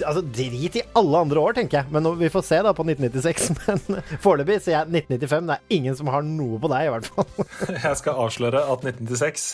Altså, 0.00 0.22
Drit 0.32 0.76
i 0.78 0.82
alle 0.96 1.18
andre 1.18 1.40
år, 1.42 1.52
tenker 1.58 1.76
jeg. 1.82 1.90
Men 1.92 2.00
nå- 2.06 2.14
vi 2.16 2.28
får 2.32 2.44
se 2.46 2.58
da 2.64 2.70
på 2.72 2.84
1996. 2.86 3.50
Men 3.66 3.78
foreløpig 4.22 4.56
sier 4.64 4.78
jeg 4.78 4.86
1995. 5.02 5.48
Det 5.50 5.56
er 5.58 5.64
ingen 5.76 5.96
som 5.98 6.08
har 6.14 6.22
noe 6.24 6.56
på 6.62 6.70
deg, 6.72 6.86
i 6.86 6.92
hvert 6.94 7.08
fall. 7.10 7.28
Jeg 7.84 7.96
skal 8.00 8.20
avsløre 8.24 8.60
at 8.72 8.80
1996 8.86 9.44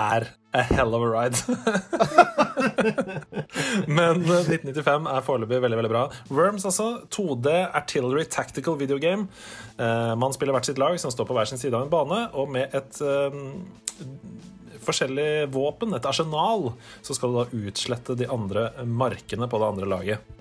er 0.00 0.22
a 0.56 0.62
hell 0.70 0.94
of 0.96 1.02
a 1.04 1.06
ride. 1.12 1.36
Men 3.98 4.22
eh, 4.24 4.48
1995 4.48 5.10
er 5.12 5.20
foreløpig 5.26 5.60
veldig 5.64 5.78
veldig 5.82 5.92
bra. 5.92 6.04
Worms, 6.32 6.64
altså. 6.68 6.86
2D 7.12 7.46
Artillery 7.76 8.24
Tactical 8.32 8.78
Video 8.80 8.96
Game. 9.02 9.22
Eh, 9.76 10.14
man 10.16 10.32
spiller 10.32 10.56
hvert 10.56 10.68
sitt 10.70 10.80
lag 10.80 10.96
som 11.02 11.12
står 11.12 11.28
på 11.28 11.36
hver 11.36 11.48
sin 11.52 11.60
side 11.60 11.76
av 11.76 11.84
en 11.86 11.92
bane, 11.92 12.20
og 12.32 12.48
med 12.54 12.72
et 12.80 12.94
eh, 13.04 13.28
forskjellig 14.84 15.28
våpen, 15.54 15.94
et 15.96 16.06
arsenal, 16.08 16.72
så 17.02 17.14
skal 17.16 17.32
du 17.32 17.40
da 17.42 17.66
utslette 17.68 18.16
de 18.18 18.28
andre 18.30 18.70
markene 18.86 19.48
på 19.50 19.58
det 19.62 19.70
andre 19.74 19.90
laget. 19.96 20.38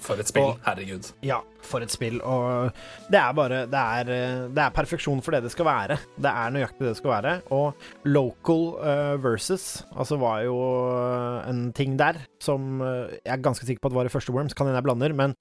For 0.00 0.16
et 0.18 0.26
spill. 0.26 0.42
Og- 0.54 0.60
Herregud. 0.64 1.10
Ja, 1.22 1.42
for 1.62 1.84
et 1.84 1.92
spill. 1.92 2.16
Og 2.24 2.72
det 3.12 3.18
er 3.20 3.32
bare 3.36 3.66
Det 3.68 3.74
er, 3.76 4.48
det 4.48 4.62
er 4.62 4.70
perfeksjon 4.72 5.20
for 5.22 5.36
det 5.36 5.42
det 5.44 5.50
skal 5.52 5.66
være. 5.68 5.98
Det 6.16 6.30
er 6.32 6.50
nøyaktig 6.54 6.80
det 6.80 6.94
det 6.94 6.96
skal 6.96 7.12
være. 7.12 7.34
Og 7.52 7.74
local 8.08 8.62
uh, 8.80 9.16
versus 9.22 9.84
altså 9.94 10.16
var 10.18 10.40
jo 10.46 10.56
eh, 10.96 11.50
en 11.50 11.72
ting 11.76 11.98
der 12.00 12.22
som 12.40 12.80
eh, 12.80 13.18
Jeg 13.26 13.34
er 13.36 13.44
ganske 13.44 13.66
sikker 13.68 13.80
på 13.84 13.92
at 13.92 13.98
var 13.98 14.08
i 14.08 14.14
første 14.16 14.32
Worms, 14.32 14.54
kan 14.56 14.66
hende 14.66 14.80
jeg 14.80 14.88
blander, 14.88 15.12
men 15.12 15.36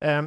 eh, 0.00 0.22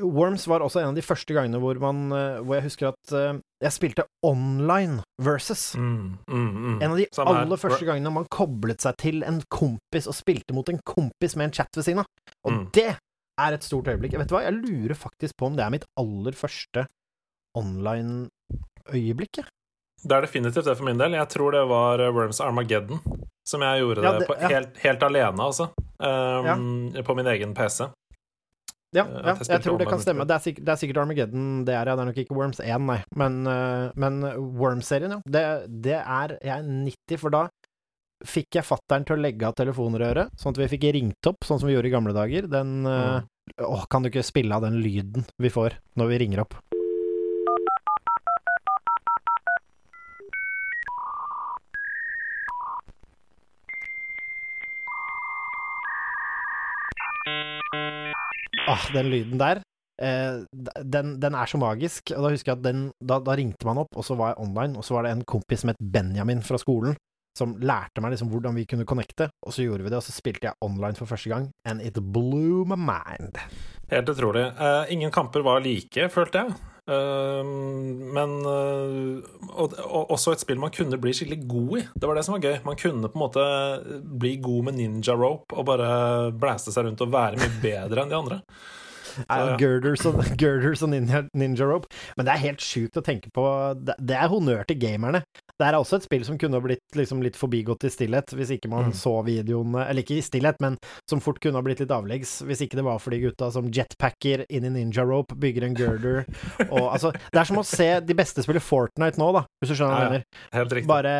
Worms 0.00 0.48
var 0.48 0.60
også 0.64 0.80
en 0.80 0.88
av 0.92 0.96
de 0.96 1.02
første 1.04 1.34
gangene 1.34 1.60
hvor 1.60 1.78
man 1.80 2.08
Hvor 2.44 2.54
jeg 2.54 2.64
husker 2.70 2.88
at 2.94 3.12
eh, 3.12 3.38
jeg 3.62 3.72
spilte 3.72 4.04
online 4.26 5.02
versus. 5.22 5.74
Mm, 5.78 6.18
mm, 6.28 6.48
mm. 6.50 6.82
En 6.82 6.90
av 6.90 6.96
de 6.98 7.06
Samme 7.14 7.34
her. 7.36 7.44
aller 7.46 7.56
første 7.62 7.86
gangene 7.86 8.12
man 8.12 8.26
koblet 8.30 8.80
seg 8.82 8.96
til 8.98 9.22
en 9.22 9.40
kompis 9.48 10.08
og 10.10 10.14
spilte 10.18 10.52
mot 10.56 10.68
en 10.68 10.80
kompis 10.84 11.36
med 11.38 11.48
en 11.50 11.52
chat 11.60 11.68
ved 11.78 11.84
siden 11.86 12.02
av. 12.02 12.06
Og 12.44 12.52
Mm. 12.52 12.64
det 12.74 12.88
er 13.38 13.52
et 13.54 13.62
stort 13.64 13.86
øyeblikk. 13.88 14.18
Vet 14.18 14.28
du 14.28 14.34
hva, 14.34 14.42
jeg 14.42 14.58
lurer 14.58 14.94
faktisk 14.98 15.36
på 15.38 15.46
om 15.46 15.56
det 15.56 15.64
er 15.64 15.70
mitt 15.70 15.84
aller 15.96 16.32
første 16.32 16.86
online-øyeblikk. 17.56 19.36
jeg. 19.36 19.46
Det 20.02 20.16
er 20.16 20.20
definitivt 20.26 20.64
det 20.66 20.76
for 20.76 20.84
min 20.88 20.98
del. 20.98 21.12
Jeg 21.14 21.28
tror 21.30 21.52
det 21.54 21.62
var 21.70 22.00
eh, 22.02 22.10
Worms 22.12 22.40
Armageddon 22.40 22.98
som 23.46 23.60
jeg 23.62 23.82
gjorde 23.82 24.02
Ja, 24.02 24.12
det, 24.12 24.18
det- 24.20 24.28
på 24.28 24.36
ja. 24.40 24.48
helt, 24.48 24.76
helt 24.78 25.02
alene, 25.02 25.38
altså. 25.42 25.70
Um, 26.02 26.92
På 27.04 27.14
min 27.14 27.26
egen 27.26 27.54
PC. 27.54 27.86
Ja, 28.92 29.06
Eh, 29.08 29.24
ja 29.24 29.34
jeg 29.40 29.48
jeg 29.48 29.64
tror 29.64 29.80
det 29.80 29.88
kan 29.88 30.02
stemme. 30.02 30.26
Det 30.28 30.36
er, 30.36 30.44
sikkert, 30.44 30.66
det 30.66 30.72
er 30.72 30.80
sikkert 30.80 31.02
Armageddon 31.02 31.64
det 31.66 31.74
er, 31.74 31.88
ja. 31.88 31.96
Det 31.96 32.04
er 32.04 32.10
nok 32.10 32.22
ikke 32.22 32.36
Worms 32.36 32.60
1, 32.60 32.86
nei. 32.88 33.00
Men, 33.16 33.42
eh, 33.48 33.90
men 33.96 34.22
Worms-serien, 34.60 35.16
ja. 35.16 35.20
Det, 35.24 35.44
det 35.88 35.98
er 36.00 36.36
jeg 36.42 36.54
er 36.58 36.66
90, 36.68 37.20
for 37.20 37.34
da 37.34 37.46
fikk 38.22 38.54
jeg 38.54 38.66
fattern 38.68 39.04
til 39.06 39.16
å 39.16 39.22
legge 39.22 39.48
av 39.48 39.56
telefonrøret, 39.58 40.30
sånn 40.38 40.54
at 40.54 40.60
vi 40.60 40.70
fikk 40.76 40.92
ringt 40.94 41.26
opp, 41.26 41.42
sånn 41.42 41.58
som 41.58 41.66
vi 41.66 41.74
gjorde 41.74 41.90
i 41.90 41.94
gamle 41.94 42.14
dager. 42.14 42.46
Den 42.46 42.84
mm. 42.86 43.30
Åh, 43.66 43.86
kan 43.90 44.04
du 44.04 44.12
ikke 44.12 44.22
spille 44.22 44.54
av 44.54 44.62
den 44.62 44.78
lyden 44.78 45.26
vi 45.42 45.50
får 45.50 45.80
når 45.98 46.12
vi 46.12 46.20
ringer 46.22 46.44
opp? 46.44 46.54
Ah, 58.72 58.88
den 58.94 59.10
lyden 59.12 59.40
der. 59.40 59.62
Eh, 60.02 60.42
den, 60.82 61.14
den 61.20 61.36
er 61.36 61.50
så 61.50 61.60
magisk. 61.60 62.14
Og 62.16 62.24
da 62.24 62.32
husker 62.32 62.52
jeg 62.52 62.58
at 62.60 62.66
den, 62.66 62.84
da, 62.98 63.20
da 63.22 63.36
ringte 63.38 63.68
man 63.68 63.82
opp, 63.84 63.92
og 63.96 64.06
så 64.06 64.16
var 64.18 64.32
jeg 64.32 64.42
online, 64.46 64.78
og 64.78 64.86
så 64.86 64.96
var 64.96 65.06
det 65.06 65.14
en 65.16 65.24
kompis 65.28 65.62
som 65.62 65.72
het 65.72 65.82
Benjamin 65.94 66.42
fra 66.46 66.60
skolen, 66.60 66.96
som 67.38 67.54
lærte 67.60 68.02
meg 68.04 68.14
liksom 68.14 68.32
hvordan 68.32 68.56
vi 68.58 68.66
kunne 68.68 68.88
connecte, 68.88 69.30
og 69.46 69.54
så 69.54 69.64
gjorde 69.64 69.86
vi 69.86 69.92
det, 69.92 70.00
og 70.00 70.04
så 70.04 70.14
spilte 70.14 70.50
jeg 70.50 70.58
online 70.64 70.98
for 70.98 71.08
første 71.08 71.32
gang, 71.32 71.48
and 71.68 71.84
it 71.84 72.00
blew 72.12 72.66
my 72.68 72.76
mind. 72.76 73.40
Helt 73.92 74.08
utrolig. 74.08 74.48
Eh, 74.52 74.92
ingen 74.96 75.12
kamper 75.14 75.44
var 75.44 75.64
like, 75.64 76.08
følte 76.12 76.44
jeg. 76.44 76.71
Eh, 76.90 77.44
men 78.16 78.32
eh, 78.42 79.22
og, 79.52 79.76
og 79.86 80.10
også 80.16 80.34
et 80.34 80.42
spill 80.42 80.58
man 80.62 80.74
kunne 80.74 80.98
bli 81.00 81.14
skikkelig 81.14 81.46
god 81.50 81.72
i. 81.78 81.86
Det 81.94 82.10
var 82.10 82.18
det 82.18 82.26
som 82.26 82.36
var 82.36 82.44
gøy. 82.46 82.56
Man 82.66 82.78
kunne 82.80 83.10
på 83.10 83.18
en 83.18 83.24
måte 83.24 83.48
bli 84.22 84.36
god 84.42 84.68
med 84.68 84.78
ninja 84.80 85.16
rope 85.18 85.54
og 85.54 85.68
bare 85.70 85.90
blæste 86.34 86.74
seg 86.74 86.88
rundt 86.88 87.04
og 87.04 87.12
være 87.14 87.40
mye 87.40 87.58
bedre 87.62 88.04
enn 88.04 88.14
de 88.14 88.22
andre. 88.22 88.40
Så, 89.12 89.24
ja. 89.28 89.56
Girders 89.60 90.06
og, 90.08 90.22
girders 90.40 90.82
og 90.84 90.88
ninja, 90.88 91.26
ninja 91.36 91.66
rope. 91.68 91.90
Men 92.16 92.24
det 92.24 92.32
er 92.32 92.44
helt 92.46 92.62
sjukt 92.64 92.96
å 92.96 93.02
tenke 93.04 93.28
på. 93.34 93.44
Det, 93.76 93.98
det 94.00 94.16
er 94.16 94.30
honnør 94.32 94.64
til 94.68 94.78
gamerne. 94.80 95.20
Det 95.62 95.68
er 95.68 95.76
også 95.78 96.00
et 96.00 96.06
spill 96.08 96.24
som 96.26 96.36
kunne 96.42 96.58
blitt 96.64 96.96
liksom 96.98 97.20
litt 97.22 97.36
forbigått 97.38 97.86
i 97.86 97.90
stillhet, 97.94 98.32
hvis 98.34 98.50
ikke 98.56 98.68
man 98.72 98.88
Mm. 98.90 98.94
så 98.98 99.12
videoene 99.22 99.84
Eller 99.86 100.02
ikke 100.02 100.16
i 100.18 100.24
stillhet, 100.26 100.56
men 100.64 100.74
som 101.08 101.20
fort 101.22 101.38
kunne 101.40 101.60
ha 101.60 101.62
blitt 101.62 101.78
litt 101.84 101.92
avleggs, 101.94 102.40
hvis 102.42 102.64
ikke 102.66 102.80
det 102.80 102.84
var 102.86 102.98
for 102.98 103.14
de 103.14 103.20
gutta 103.22 103.50
som 103.54 103.68
jetpacker 103.70 104.42
inn 104.50 104.66
i 104.66 104.72
ninja 104.74 105.04
rope, 105.06 105.36
bygger 105.38 105.68
en 105.68 105.76
girder 105.78 106.24
og 106.74 106.88
altså 106.96 107.12
Det 107.14 107.38
er 107.38 107.46
som 107.46 107.60
å 107.62 107.64
se 107.68 107.86
de 108.02 108.16
beste 108.18 108.42
spille 108.42 108.58
Fortnite 108.64 109.20
nå, 109.22 109.28
da, 109.36 109.44
hvis 109.62 109.70
du 109.70 109.76
skjønner 109.78 109.94
hva 109.94 110.02
jeg 110.02 110.12
mener. 110.16 110.82
Bare, 110.90 111.14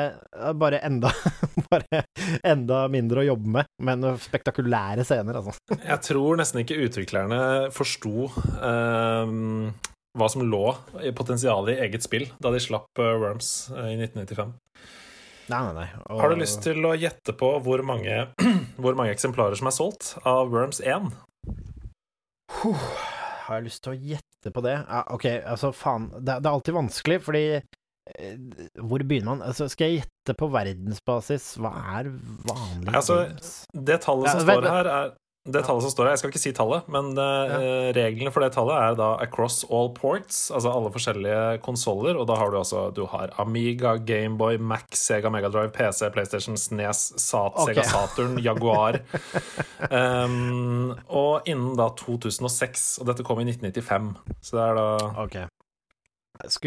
bare 0.59 0.83
enda 0.91 1.13
Bare 1.71 2.03
enda 2.45 2.83
mindre 2.93 3.23
å 3.23 3.27
jobbe 3.31 3.55
med, 3.61 3.71
men 3.87 4.05
spektakulære 4.27 5.07
scener, 5.07 5.39
altså. 5.39 5.55
Jeg 5.79 6.01
tror 6.09 6.41
nesten 6.41 6.65
ikke 6.65 6.81
utviklerne 6.89 7.41
forsto 7.73 8.27
eh, 8.59 9.37
hva 10.19 10.29
som 10.29 10.43
lå 10.45 10.65
i 11.03 11.13
potensialet 11.17 11.77
i 11.77 11.87
eget 11.87 12.05
spill 12.05 12.27
da 12.43 12.51
de 12.53 12.61
slapp 12.61 13.01
eh, 13.01 13.15
Worms 13.23 13.71
eh, 13.73 13.93
i 13.95 13.97
1995. 14.01 14.53
Nei, 15.53 15.59
nei, 15.67 15.73
nei. 15.81 15.87
Og- 16.07 16.21
Har 16.23 16.31
du 16.33 16.37
lyst 16.41 16.61
til 16.65 16.85
å 16.87 16.93
gjette 16.97 17.35
på 17.37 17.49
hvor 17.65 17.83
mange, 17.85 18.27
hvor 18.83 18.95
mange 18.99 19.13
eksemplarer 19.17 19.57
som 19.59 19.69
er 19.73 19.77
solgt 19.77 20.13
av 20.29 20.53
Worms 20.53 20.81
1? 20.85 21.11
Huh, 22.63 22.85
Har 23.47 23.59
jeg 23.59 23.67
lyst 23.71 23.83
til 23.85 23.95
å 23.95 24.01
gjette 24.13 24.53
på 24.55 24.63
det? 24.65 24.77
Ja, 24.85 25.03
ok, 25.15 25.27
altså 25.51 25.73
faen. 25.75 26.11
Det, 26.21 26.39
det 26.43 26.49
er 26.49 26.53
alltid 26.55 26.77
vanskelig, 26.77 27.19
fordi 27.25 27.43
eh, 27.57 28.37
Hvor 28.79 29.03
begynner 29.09 29.33
man? 29.33 29.43
Altså, 29.49 29.67
skal 29.73 29.91
jeg 29.91 30.03
gjette 30.05 30.37
på 30.39 30.49
verdensbasis? 30.53 31.49
Hva 31.63 31.73
er 31.99 32.13
vanlig 32.47 32.95
Altså. 32.95 33.19
Det 33.73 33.99
tallet 34.05 34.31
som 34.31 34.45
Ja, 34.45 34.49
vent, 34.53 34.63
står 34.63 34.69
her, 34.77 34.93
er 34.93 35.13
det 35.43 35.65
tallet 35.67 35.83
som 35.83 35.91
står 35.91 36.07
her, 36.07 36.13
Jeg 36.15 36.21
skal 36.21 36.31
ikke 36.31 36.41
si 36.41 36.51
tallet, 36.55 36.85
men 36.93 37.09
eh, 37.19 37.89
reglene 37.97 38.31
for 38.31 38.45
det 38.45 38.53
tallet 38.55 38.77
er 38.79 38.99
da 39.01 39.09
across 39.25 39.65
all 39.75 39.89
ports, 39.97 40.53
altså 40.55 40.71
alle 40.71 40.93
forskjellige 40.95 41.59
konsoller. 41.65 42.15
Og 42.15 42.29
da 42.31 42.37
har 42.39 42.53
du 42.53 42.61
altså 42.61 42.85
du 42.95 43.03
har 43.11 43.33
Amiga, 43.43 43.97
Gameboy, 43.99 44.61
Mac, 44.63 44.87
Sega 44.95 45.33
Megadrive, 45.35 45.73
PC, 45.75 46.13
PlayStation, 46.15 46.55
SNES, 46.55 47.01
Sat, 47.19 47.59
okay. 47.59 47.75
Sega 47.75 47.87
Saturn, 47.91 48.39
Jaguar. 48.39 49.01
um, 49.91 50.95
og 51.11 51.51
innen 51.51 51.75
da 51.81 51.91
2006, 51.99 52.87
og 53.03 53.11
dette 53.11 53.27
kom 53.27 53.43
i 53.43 53.49
1995. 53.51 54.15
Så 54.39 54.61
det 54.61 54.65
er 54.69 54.79
da 54.79 54.87
okay. 55.27 55.51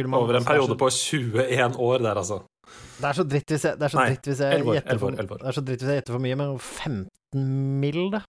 Man 0.03 0.19
over 0.19 0.35
en 0.35 0.43
altså, 0.43 0.43
er 0.43 0.51
periode 0.51 0.75
så- 0.75 0.81
på 0.83 0.91
21 0.91 1.79
år 1.79 2.03
der, 2.03 2.15
altså. 2.25 2.43
Det 2.99 3.07
er 3.07 3.13
så 3.13 3.23
dritt 3.23 3.51
hvis 3.51 3.63
jeg, 3.65 3.79
det 3.79 3.85
er 3.87 3.91
så 3.93 4.03
dritt 4.03 4.27
hvis 4.29 4.39
jeg 4.43 4.63
gjetter 4.67 4.99
for, 4.99 5.15
11 5.15 5.31
år. 5.35 5.43
Det 5.47 5.55
så 5.55 5.63
dritt 5.63 5.81
hvis 5.83 5.91
jeg 5.91 6.01
gjetter 6.01 6.15
for 6.15 6.23
mye, 6.23 6.37
men 6.43 6.57
15 6.59 7.79
mill., 7.79 8.09
det. 8.11 8.25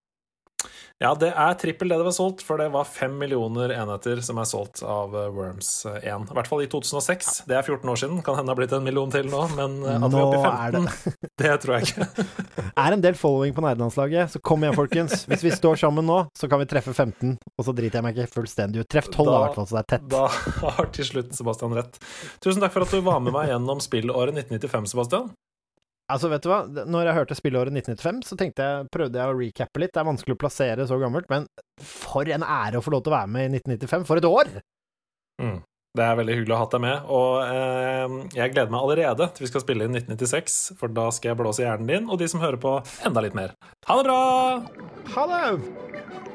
Ja, 0.97 1.11
det 1.13 1.29
er 1.37 1.57
trippel 1.61 1.91
det 1.93 1.99
det 2.01 2.07
var 2.07 2.15
solgt, 2.17 2.41
for 2.41 2.57
det 2.57 2.71
var 2.73 2.87
fem 2.89 3.13
millioner 3.21 3.69
enheter 3.75 4.23
som 4.25 4.39
er 4.41 4.47
solgt 4.49 4.81
av 4.81 5.13
eh, 5.13 5.27
Worms 5.35 5.69
1. 5.91 6.01
I 6.07 6.37
hvert 6.39 6.49
fall 6.49 6.63
i 6.65 6.69
2006. 6.73 7.43
Det 7.51 7.59
er 7.59 7.67
14 7.67 7.91
år 7.93 8.01
siden. 8.01 8.23
Kan 8.25 8.39
hende 8.39 8.49
det 8.49 8.55
har 8.55 8.61
blitt 8.63 8.73
en 8.79 8.87
million 8.87 9.13
til 9.13 9.29
nå, 9.29 9.43
men 9.59 9.75
at 9.85 10.07
at 10.07 10.15
vi 10.15 10.23
er 10.23 10.25
oppe 10.25 10.39
i 10.39 10.47
er 10.49 10.79
15, 10.81 11.13
det 11.43 11.53
tror 11.67 11.77
jeg 11.77 11.91
ikke. 11.91 12.09
Er 12.87 12.93
en 12.97 13.05
del 13.05 13.17
following 13.17 13.53
på 13.57 13.63
nerdelandslaget, 13.65 14.33
så 14.35 14.41
kom 14.45 14.65
igjen, 14.65 14.77
folkens. 14.77 15.23
Hvis 15.29 15.45
vi 15.45 15.53
står 15.55 15.79
sammen 15.81 16.05
nå, 16.09 16.19
så 16.37 16.49
kan 16.49 16.61
vi 16.61 16.67
treffe 16.73 16.93
15, 16.97 17.37
og 17.57 17.65
så 17.69 17.73
driter 17.77 18.01
jeg 18.01 18.05
meg 18.09 18.17
ikke 18.21 18.35
fullstendig 18.41 18.83
ut. 18.85 18.89
Treff 18.93 19.09
12 19.13 19.21
da, 19.21 19.25
Da- 19.29 19.37
i 19.37 19.45
hvert 19.47 19.61
fall, 19.61 19.69
så 19.71 19.77
det 19.79 19.85
er 19.85 19.91
tett. 19.95 20.09
Da 20.13 20.25
har 20.81 20.91
til 20.97 21.09
slutt 21.13 21.37
Sebastian 21.37 21.77
rett. 21.77 22.01
Tusen 22.45 22.65
takk 22.65 22.73
for 22.73 22.85
at 22.89 22.93
du 22.97 23.05
var 23.05 23.21
med 23.25 23.37
meg 23.37 23.53
gjennom 23.53 23.81
spillåret 23.85 24.33
1995, 24.41 24.93
Sebastian. 24.97 25.33
Altså, 26.13 26.31
vet 26.31 26.45
du 26.45 26.51
hva? 26.53 26.61
Når 26.87 27.09
jeg 27.09 27.19
hørte 27.19 27.37
spillåret 27.39 27.75
1995, 27.75 28.21
så 28.29 28.39
tenkte 28.39 28.67
jeg, 28.67 28.91
prøvde 28.95 29.19
jeg 29.19 29.33
å 29.33 29.39
recappe 29.39 29.83
litt. 29.83 29.93
Det 29.95 30.03
er 30.03 30.11
vanskelig 30.11 30.37
å 30.37 30.43
plassere 30.43 30.87
så 30.87 30.99
gammelt, 31.03 31.27
men 31.33 31.49
for 31.83 32.31
en 32.31 32.47
ære 32.47 32.79
å 32.79 32.85
få 32.85 32.95
lov 32.95 33.03
til 33.03 33.15
å 33.15 33.17
være 33.17 33.33
med 33.35 33.49
i 33.49 33.59
1995. 33.59 34.07
For 34.07 34.23
et 34.23 34.29
år! 34.31 34.53
Mm. 35.43 35.59
Det 35.97 36.05
er 36.05 36.19
veldig 36.19 36.35
hyggelig 36.37 36.55
å 36.55 36.61
ha 36.61 36.69
deg 36.71 36.85
med. 36.85 37.11
Og 37.17 37.33
eh, 37.43 38.17
jeg 38.37 38.53
gleder 38.53 38.73
meg 38.75 38.85
allerede 38.85 39.31
til 39.35 39.47
vi 39.47 39.51
skal 39.51 39.65
spille 39.65 39.89
inn 39.89 39.97
1996, 39.97 40.61
for 40.79 40.93
da 40.93 41.09
skal 41.15 41.33
jeg 41.33 41.41
blåse 41.41 41.65
hjernen 41.65 41.91
din 41.91 42.11
og 42.13 42.21
de 42.21 42.31
som 42.31 42.45
hører 42.45 42.61
på, 42.63 42.79
enda 43.09 43.25
litt 43.25 43.37
mer. 43.39 43.57
Ha 43.89 43.99
det 43.99 44.07
bra! 44.07 44.23
Ha 45.17 45.29
det! 45.33 46.26